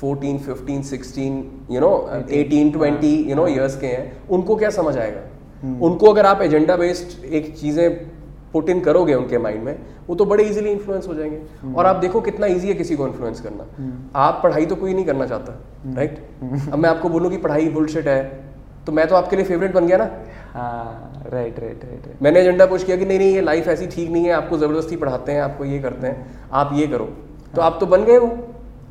fourteen 0.00 0.38
fifteen 0.38 0.82
sixteen 0.82 1.42
you 1.70 1.80
know 1.80 1.90
eighteen 2.32 2.70
twenty 2.72 3.14
you 3.30 3.36
know 3.36 3.46
years 3.48 3.80
के 3.80 3.86
हैं 3.86 4.28
उनको 4.28 4.56
क्या 4.56 4.70
समझ 4.70 4.96
आएगा? 4.96 5.22
उनको 5.86 6.10
अगर 6.10 6.26
आप 6.26 6.42
एजेंडा 6.42 6.76
बेस्ड 6.76 7.24
एक 7.24 7.54
चीज़ें 7.58 7.86
पुट 8.52 8.68
इन 8.70 8.80
करोगे 8.80 9.14
उनके 9.14 9.38
माइंड 9.38 9.62
में 9.62 9.78
वो 10.08 10.14
तो 10.14 10.24
बड़े 10.24 10.44
इजीली 10.44 10.70
इन्फ्लुएंस 10.70 11.08
हो 11.08 11.14
जाएँगे। 11.14 11.72
और 11.74 11.86
आप 11.86 11.96
देखो 11.96 12.20
कितना 12.20 12.46
इजी 12.46 12.68
है 12.68 12.74
किसी 12.74 12.96
को 12.96 13.06
इन्फ्लुएंस 13.06 13.40
करना। 13.40 13.66
आप 14.16 14.40
पढ़ाई 14.42 14.66
तो 14.66 14.76
कोई 14.76 14.94
नहीं 14.94 15.04
करना 15.04 15.26
चाहता 15.26 15.60
राइट 15.96 16.18
अब 16.72 16.78
मैं 16.78 16.90
आपको 16.90 17.08
बोलूँ 17.08 17.30
कि 17.30 17.36
पढ़ाई 17.38 17.68
बुलशिट 17.70 18.08
है 18.08 18.22
तो 18.86 18.92
मैं 18.92 19.06
तो 19.08 19.14
आपके 19.14 19.36
लिए 19.36 19.44
फेवरेट 19.44 19.74
बन 19.74 19.86
गया 19.86 19.96
ना। 19.96 20.10
हाँ 20.52 21.22
राइट 21.26 21.58
राइट 21.60 21.84
राइट 21.84 22.22
मैंने 22.22 22.40
एजेंडा 22.40 22.66
पुश 22.66 22.84
किया 22.84 22.96
कि 22.96 23.04
नहीं 23.04 23.18
नहीं 23.18 23.34
ये 23.34 23.40
लाइफ 23.40 23.68
ऐसी 23.68 23.86
ठीक 23.86 24.10
नहीं 24.10 24.24
है 24.24 24.32
आपको 24.32 24.58
ज़बरदस्ती 24.58 24.96
पढ़ाते 24.96 25.32
हैं 25.32 25.40
आपको 25.42 25.64
ये 25.64 25.78
करते 25.78 26.06
हैं 26.06 26.26
आप 26.52 26.70
ये 26.74 26.86
करो। 26.86 27.04
तो 27.54 27.60
आप 27.62 27.76
तो 27.80 27.86
बन 27.86 28.04
गए 28.04 28.18
वो। 28.18 28.26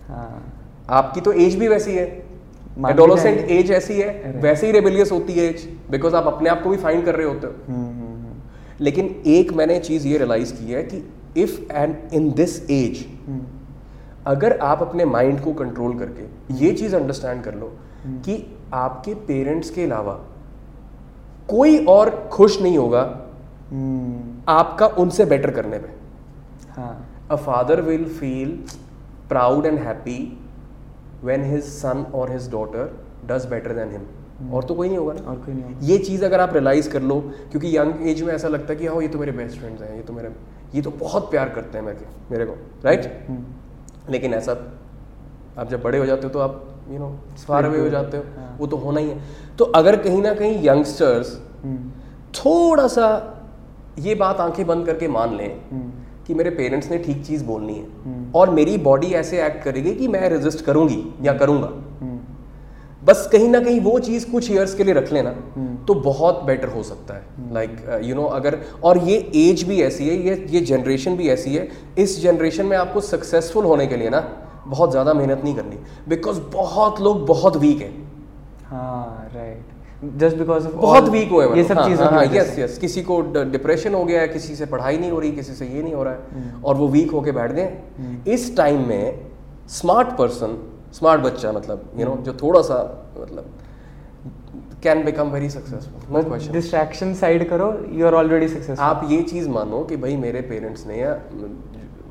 हाँ। 0.07 0.43
आपकी 0.89 1.21
तो 1.21 1.31
एज 1.35 1.55
भी 1.55 1.67
वैसी 1.67 1.93
है। 1.93 2.05
एडोलोसेंट 2.89 3.49
एज 3.51 3.71
ऐसी 3.71 3.93
है 3.93 4.31
वैसे 4.41 4.65
ही 4.65 4.71
रेबिलियस 4.71 5.11
होती 5.11 5.33
है 5.33 5.45
एज 5.45 5.67
बिकॉज़ 5.91 6.15
आप 6.15 6.27
अपने 6.27 6.49
आप 6.49 6.61
को 6.63 6.69
भी 6.69 6.77
फाइंड 6.77 7.05
कर 7.05 7.15
रहे 7.15 7.25
होते 7.25 7.47
हो। 7.47 7.53
हम्म, 7.67 7.77
हम्म, 7.77 7.87
हम्म, 7.95 8.06
लेकिन 8.81 9.05
एक 9.27 9.53
मैंने 9.53 9.79
चीज़ 9.79 10.07
ये 10.07 10.17
रियलाइज़ 10.17 10.53
की 10.53 10.71
है 10.71 10.83
कि 10.83 11.03
if 11.37 11.59
and 11.71 12.13
in 12.13 12.31
this 12.31 12.59
age 12.71 13.05
hmm, 13.27 13.41
अगर 14.25 14.57
आप 14.59 14.81
अपने 14.81 15.05
माइंड 15.05 15.39
को 15.41 15.53
कंट्रोल 15.53 15.97
करके 15.99 16.55
ये 16.55 16.71
चीज़ 16.73 16.95
अंडरस्टैंड 16.95 17.43
कर 17.43 17.55
लो 17.55 17.71
कि 18.07 18.43
आपके 18.73 19.13
पेरेंट्स 19.27 19.69
के 19.69 19.83
अलावा 19.83 20.13
कोई 21.49 21.77
और 21.85 22.09
खुश 22.33 22.61
नहीं 22.61 22.77
होगा 22.77 23.01
हम्म, 23.71 24.41
आपका 24.47 24.87
उनसे 24.97 25.25
बेटर 25.25 25.51
करने 25.51 25.79
में। 25.79 25.93
हाँ। 26.75 27.25
A 27.31 27.35
father 27.35 27.81
will 27.81 28.05
feel 28.09 28.51
proud 29.29 29.65
and 29.65 29.79
happy 29.79 30.19
when 31.23 31.43
his 31.43 31.63
son 31.63 32.05
और 32.15 32.31
his 32.31 32.49
daughter 32.51 32.91
does 33.25 33.45
better 33.45 33.73
than 33.73 33.91
him 33.91 34.05
और 34.53 34.63
तो 34.63 34.73
कोई 34.75 34.87
नहीं 34.87 34.97
होगा 34.97 35.13
ना। 35.13 35.21
और 35.21 35.35
कोई 35.35 35.53
नहीं 35.53 35.63
होगा। 35.63 35.85
ये 35.87 35.97
चीज़ 35.97 36.25
अगर 36.25 36.39
आप 36.39 36.53
रियलाइज़ 36.53 36.89
कर 36.89 37.01
लो 37.01 37.19
क्योंकि 37.51 37.75
यंग 37.77 38.07
एज 38.09 38.21
में 38.21 38.33
ऐसा 38.33 38.47
लगता 38.47 38.73
है 38.73 38.79
कि 38.79 38.87
हाँ 38.87 39.01
ये 39.01 39.07
तो 39.07 39.19
मेरे 39.19 39.31
बेस्ट 39.31 39.57
फ्रेंड्स 39.59 39.81
हैं 39.81 39.95
ये 39.95 40.01
तो 40.03 40.13
मेरे 40.13 40.31
ये 40.75 40.81
तो 40.81 40.91
बहुत 40.99 41.29
प्यार 41.31 41.49
करते 41.49 41.77
हैं 41.77 41.85
मेरे 41.85 42.07
मेरे 42.31 42.45
को 42.45 42.53
राइट 42.85 43.05
हम्म, 43.29 44.11
लेकिन 44.11 44.33
ऐसा 44.33 44.51
आप 45.57 45.69
जब 45.69 45.81
बड़े 45.83 45.97
हो 45.97 46.05
जाते 46.05 46.27
हो 46.27 46.29
तो 46.29 46.39
आप 46.39 46.63
यू 46.91 46.99
नो 46.99 47.09
फार 47.47 47.65
अवे 47.65 47.79
हो 47.79 47.89
जाते 47.89 48.17
हो 48.17 48.23
हाँ। 48.37 48.55
वो 48.59 48.67
तो 48.67 48.77
होना 48.77 48.99
ही 48.99 49.09
है। 49.09 49.19
तो 49.59 49.65
अगर 49.75 49.95
कहीं 50.01 50.21
ना 50.21 50.33
कहीं 50.33 50.63
यंगस्टर्स 50.67 51.37
हम्म, 51.63 51.89
थोड़ा 52.35 52.87
सा 52.87 53.07
ये 53.99 54.15
बात 54.15 54.39
आँखें 54.39 54.65
बंद 54.67 54.85
करके 54.85 55.07
मान 55.07 55.35
लें 55.35 55.47
हम्म, 55.71 55.91
कि 56.27 56.33
मेरे 56.33 56.49
पेरेंट्स 56.51 56.89
ने 56.91 56.97
ठीक 56.97 57.25
चीज़ 57.25 57.43
बोलनी 57.45 57.73
है। 57.73 57.85
हम्म। 58.03 58.31
और 58.35 58.49
मेरी 58.49 58.77
बॉडी 58.85 59.07
ऐसे 59.15 59.41
एक्ट 59.45 59.63
करेगी 59.63 59.93
कि 59.95 60.07
मैं 60.07 60.29
रेजिस्ट 60.29 60.63
करूँगी 60.65 61.03
या 61.21 61.33
करूँगा। 61.33 61.67
हम्म, 62.01 62.06
बस 63.07 63.27
कहीं 63.31 63.47
ना 63.49 63.59
कहीं 63.59 63.79
वो 63.79 63.97
चीज़ 63.99 64.29
कुछ 64.31 64.49
ईयर्स 64.51 64.73
के 64.75 64.83
लिए 64.83 64.93
रख 64.93 65.11
लेना 65.13 65.29
हम्म। 65.55 65.75
तो 65.85 65.93
बहुत 66.01 66.41
बेटर 66.43 66.67
हो 66.67 66.83
सकता 66.83 67.13
है। 67.13 67.53
लाइक 67.53 68.01
यू 68.03 68.15
नो 68.15 68.23
अगर 68.37 68.57
और 68.83 68.97
ये 69.09 69.17
एज 69.35 69.63
भी 69.63 69.81
ऐसी 69.81 70.07
है 70.07 70.17
ये 70.21 70.35
ये 70.49 70.61
जनरेशन 70.65 71.15
भी 71.17 71.29
ऐसी 71.29 71.55
है 71.55 71.67
इस 71.97 72.19
जनरेशन 72.21 72.65
में 72.65 72.75
आपको 72.77 73.01
सक्सेसफुल 73.03 73.65
होने 73.65 73.87
के 73.87 73.97
लिए 73.97 74.09
ना 74.09 74.19
बहुत 74.67 74.91
ज़्यादा 74.91 75.13
मेहनत 75.13 75.41
नहीं 75.43 75.55
करनी 75.55 75.77
बिकॉज़ 76.09 76.39
बहुत 76.53 77.01
लोग 77.01 77.25
बहुत 77.27 77.57
वीक 77.57 77.81
हैं। 77.81 77.95
हाँ 78.65 79.29
राइट 79.35 79.75
जस्ट 80.17 80.37
बिकॉज़ 80.37 80.67
बहुत 80.67 81.09
वीक 81.09 81.29
हुए 81.31 81.45
ये 81.57 81.63
सब 81.63 81.83
चीज़ों 81.85 82.07
हाँ 82.07 82.23
यस 82.25 82.57
यस 82.59 82.77
किसी 82.77 83.01
को 83.01 83.21
डिप्रेशन 83.33 83.93
हो 83.93 84.03
गया 84.05 84.21
है 84.21 84.27
किसी 84.27 84.55
से 84.55 84.65
पढ़ाई 84.65 84.97
नहीं 84.97 85.11
हो 85.11 85.19
रही 85.19 85.31
किसी 85.31 85.53
से 85.53 85.65
ये 85.67 85.83
नहीं 85.83 85.93
हो 85.93 86.03
रहा 86.03 86.13
है 86.13 86.61
और 86.63 86.75
वो 86.75 86.87
वीक 86.87 87.11
होके 87.11 87.31
बैठ 87.31 87.51
गए 87.51 88.33
इस 88.33 88.55
टाइम 88.57 88.87
में 88.87 89.19
स्मार्ट 89.69 90.17
पर्सन 90.17 90.57
स्मार्ट 90.93 91.21
बच्चा 91.21 91.51
मतलब 91.51 91.91
यू 91.99 92.05
नो 92.05 92.15
जो 92.25 92.33
थोड़ा 92.41 92.61
सा 92.61 92.79
मतलब 93.19 93.53
can 94.83 95.03
become 95.03 95.29
very 95.31 95.49
successful 95.49 96.15
no 96.15 96.23
question 96.23 96.53
distraction 96.53 97.13
side 97.15 97.47
करो 97.49 97.71
यू 97.91 98.05
आर 98.07 98.13
ऑलरेडी 98.13 98.47
सक्सेसफुल 98.47 98.85
आप 98.85 99.07
ये 99.09 99.21
चीज़ 99.23 99.49
मानो 99.49 99.83
कि 99.83 99.95
भाई 99.97 100.15
मेरे 100.17 100.41
पेरेंट्स 100.49 100.85
ने 100.87 100.99
या 100.99 101.19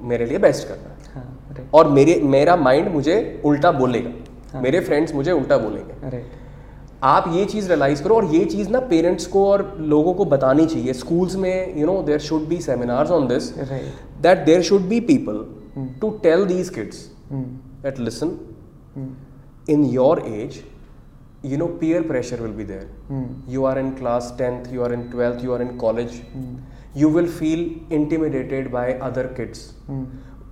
मेरे 0.02 0.26
लिए 0.26 0.38
बेस्ट 0.38 0.68
करना 0.68 0.88
है। 0.88 1.14
हाँ 1.14 1.52
राइट 1.52 1.74
और 1.74 1.88
मेरे 1.90 2.20
मेरा 2.24 2.56
माइंड 2.56 2.88
मुझे 2.92 3.42
उल्टा 3.44 3.70
बोलेगा। 3.72 4.60
मेरे 4.60 4.80
फ्रेंड्स 4.80 5.14
मुझे 5.14 5.32
उल्टा 5.32 5.56
बोलेंगे। 5.58 6.10
राइट 6.10 6.44
आप 7.04 7.24
ये 7.28 7.44
चीज़ 7.44 7.68
रियलाइज़ 7.68 8.02
करो 8.02 8.14
और 8.16 8.24
ये 8.34 8.44
चीज़ 8.44 8.70
ना 8.70 8.80
पेरेंट्स 8.90 9.26
को 9.26 9.44
और 9.46 9.62
लोगों 9.80 10.14
को 10.14 10.24
बतानी 10.24 10.66
चाहिए। 10.66 10.92
स्कूल्स 10.94 11.36
में 11.36 11.78
you 11.78 11.86
know 11.86 12.00
there 12.02 12.18
should 12.20 12.46
be 12.48 12.60
seminars 12.60 13.10
on 13.10 13.26
this 13.28 13.56
right 13.58 14.22
that 14.22 14.44
there 14.46 14.62
should 14.62 14.82
be 14.88 15.00
people 15.08 15.44
to 16.00 16.10
tell 16.22 16.44
these 16.46 16.68
kids 16.68 17.06
that 17.32 17.98
listen 18.00 18.38
in 19.74 19.84
your 19.92 20.14
age 20.26 20.56
you 21.50 21.56
know 21.60 21.66
peer 21.80 22.02
pressure 22.10 22.36
will 22.42 22.54
be 22.60 22.64
there. 22.68 22.86
You 23.54 23.64
are 23.70 23.78
in 23.80 23.90
class 23.98 24.30
10th 24.38 24.70
you 24.76 24.84
are 24.86 24.92
in 24.94 25.02
12th 25.10 25.42
you 25.46 25.52
are 25.56 25.62
in 25.64 25.72
college. 25.82 26.14
You 27.00 27.10
will 27.16 27.28
feel 27.40 27.64
intimidated 27.98 28.70
by 28.76 28.86
other 29.08 29.24
kids. 29.38 29.58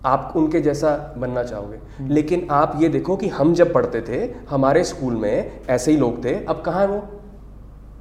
आप 0.07 0.33
उनके 0.37 0.61
जैसा 0.61 0.91
बनना 1.19 1.43
चाहोगे। 1.43 2.09
लेकिन 2.15 2.47
आप 2.53 2.79
ये 2.81 2.89
देखो 2.89 3.17
कि 3.17 3.29
हम 3.37 3.55
जब 3.55 3.73
पढ़ते 3.75 4.01
थे 4.09 4.19
हमारे 4.51 4.85
स्कूल 4.85 5.15
में 5.17 5.61
ऐसे 5.71 5.91
ही 5.91 5.97
लोग 5.99 6.25
थे। 6.25 6.35
अब 6.45 6.63
कहाँ 6.67 6.81
है 6.81 6.87
वो? 6.89 7.01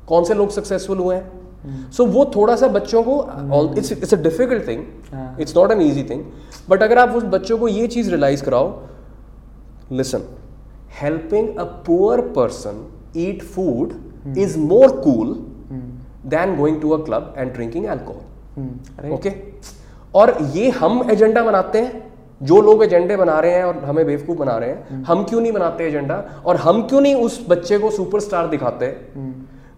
कौन 0.07 0.23
से 0.23 0.33
लोग 0.33 0.49
सक्सेसफुल 0.51 0.97
हुए 0.97 1.15
हैं? 1.15 1.89
सो 1.91 2.05
वो 2.05 2.25
थोड़ा 2.35 2.55
सा 2.55 2.67
बच्चों 2.67 3.03
को 3.07 3.13
it's 3.77 3.91
it's 3.91 4.13
a 4.13 4.17
difficult 4.23 4.67
thing. 4.67 5.41
It's 5.41 5.55
not 5.57 5.71
an 5.71 5.81
easy 5.81 6.03
thing 6.09 6.23
but 6.69 6.83
अगर 6.83 6.97
आप 6.99 7.15
उस 7.15 7.23
बच्चों 7.37 7.57
को 7.57 7.67
ये 7.67 7.87
चीज़ 7.87 8.09
रियलाइज़ 8.09 8.43
कराओ 8.45 8.67
listen 9.99 10.23
helping 11.01 11.47
a 11.57 11.65
poor 11.87 12.21
person 12.37 12.77
eat 13.25 13.43
food 13.55 13.95
is 14.43 14.55
more 14.57 14.89
cool 15.01 15.33
than 16.33 16.55
going 16.57 16.79
to 16.81 16.93
a 16.93 17.03
club 17.05 17.33
and 17.37 17.53
drinking 17.57 17.87
alcohol. 17.95 18.23
Right 18.99 19.13
okay 19.13 19.31
और 20.15 20.37
ये 20.55 20.69
हम 20.79 21.09
एजेंडा 21.11 21.43
बनाते 21.43 21.81
हैं 21.81 22.01
जो 22.49 22.59
लोग 22.61 22.83
एजेंडे 22.83 23.15
बना 23.17 23.39
रहे 23.39 23.51
हैं 23.51 23.63
और 23.63 23.83
हमें 23.85 24.05
बेवकूफ़ 24.05 24.37
बना 24.39 24.57
रहे 24.57 24.69
हैं 24.69 25.03
हम 25.09 25.23
क्यों 25.29 25.41
नहीं 25.41 25.51
बनाते 25.53 25.87
एजेंडा 25.87 26.17
और 26.45 26.55
हम 26.65 26.81
क्यों 26.87 27.01
नहीं 27.01 27.15
उस 27.25 27.39
बच्चे 27.49 27.79
को 27.79 27.89
सुपरस्टार 27.91 28.47
दिखाते? 28.47 28.95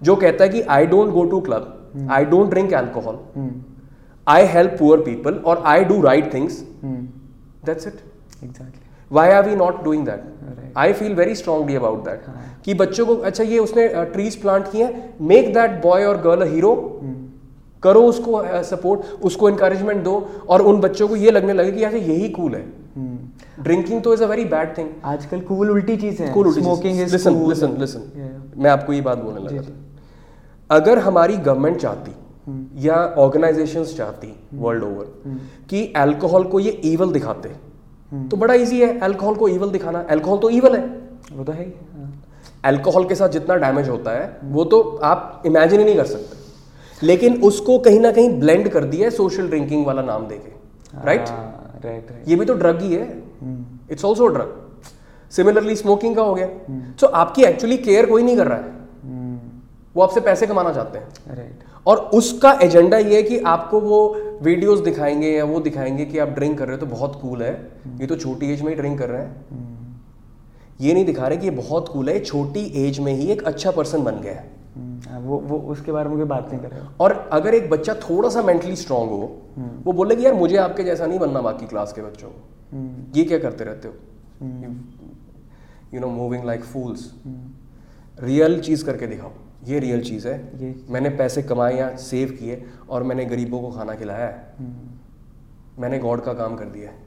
जो 0.03 0.15
कहता 0.15 0.43
है 0.43 0.49
कि 0.49 0.61
I 0.77 0.85
don't 0.93 1.13
go 1.13 1.23
to 1.33 1.39
club 1.41 2.07
I 2.11 2.25
don't 2.33 2.49
drink 2.49 2.73
alcohol 2.73 3.19
I 4.27 4.45
help 4.55 4.75
poor 4.79 5.01
people 5.01 5.41
और 5.45 5.63
I 5.73 5.83
do 5.91 6.01
right 6.01 6.33
things 6.33 6.59
that's 6.85 7.87
it 7.87 7.99
exactly 8.43 8.84
why 9.15 9.31
are 9.31 9.49
we 9.49 9.55
not 9.55 9.83
doing 9.83 10.05
that 10.05 10.77
I 10.77 10.93
feel 10.93 11.13
very 11.15 11.35
strongly 11.35 11.75
about 11.75 12.03
that 12.05 12.23
कि 12.65 12.73
बच्चों 12.75 13.05
को 13.05 13.15
अच्छा 13.27 13.43
ये 13.45 13.59
उसने 13.59 13.87
trees 14.13 14.35
plant 14.41 14.71
किए 14.71 14.83
हैं 14.83 15.13
make 15.27 15.53
that 15.53 15.81
boy 15.83 16.05
और 16.05 16.21
गर्ल 16.21 16.41
अ 16.41 16.51
हीरो 16.53 16.73
करो 17.83 18.01
उसको 18.03 18.41
सपोर्ट 18.63 19.01
uh, 19.01 19.25
उसको 19.25 19.49
इंकरेजमेंट 19.49 20.03
दो। 20.03 20.13
और 20.49 20.61
उन 20.61 20.79
बच्चों 20.81 21.07
को 21.07 21.15
ये 21.15 21.31
लगने 21.31 21.53
लगे 21.53 21.71
कि 21.71 21.83
यार 21.83 21.95
यही 21.95 22.29
कूल 22.29 22.55
है। 22.55 22.61
ड्रिंकिंग 23.63 24.01
तो 24.01 24.13
is 24.13 24.23
a 24.23 24.27
very 24.27 24.45
bad 24.45 24.77
thing 24.77 24.89
आजकल 25.05 25.39
कूल 25.49 25.71
उल्टी 25.71 25.97
चीज़ 25.97 26.21
है। 26.23 26.31
Cool 26.33 26.51
smoking 26.53 27.01
is 27.01 27.11
listen 27.11 27.35
listen 27.49 27.75
listen 27.79 28.51
मैं 28.57 28.71
आपको 28.71 28.93
ये 28.93 29.01
बात 29.01 29.17
बोलने 29.17 29.41
लगा 29.41 29.61
था। 29.61 30.75
अगर 30.77 30.99
हमारी 30.99 31.37
गवर्नमेंट 31.39 31.77
चाहती 31.77 32.87
या 32.87 32.95
ऑर्गेनाइजेशंस 33.17 33.95
चाहती 33.97 34.33
वर्ल्ड 34.55 34.83
ओवर 34.83 35.37
कि 35.69 35.85
अल्कोहल 35.97 36.43
को 36.45 36.59
ये 36.59 36.79
ईवल 36.85 37.11
दिखाते 37.11 37.49
तो 38.11 38.37
बड़ा 38.37 38.53
इजी 38.53 38.81
है 38.81 38.97
अल्कोहल 38.99 39.35
को 39.35 39.47
ईवल 39.49 39.69
दिखाना। 39.69 39.99
अल्कोहल 40.09 40.37
तो 40.37 40.49
ईवल 40.49 40.75
है। 40.75 40.83
वो 41.33 41.43
तो 41.43 41.51
है। 41.51 41.73
अल्कोहल 42.63 43.05
के 43.05 43.15
साथ 43.15 43.29
जितना 43.29 43.55
डैमेज 43.55 43.89
होता 43.89 44.11
है 44.11 44.37
वो 44.43 44.63
तो 44.65 44.81
आप 45.03 45.43
इमेजिन 45.45 45.79
ही 45.79 45.85
नहीं 45.85 45.95
कर 45.95 46.05
सकते। 46.05 47.05
लेकिन 47.05 47.41
उसको 47.43 47.77
कहीं 47.79 47.99
ना 47.99 48.11
कहीं 48.11 48.29
ब्लेंड 48.39 48.69
कर 48.69 48.83
दिया 48.83 49.05
है 49.05 49.11
सोशल 49.11 49.47
ड्रिंकिंग 49.47 49.85
वाला 49.85 50.01
नाम 50.01 50.27
देके 50.27 50.51
राइट 51.05 51.29
राइट 51.29 52.11
राइट 52.11 52.27
ये 52.27 52.35
भी 52.35 52.45
तो 52.45 52.53
ड्रग 52.53 52.81
ही 52.81 52.93
है। 52.93 53.07
It's 53.91 54.05
also 54.05 54.27
drug 54.27 54.53
similarly 55.31 55.75
smoking 55.75 56.15
का 56.15 56.21
हो 56.21 56.33
गया। 56.35 56.47
सो 56.99 57.07
आपकी 57.07 57.43
एक्चुअली 57.43 57.77
केयर 57.79 58.05
कोई 58.05 58.23
नहीं 58.23 58.37
कर 58.37 58.47
रहा 58.47 58.57
है। 58.57 58.73
वो 59.95 60.03
आपसे 60.03 60.21
पैसे 60.21 60.47
कमाना 60.47 60.73
चाहते 60.73 60.97
हैं। 60.97 61.35
राइट 61.35 61.63
और 61.87 61.97
उसका 62.13 62.51
एजेंडा 62.63 62.97
ये 62.97 63.15
है 63.15 63.21
कि 63.23 63.37
आपको 63.47 63.79
वो 63.81 63.99
वीडियोस 64.41 64.79
दिखाएँगे 64.79 65.27
या 65.27 65.43
वो 65.45 65.59
दिखाएँगे 65.59 66.05
कि 66.05 66.17
आप 66.19 66.29
ड्रिंक 66.29 66.57
कर 66.59 66.67
रहे 66.67 66.77
हो 66.77 66.79
तो 66.79 66.91
बहुत 66.91 67.19
कूल 67.21 67.43
है। 67.43 67.53
ये 67.99 68.07
तो 68.07 68.15
छोटी 68.15 68.51
एज 68.53 68.61
में 68.61 68.69
ही 68.69 68.75
ड्रिंक 68.75 68.97
कर 68.99 69.09
रहे 69.09 69.21
हैं। 69.21 69.45
ये 70.81 70.93
नहीं 70.93 71.05
दिखा 71.05 71.27
रहे 71.27 71.37
कि 71.37 71.45
ये 71.45 71.51
बहुत 71.53 71.89
कूल 71.89 72.09
है 72.09 72.19
छोटी 72.19 72.63
एज 72.85 72.99
में 72.99 73.11
ही 73.13 73.27
एक 73.27 73.43
अच्छा 73.43 73.71
पर्सन 73.71 74.03
बन 74.03 74.19
गया 74.21 74.33
है। 74.33 74.53
हाँ, 75.07 75.19
वो 75.19 75.37
वो 75.39 75.57
उसके 75.71 75.91
बारे 75.91 76.09
में 76.09 76.17
कोई 76.17 76.27
बात 76.27 76.49
नहीं 76.51 76.61
कर 76.61 76.69
रहे 76.69 76.81
और 76.99 77.13
अगर 77.33 77.53
एक 77.53 77.69
बच्चा 77.69 77.93
थोड़ा 78.01 78.29
सा 78.29 78.41
मेंटली 78.41 78.75
स्ट्रांग 78.75 79.09
हो 79.09 79.31
वो 79.85 79.93
बोले 79.93 80.15
कि 80.15 80.25
यार 80.25 80.33
मुझे 80.33 80.57
आपके 80.57 80.83
जैसा 80.83 81.05
नहीं 81.05 81.19
बनना 81.19 81.41
बाकी 81.41 81.67
क्लास 81.67 81.93
के 81.93 82.01
बच्चों 82.01 82.29
को। 82.29 83.17
ये 83.17 83.23
क्या 83.23 83.39
करते 83.39 83.63
रहते 83.63 83.87
हो? 83.87 83.93
You 85.93 85.99
know 85.99 86.07
moving 86.09 86.45
like 86.45 86.63
fools 86.63 87.11
real 88.19 88.59
चीज़ 88.59 88.85
करके 88.85 89.07
दिखाओ। 89.07 89.31
ये 89.65 89.79
रियल 89.79 90.03
चीज़ 90.03 90.27
है। 90.27 90.35
ये 90.61 90.73
मैंने 90.89 91.09
पैसे 91.09 91.43
कमाए 91.43 91.77
या 91.77 91.95
सेव 91.97 92.29
किए 92.39 92.63
और 92.89 93.03
मैंने 93.03 93.25
गरीबों 93.25 93.61
को 93.61 93.71
खाना 93.71 93.95
खिलाया। 93.95 94.25
है 94.25 94.69
मैंने 95.79 95.99
गॉड 95.99 96.23
का 96.23 96.33
काम 96.33 96.55
कर 96.55 96.65
दिया। 96.65 96.89
है 96.89 97.03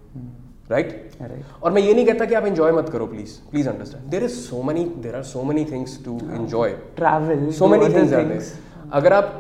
राइट 0.71 1.13
राइट 1.23 1.63
और 1.63 1.73
मैं 1.73 1.83
ये 1.83 1.95
नहीं 1.95 2.07
कहता 2.07 2.25
कि 2.25 2.35
आप 2.35 2.47
एंजॉय 2.47 2.73
मत 2.73 2.89
करो 2.89 3.07
please 3.07 3.37
please 3.51 3.69
understand 3.69 4.11
there 4.11 4.25
is 4.25 4.35
so 4.39 4.63
many 4.63 4.85
there 4.99 5.15
are 5.17 5.23
so 5.23 5.43
many 5.43 5.65
things 5.65 6.05
to 6.05 6.19
enjoy 6.33 6.71
travel 6.97 7.51
so 7.53 7.69
many 7.69 7.95
things 7.95 8.53
अगर 8.93 9.13
आप 9.13 9.33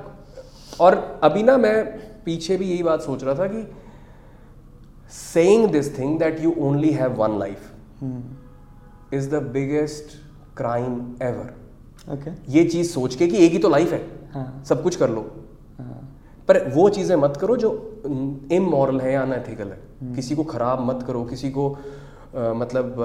और 0.80 1.20
अभी 1.22 1.42
ना 1.42 1.56
मैं 1.56 1.84
पीछे 2.24 2.56
भी 2.56 2.70
यही 2.70 2.82
बात 2.82 3.02
सोच 3.02 3.24
रहा 3.24 3.34
था 3.34 3.46
कि 3.46 3.66
saying 5.10 5.62
this 5.74 5.86
thing 5.98 6.10
that 6.18 6.40
you 6.44 6.50
only 6.60 6.88
have 6.92 7.14
one 7.18 7.36
life 7.42 7.68
is 9.18 9.28
the 9.34 9.40
biggest 9.54 10.16
crime 10.54 10.98
ever. 11.28 11.46
Okay 12.08 12.30
ये 12.52 12.64
चीज़ 12.64 12.90
सोच 12.90 13.14
के 13.14 13.26
कि 13.26 13.44
एक 13.46 13.52
ही 13.52 13.58
तो 13.58 13.68
लाइफ 13.68 13.92
है। 13.92 14.00
हाँ। 14.32 14.62
सब 14.68 14.82
कुछ 14.82 14.96
कर 14.96 15.10
लो। 15.10 15.20
हाँ। 15.78 16.00
पर 16.48 16.62
वो 16.74 16.88
चीज़ें 16.88 17.14
मत 17.16 17.36
करो 17.36 17.56
जो 17.56 17.70
इमोरल 18.52 19.00
है 19.00 19.12
या 19.12 19.22
अनएथिकल 19.22 19.68
है। 19.68 20.14
किसी 20.14 20.34
को 20.36 20.44
खराब 20.44 20.80
मत 20.80 21.04
करो 21.06 21.24
किसी 21.24 21.50
को 21.50 21.68
अ, 22.28 22.52
मतलब 22.56 22.96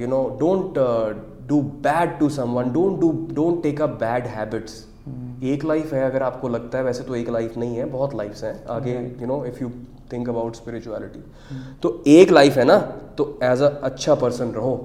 you 0.00 0.06
know 0.06 0.18
don't 0.40 0.78
do 1.48 1.60
bad 1.84 2.18
to 2.18 2.28
someone 2.30 2.70
don't 2.72 3.00
do 3.00 3.10
don't 3.32 3.62
take 3.62 3.80
up 3.82 3.90
bad 4.00 4.26
habits 4.26 4.84
एक 5.44 5.64
लाइफ 5.64 5.92
है 5.94 6.04
अगर 6.04 6.22
आपको 6.22 6.48
लगता 6.48 6.78
है 6.78 6.84
वैसे 6.84 7.04
तो 7.04 7.14
एक 7.16 7.30
लाइफ 7.30 7.56
नहीं 7.58 7.76
है 7.76 7.84
बहुत 7.90 8.14
लाइफ्स 8.14 8.44
हैं। 8.44 8.54
आगे 8.66 8.92
you 9.20 9.26
know 9.26 9.44
if 9.46 9.62
you 9.62 9.70
think 10.12 10.28
about 10.28 10.56
spirituality 10.56 11.22
तो 11.82 12.02
एक 12.08 12.30
लाइफ 12.30 12.56
है 12.56 12.64
ना 12.64 12.76
तो 13.18 13.26
एज 13.42 13.62
अ 13.62 13.68
अच्छा 13.84 14.14
पर्सन 14.14 14.52
रहो। 14.52 14.76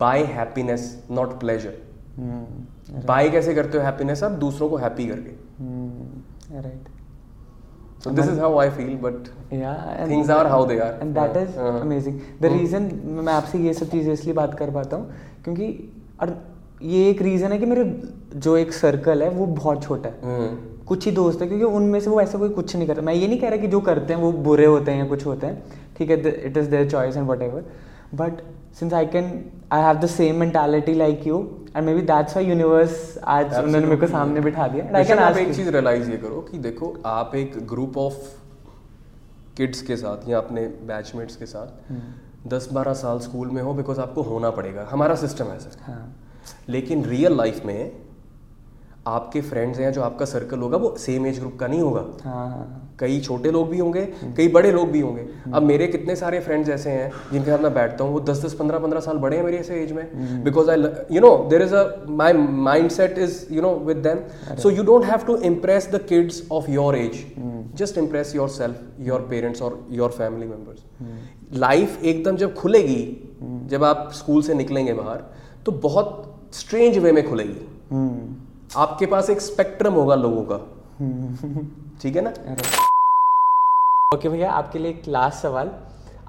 By 0.00 0.22
happiness 0.32 0.92
not 1.10 1.38
pleasure 1.40 1.78
by 3.06 3.28
कैसे 3.30 3.54
करते 3.54 3.78
हो 3.78 3.84
हैप्पीनेस 3.84 4.22
आप? 4.22 4.32
दूसरों 4.40 4.68
को 4.68 4.76
हैप्पी 4.76 5.06
करके। 5.08 6.58
Right 6.60 6.88
So 8.02 8.10
this 8.16 8.28
is 8.28 8.38
how 8.38 8.48
I 8.60 8.62
feel, 8.76 8.92
but 9.00 9.26
yeah 9.54 9.88
and 9.94 10.08
things 10.10 10.30
are 10.34 10.44
how 10.50 10.60
they 10.68 10.76
are. 10.84 10.92
and 11.04 11.16
that 11.16 11.34
Uh, 11.36 11.40
is 11.40 11.56
uh. 11.64 11.72
amazing. 11.86 12.14
The 12.44 12.50
reason 12.52 12.86
मैं 13.26 13.32
आपसे 13.32 13.58
ये 13.58 13.74
सब 13.74 13.90
चीज़ें 13.90 14.12
इसलिए 14.12 14.34
बात 14.34 14.54
कर 14.58 14.70
पाता 14.74 14.96
हूँ 14.96 15.12
क्योंकि 15.44 15.66
और 16.22 16.32
ये 16.82 17.08
एक 17.10 17.20
रीज़न 17.22 17.52
है 17.52 17.58
कि 17.58 17.66
मेरे 17.66 17.84
जो 18.36 18.56
एक 18.56 18.72
सर्कल 18.72 19.22
है 19.22 19.28
वो 19.30 19.46
बहुत 19.46 19.82
छोटा 19.82 20.08
है। 20.08 20.20
हम्म, 20.24 20.56
कुछ 20.88 21.06
ही 21.06 21.12
दोस्त 21.12 21.42
है 21.42 21.48
क्योंकि 21.48 21.64
उनमें 21.64 21.98
से 22.00 22.10
वो 22.10 22.20
ऐसा 22.20 22.38
कोई 22.38 22.48
कुछ 22.58 22.74
नहीं 22.76 22.86
करता। 22.88 23.02
मैं 23.02 23.14
ये 23.14 23.26
नहीं 23.28 23.38
कह 23.40 23.48
रहा 23.48 23.56
कि 23.60 23.68
जो 23.68 23.80
करते 23.90 24.14
हैं 24.14 24.20
वो 24.20 24.32
बुरे 24.48 24.66
होते 24.66 24.90
हैं 24.90 24.98
या 24.98 25.08
कुछ 25.08 25.26
होते 25.26 25.46
हैं। 25.46 25.62
ठीक 25.98 26.10
है 26.10 26.16
it 26.46 26.56
is 26.56 26.70
their 26.70 26.90
choice 26.90 27.16
and 27.16 27.28
whatever 27.42 27.64
but 28.14 28.40
since 28.78 28.92
I 28.94 29.06
can 29.06 29.26
I 29.72 29.82
have 29.82 29.98
the 30.00 30.06
same 30.08 30.36
mentality 30.36 30.94
like 30.94 31.26
you 31.26 31.38
and 31.76 31.84
maybe 31.94 32.02
that's 32.02 32.36
why 32.36 32.46
universe 32.46 33.18
आज 33.28 33.54
उन्होंने 33.54 33.86
मेरे 33.86 33.96
को 33.96 34.06
सामने 34.06 34.40
बिठा 34.40 34.68
दिया 34.68 34.84
लेकिन 34.84 35.04
कैन 35.06 35.18
आप 35.18 35.36
एक 35.36 35.54
चीज़ 35.54 35.70
रियलाइज़ 35.70 36.10
ये 36.10 36.16
करो 36.16 36.40
कि 36.50 36.58
देखो 36.58 36.94
आप 37.06 37.34
एक 37.34 37.58
ग्रुप 37.68 37.98
ऑफ़ 37.98 38.18
किड्स 39.56 39.82
के 39.82 39.96
साथ 39.96 40.28
या 40.28 40.38
अपने 40.38 40.66
बैचमेट्स 40.86 41.36
के 41.36 41.46
साथ 41.46 42.48
दस 42.48 42.68
बारह 42.72 42.94
साल 42.94 43.18
स्कूल 43.20 43.48
में 43.50 43.62
हो 43.62 43.72
बिकॉज़ 43.74 43.98
आपको 44.00 44.22
होना 44.22 44.50
पड़ेगा। 44.50 44.86
हमारा 44.90 45.14
सिस्टम 45.14 45.44
है 45.44 45.58
हाँ। 45.86 46.04
लेकिन 46.68 47.04
रियल 47.04 47.36
लाइफ 47.36 47.64
में 47.66 47.92
आपके 49.06 49.40
फ्रेंड्स 49.40 49.78
हैं 49.78 49.92
जो 49.92 50.02
आपका 50.02 50.24
सर्कल 50.26 50.58
होगा 50.58 50.76
वो 50.76 50.94
सेम 50.98 51.26
एज 51.26 51.38
ग्रुप 51.38 51.58
का 51.60 51.66
नहीं 51.66 51.80
होगा। 51.80 52.04
हाँ 52.24 52.46
हाँ। 52.48 52.79
कई 53.00 53.20
छोटे 53.20 53.50
लोग 53.50 53.68
भी 53.68 53.78
होंगे 53.78 54.04
कई 54.36 54.48
बड़े 54.50 54.70
लोग 54.72 54.90
भी 54.90 55.00
होंगे। 55.00 55.26
अब 55.54 55.62
मेरे 55.62 55.86
कितने 55.88 56.16
सारे 56.16 56.40
फ्रेंड्स 56.40 56.68
ऐसे 56.70 56.90
हैं 56.90 57.10
जिनके 57.32 57.50
साथ 57.50 57.58
मैं 57.58 57.72
बैठता 57.74 58.04
हूँ 58.04 58.12
वो 58.12 58.20
दस 58.22 58.44
दस 58.44 58.54
पंद्रह 58.54 58.78
पंद्रह 58.78 59.00
साल 59.00 59.18
बड़े 59.18 59.36
हैं 59.36 59.44
मेरे 59.44 59.58
ऐसे 59.58 59.82
एज 59.82 59.92
में। 59.92 60.42
Because 60.44 60.70
I 60.70 60.82
you 61.12 61.20
know 61.20 61.36
there 61.50 61.62
is 61.62 61.74
a 61.74 61.84
my 62.08 62.32
mindset 62.90 63.18
is 63.18 63.44
you 63.52 63.62
know 63.62 63.74
with 63.86 63.96
them 64.06 64.56
so 64.56 64.70
you 64.70 64.82
don't 64.84 65.04
have 65.04 65.26
to 65.26 65.36
impress 65.48 65.88
the 65.92 66.02
kids 66.08 66.42
of 66.52 66.70
your 66.70 66.96
age 66.96 67.24
just 67.76 67.98
impress 67.98 68.34
yourself 68.50 69.00
your 69.06 69.26
parents 69.30 69.62
और 69.62 69.78
your 69.92 70.10
family 70.12 70.46
members 70.46 71.58
life 71.58 72.04
एकदम 72.04 72.36
जब 72.36 72.54
खुलेगी 72.54 73.02
जब 73.70 73.84
आप 73.84 74.10
school 74.14 74.42
से 74.42 74.54
निकलेंगे 74.54 74.92
बाहर 74.92 75.22
तो 75.66 75.72
बहुत 75.80 76.26
स्ट्रेंज 76.54 76.98
वे 76.98 77.12
में 77.12 77.28
खुलेगी। 77.28 77.66
हम्म। 77.90 78.36
आपके 78.76 79.06
पास 79.06 79.30
एक 79.30 79.40
स्पेक्ट्रम 79.40 79.94
होगा 79.94 80.14
लोगों 80.16 80.44
का। 80.50 80.58
ठीक 82.02 82.16
है 82.16 82.22
ना? 82.22 82.32
ओके 84.14 84.28
भैया 84.28 84.50
आपके 84.50 84.78
लिए 84.78 84.90
एक 84.90 85.02
लास्ट 85.08 85.42
सवाल। 85.42 85.68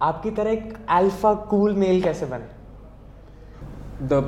आपकी 0.02 0.32
तरह 0.32 0.52
एक 0.52 0.74
अल्फ़ा 0.90 1.34
कूल 1.52 1.74
मेल 1.76 2.02
कैसे 2.02 2.26
बने? 2.26 2.46
The 4.04 4.20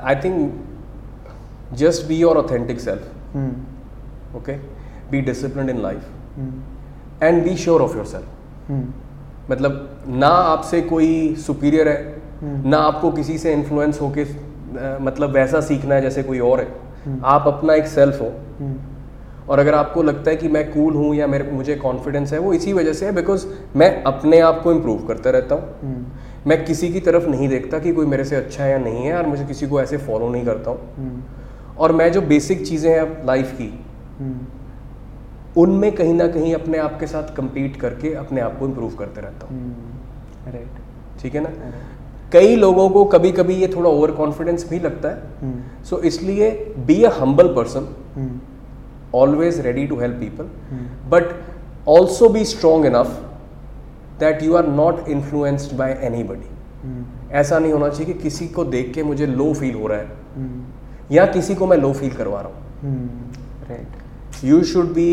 I 0.00 0.16
think 0.16 1.76
just 1.78 2.06
be 2.08 2.16
your 2.16 2.36
authentic 2.36 2.80
self 2.80 4.36
okay 4.36 4.56
be 5.10 5.20
discipline 5.20 5.70
in 5.70 5.80
life 5.82 7.22
and 7.22 7.42
be 7.44 7.56
sure 7.56 7.82
of 7.82 7.96
yourself 8.06 9.50
मतलब 9.50 10.04
ना 10.18 10.28
आपसे 10.28 10.82
कोई 10.82 11.34
सुपीरियर 11.46 11.88
है 11.88 11.98
hmm. 12.04 12.66
ना 12.66 12.78
आपको 12.78 13.12
किसी 13.12 13.38
से 13.38 13.52
इन्फ्लुएंस 13.52 14.00
होके 14.00 14.26
मतलब 15.04 15.30
वैसा 15.30 15.60
सीखना 15.70 15.94
है 15.94 16.02
जैसे 16.02 16.22
कोई 16.22 16.38
और 16.40 16.60
है। 16.60 16.68
Hmm. 16.68 17.24
आप 17.24 17.48
अपना 17.48 17.74
एक 17.74 17.86
सेल्फ 17.88 18.20
हो। 18.20 18.32
हम्म 18.58 18.89
और 19.50 19.58
अगर 19.58 19.74
आपको 19.74 20.02
लगता 20.02 20.30
है 20.30 20.36
कि 20.36 20.48
मैं 20.48 20.64
कूल 20.72 20.94
हूँ 20.94 21.14
या 21.14 21.26
मेरे 21.26 21.50
मुझे 21.52 21.74
कॉन्फिडेंस 21.76 22.32
है 22.32 22.38
वो 22.38 22.52
इसी 22.52 22.72
वजह 22.72 22.92
से 22.92 23.06
है 23.06 23.12
बिकॉज़ 23.12 23.46
मैं 23.76 24.02
अपने 24.02 24.40
आप 24.40 24.60
को 24.62 24.72
इम्प्रूव 24.72 25.06
करता 25.06 25.30
रहता 25.30 25.54
हूँ। 25.54 25.74
हम्म। 25.82 26.48
मैं 26.48 26.64
किसी 26.64 26.88
की 26.92 27.00
तरफ़ 27.00 27.26
नहीं 27.28 27.48
देखता 27.48 27.78
कि 27.78 27.92
कोई 27.92 28.06
मेरे 28.06 28.24
से 28.24 28.36
अच्छा 28.36 28.64
है 28.64 28.70
या 28.70 28.78
नहीं 28.78 29.04
है 29.04 29.16
और 29.16 29.26
मुझे 29.26 29.44
किसी 29.44 29.66
को 29.66 29.80
ऐसे 29.80 29.96
फॉलो 29.98 30.28
नहीं 30.28 30.44
करता 30.44 30.70
हूँ। 30.70 30.94
हम्म। 30.96 31.22
और 31.78 31.92
मैं 31.92 32.10
जो 32.12 32.20
बेसिक 32.22 32.66
चीज़ें 32.66 32.90
हैं 32.90 33.26
लाइफ 33.26 33.52
की 33.52 33.68
हम्म। 34.18 35.60
उनमें 35.60 35.90
कहीं 35.92 36.14
ना 36.14 36.26
कहीं 36.28 36.54
अपने 36.54 36.78
आप 36.78 36.98
के 37.00 37.06
साथ 37.06 37.34
compete 37.36 37.76
करके 37.76 38.14
अपने 38.14 38.40
आप 38.40 38.58
को 38.58 38.66
इम्प्रूव 38.66 38.94
करते 38.94 39.20
रहता 39.20 39.46
हूँ। 39.46 40.52
राइट 40.52 41.20
ठीक 41.22 41.34
है 41.34 41.40
ना? 41.40 41.50
कई 42.32 42.54
लोगों 42.56 42.88
को 42.88 43.04
कभी 43.04 43.32
कभी 43.32 43.54
ये 43.54 43.68
थोड़ा 43.68 43.90
ओवर 43.90 44.10
कॉन्फिडेंस 44.10 44.68
भी 44.70 44.78
लगता 44.78 45.08
है। 45.08 45.84
सो 45.84 45.98
इसलिए 46.02 46.50
be 46.86 47.02
a 47.02 47.10
humble 47.10 47.48
person 47.48 47.88
always 49.14 49.60
ready 49.60 49.86
to 49.86 50.00
help 50.00 50.16
people 50.20 50.44
hmm 50.70 51.10
but 51.10 51.24
also 51.88 52.28
be 52.28 52.44
strong 52.44 52.86
enough 52.86 53.06
that 54.20 54.42
you 54.42 54.54
are 54.56 54.66
not 54.66 55.08
influenced 55.08 55.76
by 55.76 55.98
any 56.02 56.22
hmm 56.22 57.04
ऐसा 57.30 57.58
नहीं 57.58 57.72
होना 57.72 57.88
चाहिए 57.88 58.12
कि 58.12 58.18
किसी 58.20 58.48
को 58.48 58.64
देख 58.64 58.92
के 58.94 59.02
मुझे 59.02 59.26
लो 59.26 59.52
फील 59.54 59.74
हो 59.74 59.86
रहा 59.86 59.98
है। 59.98 60.06
हम्म 60.36 61.14
या 61.14 61.26
किसी 61.26 61.54
को 61.54 61.66
मैं 61.66 61.76
लो 61.76 61.92
फील 61.92 62.10
करवा 62.10 62.40
रहा 62.40 62.50
हूँ। 62.50 62.58
Right 63.68 63.98
you 64.44 64.58
should 64.68 64.90
be 64.96 65.10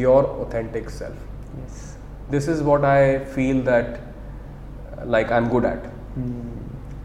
your 0.00 0.22
authentic 0.42 0.88
self. 0.94 1.20
Yes 1.58 1.96
this 2.30 2.48
is 2.54 2.62
what 2.68 2.84
i 2.84 3.18
feel 3.36 3.60
that 3.68 3.86
uh, 3.92 5.06
like 5.14 5.32
i'm 5.36 5.48
good 5.52 5.68
at. 5.70 5.86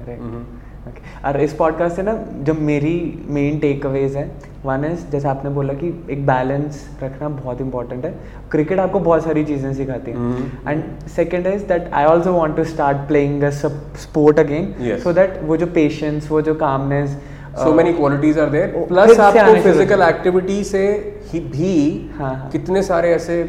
Right. 0.07 0.99
और 1.26 1.41
इस 1.41 1.53
पॉडकास्ट 1.53 1.95
से 1.95 2.03
ना 2.03 2.14
जब 2.43 2.62
मेरी 2.62 3.26
मेन 3.28 3.60
टेक 3.60 3.86
अवेज 3.86 4.16
है 4.16 4.26
वन 4.66 4.86
इज़ 4.86 5.05
जैसे 5.12 5.28
आपने 5.28 5.49
बोला 5.49 5.74
कि 5.74 5.88
एक 6.12 6.26
बैलेंस 6.26 6.84
रखना 7.03 7.30
बहुत 7.30 7.62
इंपॉर्टेंट 7.62 8.05
है। 8.05 8.12
क्रिकेट 8.51 8.80
आपको 8.80 8.99
बहुत 8.99 9.24
सारी 9.24 9.43
चीज़ें 9.45 9.74
सिखाती 9.74 10.12
है. 10.12 10.18
And 10.68 10.84
second 11.16 11.47
is 11.47 11.64
that 11.68 11.89
I 11.93 12.05
also 12.05 12.34
want 12.34 12.55
to 12.57 12.64
start 12.74 13.07
playing 13.07 13.49
sport 13.49 14.39
again 14.39 14.74
so 15.03 15.14
that 15.14 15.39
वो 15.43 15.57
जो 15.57 15.68
पेशेंस 15.80 16.32
वो 16.32 16.41
जो 16.41 16.55
calmness 16.57 17.18
so 17.60 17.72
many 17.78 17.91
qualities 17.95 18.38
are 18.41 18.49
there. 18.51 18.68
वो 18.74 18.86
plus 18.89 19.20
आपको 19.20 19.53
फ़िज़िकल 19.62 20.01
एक्टिविटी 20.01 20.64
से 20.64 20.86
ही 21.32 21.39
भी 21.55 21.72
हाँ, 22.18 22.36
हाँ। 22.36 22.49
कितने 22.51 22.84
सारे 22.84 23.14
ऐसे 23.14 23.43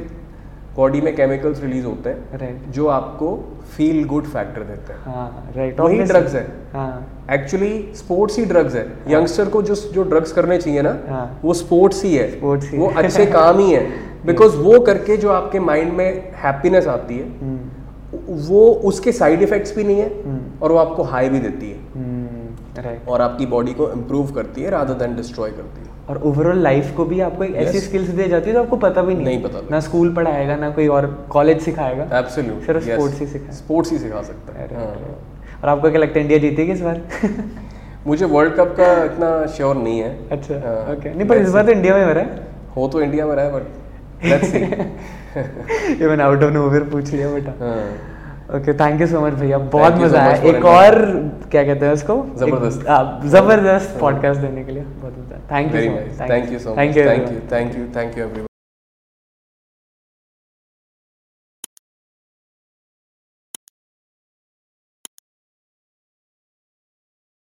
बॉडी 0.77 1.01
में 1.01 1.15
केमिकल्स 1.17 1.61
रिलीज़ 1.63 1.85
होते 1.87 2.11
हैं 2.11 2.39
राइट 2.41 2.71
जो 2.75 2.87
आपको 2.89 3.29
फील 3.81 4.05
गुड 4.05 4.25
फैक्टर 4.25 4.63
देते 4.63 4.93
हैं। 4.93 5.01
हाँ 5.05 5.53
राइट 5.57 5.81
वही 5.81 5.99
drugs 5.99 6.35
है। 6.35 6.43
हाँ। 6.73 7.27
एक्चुअली 7.31 7.93
स्पोर्ट्स 7.97 8.39
ही 8.39 8.45
ड्रग्स 8.45 8.75
है। 8.75 8.87
यंगस्टर 9.09 9.49
को 9.49 9.63
जो 9.63 9.75
जो 9.75 10.03
ड्रग्स 10.03 10.33
करने 10.33 10.59
चाहिए 10.59 10.83
ना 10.83 10.97
हाँ। 11.09 11.41
वो 11.45 11.55
स्पोर्ट्स 11.55 12.05
ही 12.05 12.15
है। 12.15 12.41
Sports 12.41 12.65
ही 12.65 12.79
वो 12.79 12.93
अच्छे 12.97 13.27
काम 13.27 13.59
ही 13.59 13.71
है। 13.73 13.87
बिकॉज़ 14.27 14.57
वो 14.67 14.81
करके 14.81 15.17
जो 15.17 15.31
आपके 15.31 15.61
माइंड 15.61 15.93
में 15.93 16.33
हैप्पीनेस 16.37 16.87
आती 16.87 17.19
है 17.19 17.29
हम्म। 17.41 18.37
वो 18.49 18.67
उसके 18.85 19.13
साइड 19.13 19.43
इफेक्ट्स 19.43 19.77
भी 19.77 19.85
नहीं 19.85 19.97
है 19.97 20.09
हम्म। 20.25 20.41
और 20.63 20.73
वो 20.73 20.79
आपको 20.79 21.03
हाई 21.03 21.29
भी 21.29 21.39
देती 21.39 21.71
है। 21.71 22.85
राइट 22.85 23.09
और 23.09 23.21
आपकी 23.21 23.47
बॉडी 23.47 23.73
को 23.73 23.91
इम्प्रूव 23.93 24.33
करती 24.33 24.63
है 24.63 24.71
रादर 24.71 24.95
देन 24.95 25.17
डिस्ट्रॉय 25.17 25.51
करती 25.51 25.81
है। 25.81 25.90
और 26.11 26.21
ओवरऑल 26.25 26.59
लाइफ 26.59 26.93
को 26.97 27.05
भी 27.05 27.21
आपको 27.21 27.45
एक 27.45 27.55
ऐसी 27.55 27.79
Yes. 27.79 27.87
स्किल्स 27.87 28.09
दी 28.09 28.29
जाती 28.29 28.51
है 28.51 28.55
तो 28.55 28.63
आपको 28.63 28.77
पता 28.77 29.03
भी 29.03 29.15
नहीं 29.15 29.25
नहीं 29.25 29.43
पता 29.43 29.61
ना 29.71 29.81
स्कूल 29.81 30.15
पढ़ाएगा 30.15 30.57
ना 30.57 30.71
कोई 30.71 30.87
और 30.89 31.07
कॉलेज 31.31 31.61
सिखाएगा। 31.63 32.07
एब्सोल्यूट 32.19 32.67
सिर्फ़ 32.67 32.89
sports 32.89 33.21
ही 33.21 33.27
सिखाए। 33.27 33.53
स्पोर्ट्स 33.57 33.93
ही 33.93 33.99
सिखा 33.99 34.23
सकता 34.23 34.59
है। 34.59 34.69
हाँ। 34.77 34.87
और 35.63 35.69
आपको 35.69 35.91
क्या 35.91 36.01
लगता 36.01 36.19
है 36.19 36.21
इंडिया 36.21 36.39
जीतेगी 36.39 36.73
इस 36.73 36.81
बार? 36.81 37.01
मुझे 38.07 38.25
वर्ल्ड 38.27 38.55
कप 38.55 38.75
का 38.81 38.93
इतना 39.05 39.47
श्योर 39.57 39.77
नहीं 39.77 40.01
है। 40.01 40.11
अच्छा 40.33 40.55
हाँ, 40.55 40.95
ओके 40.95 41.15
नहीं 41.15 41.29
पर 41.29 41.37
इस 41.37 41.51
बार 41.51 41.67
तो 41.67 41.73
इंडिया 41.73 41.97
में 41.97 42.05
हो 42.05 42.13
रहा 42.13 42.25
है। 42.25 42.49
हो 42.77 42.89
तो 42.89 43.01
इंडिया 43.03 43.27
में 43.27 43.35
रहा 43.35 43.45
है 43.45 43.53
बट 43.53 44.25
लेट्स 44.25 44.49
सी 44.49 46.07
मैंने 46.07 46.23
आउट 46.23 46.43
ऑफ़ 46.43 46.53
नोवेयर 46.53 46.83
पूछ 46.93 47.13
लिया 47.13 47.31
बेटा। 47.31 47.53
हाँ। 47.61 47.85
Okay 48.57 48.73
thank 48.75 49.01
you 49.01 49.07
so 49.07 49.21
much 49.21 49.33
भैया। 49.41 49.59
बहुत 49.75 49.95
मज़ा 50.01 50.21
आया। 50.21 50.37
एक 50.53 50.65
और 50.65 50.99
क्या 51.51 51.63
कहते 51.65 51.87
हैं 51.87 51.93
उसको? 51.93 52.17
ज़बरदस्त। 52.37 52.85
ज़बरदस्त 53.37 53.99
पॉडकास्ट 54.01 54.41
देने 54.41 54.65
के 54.65 54.73
लिए। 54.73 54.83
बहुत 54.83 55.19
मज़ा 55.19 55.57
thank 55.57 55.75
you 55.75 56.29
thank 56.29 56.53
you 56.53 56.59
so 56.59 56.77
thank 56.79 56.97
you 56.97 57.05
thank 57.05 57.33
you 57.33 57.41
thank 57.53 57.77
you 57.77 57.89
thank 57.97 58.19
you 58.19 58.50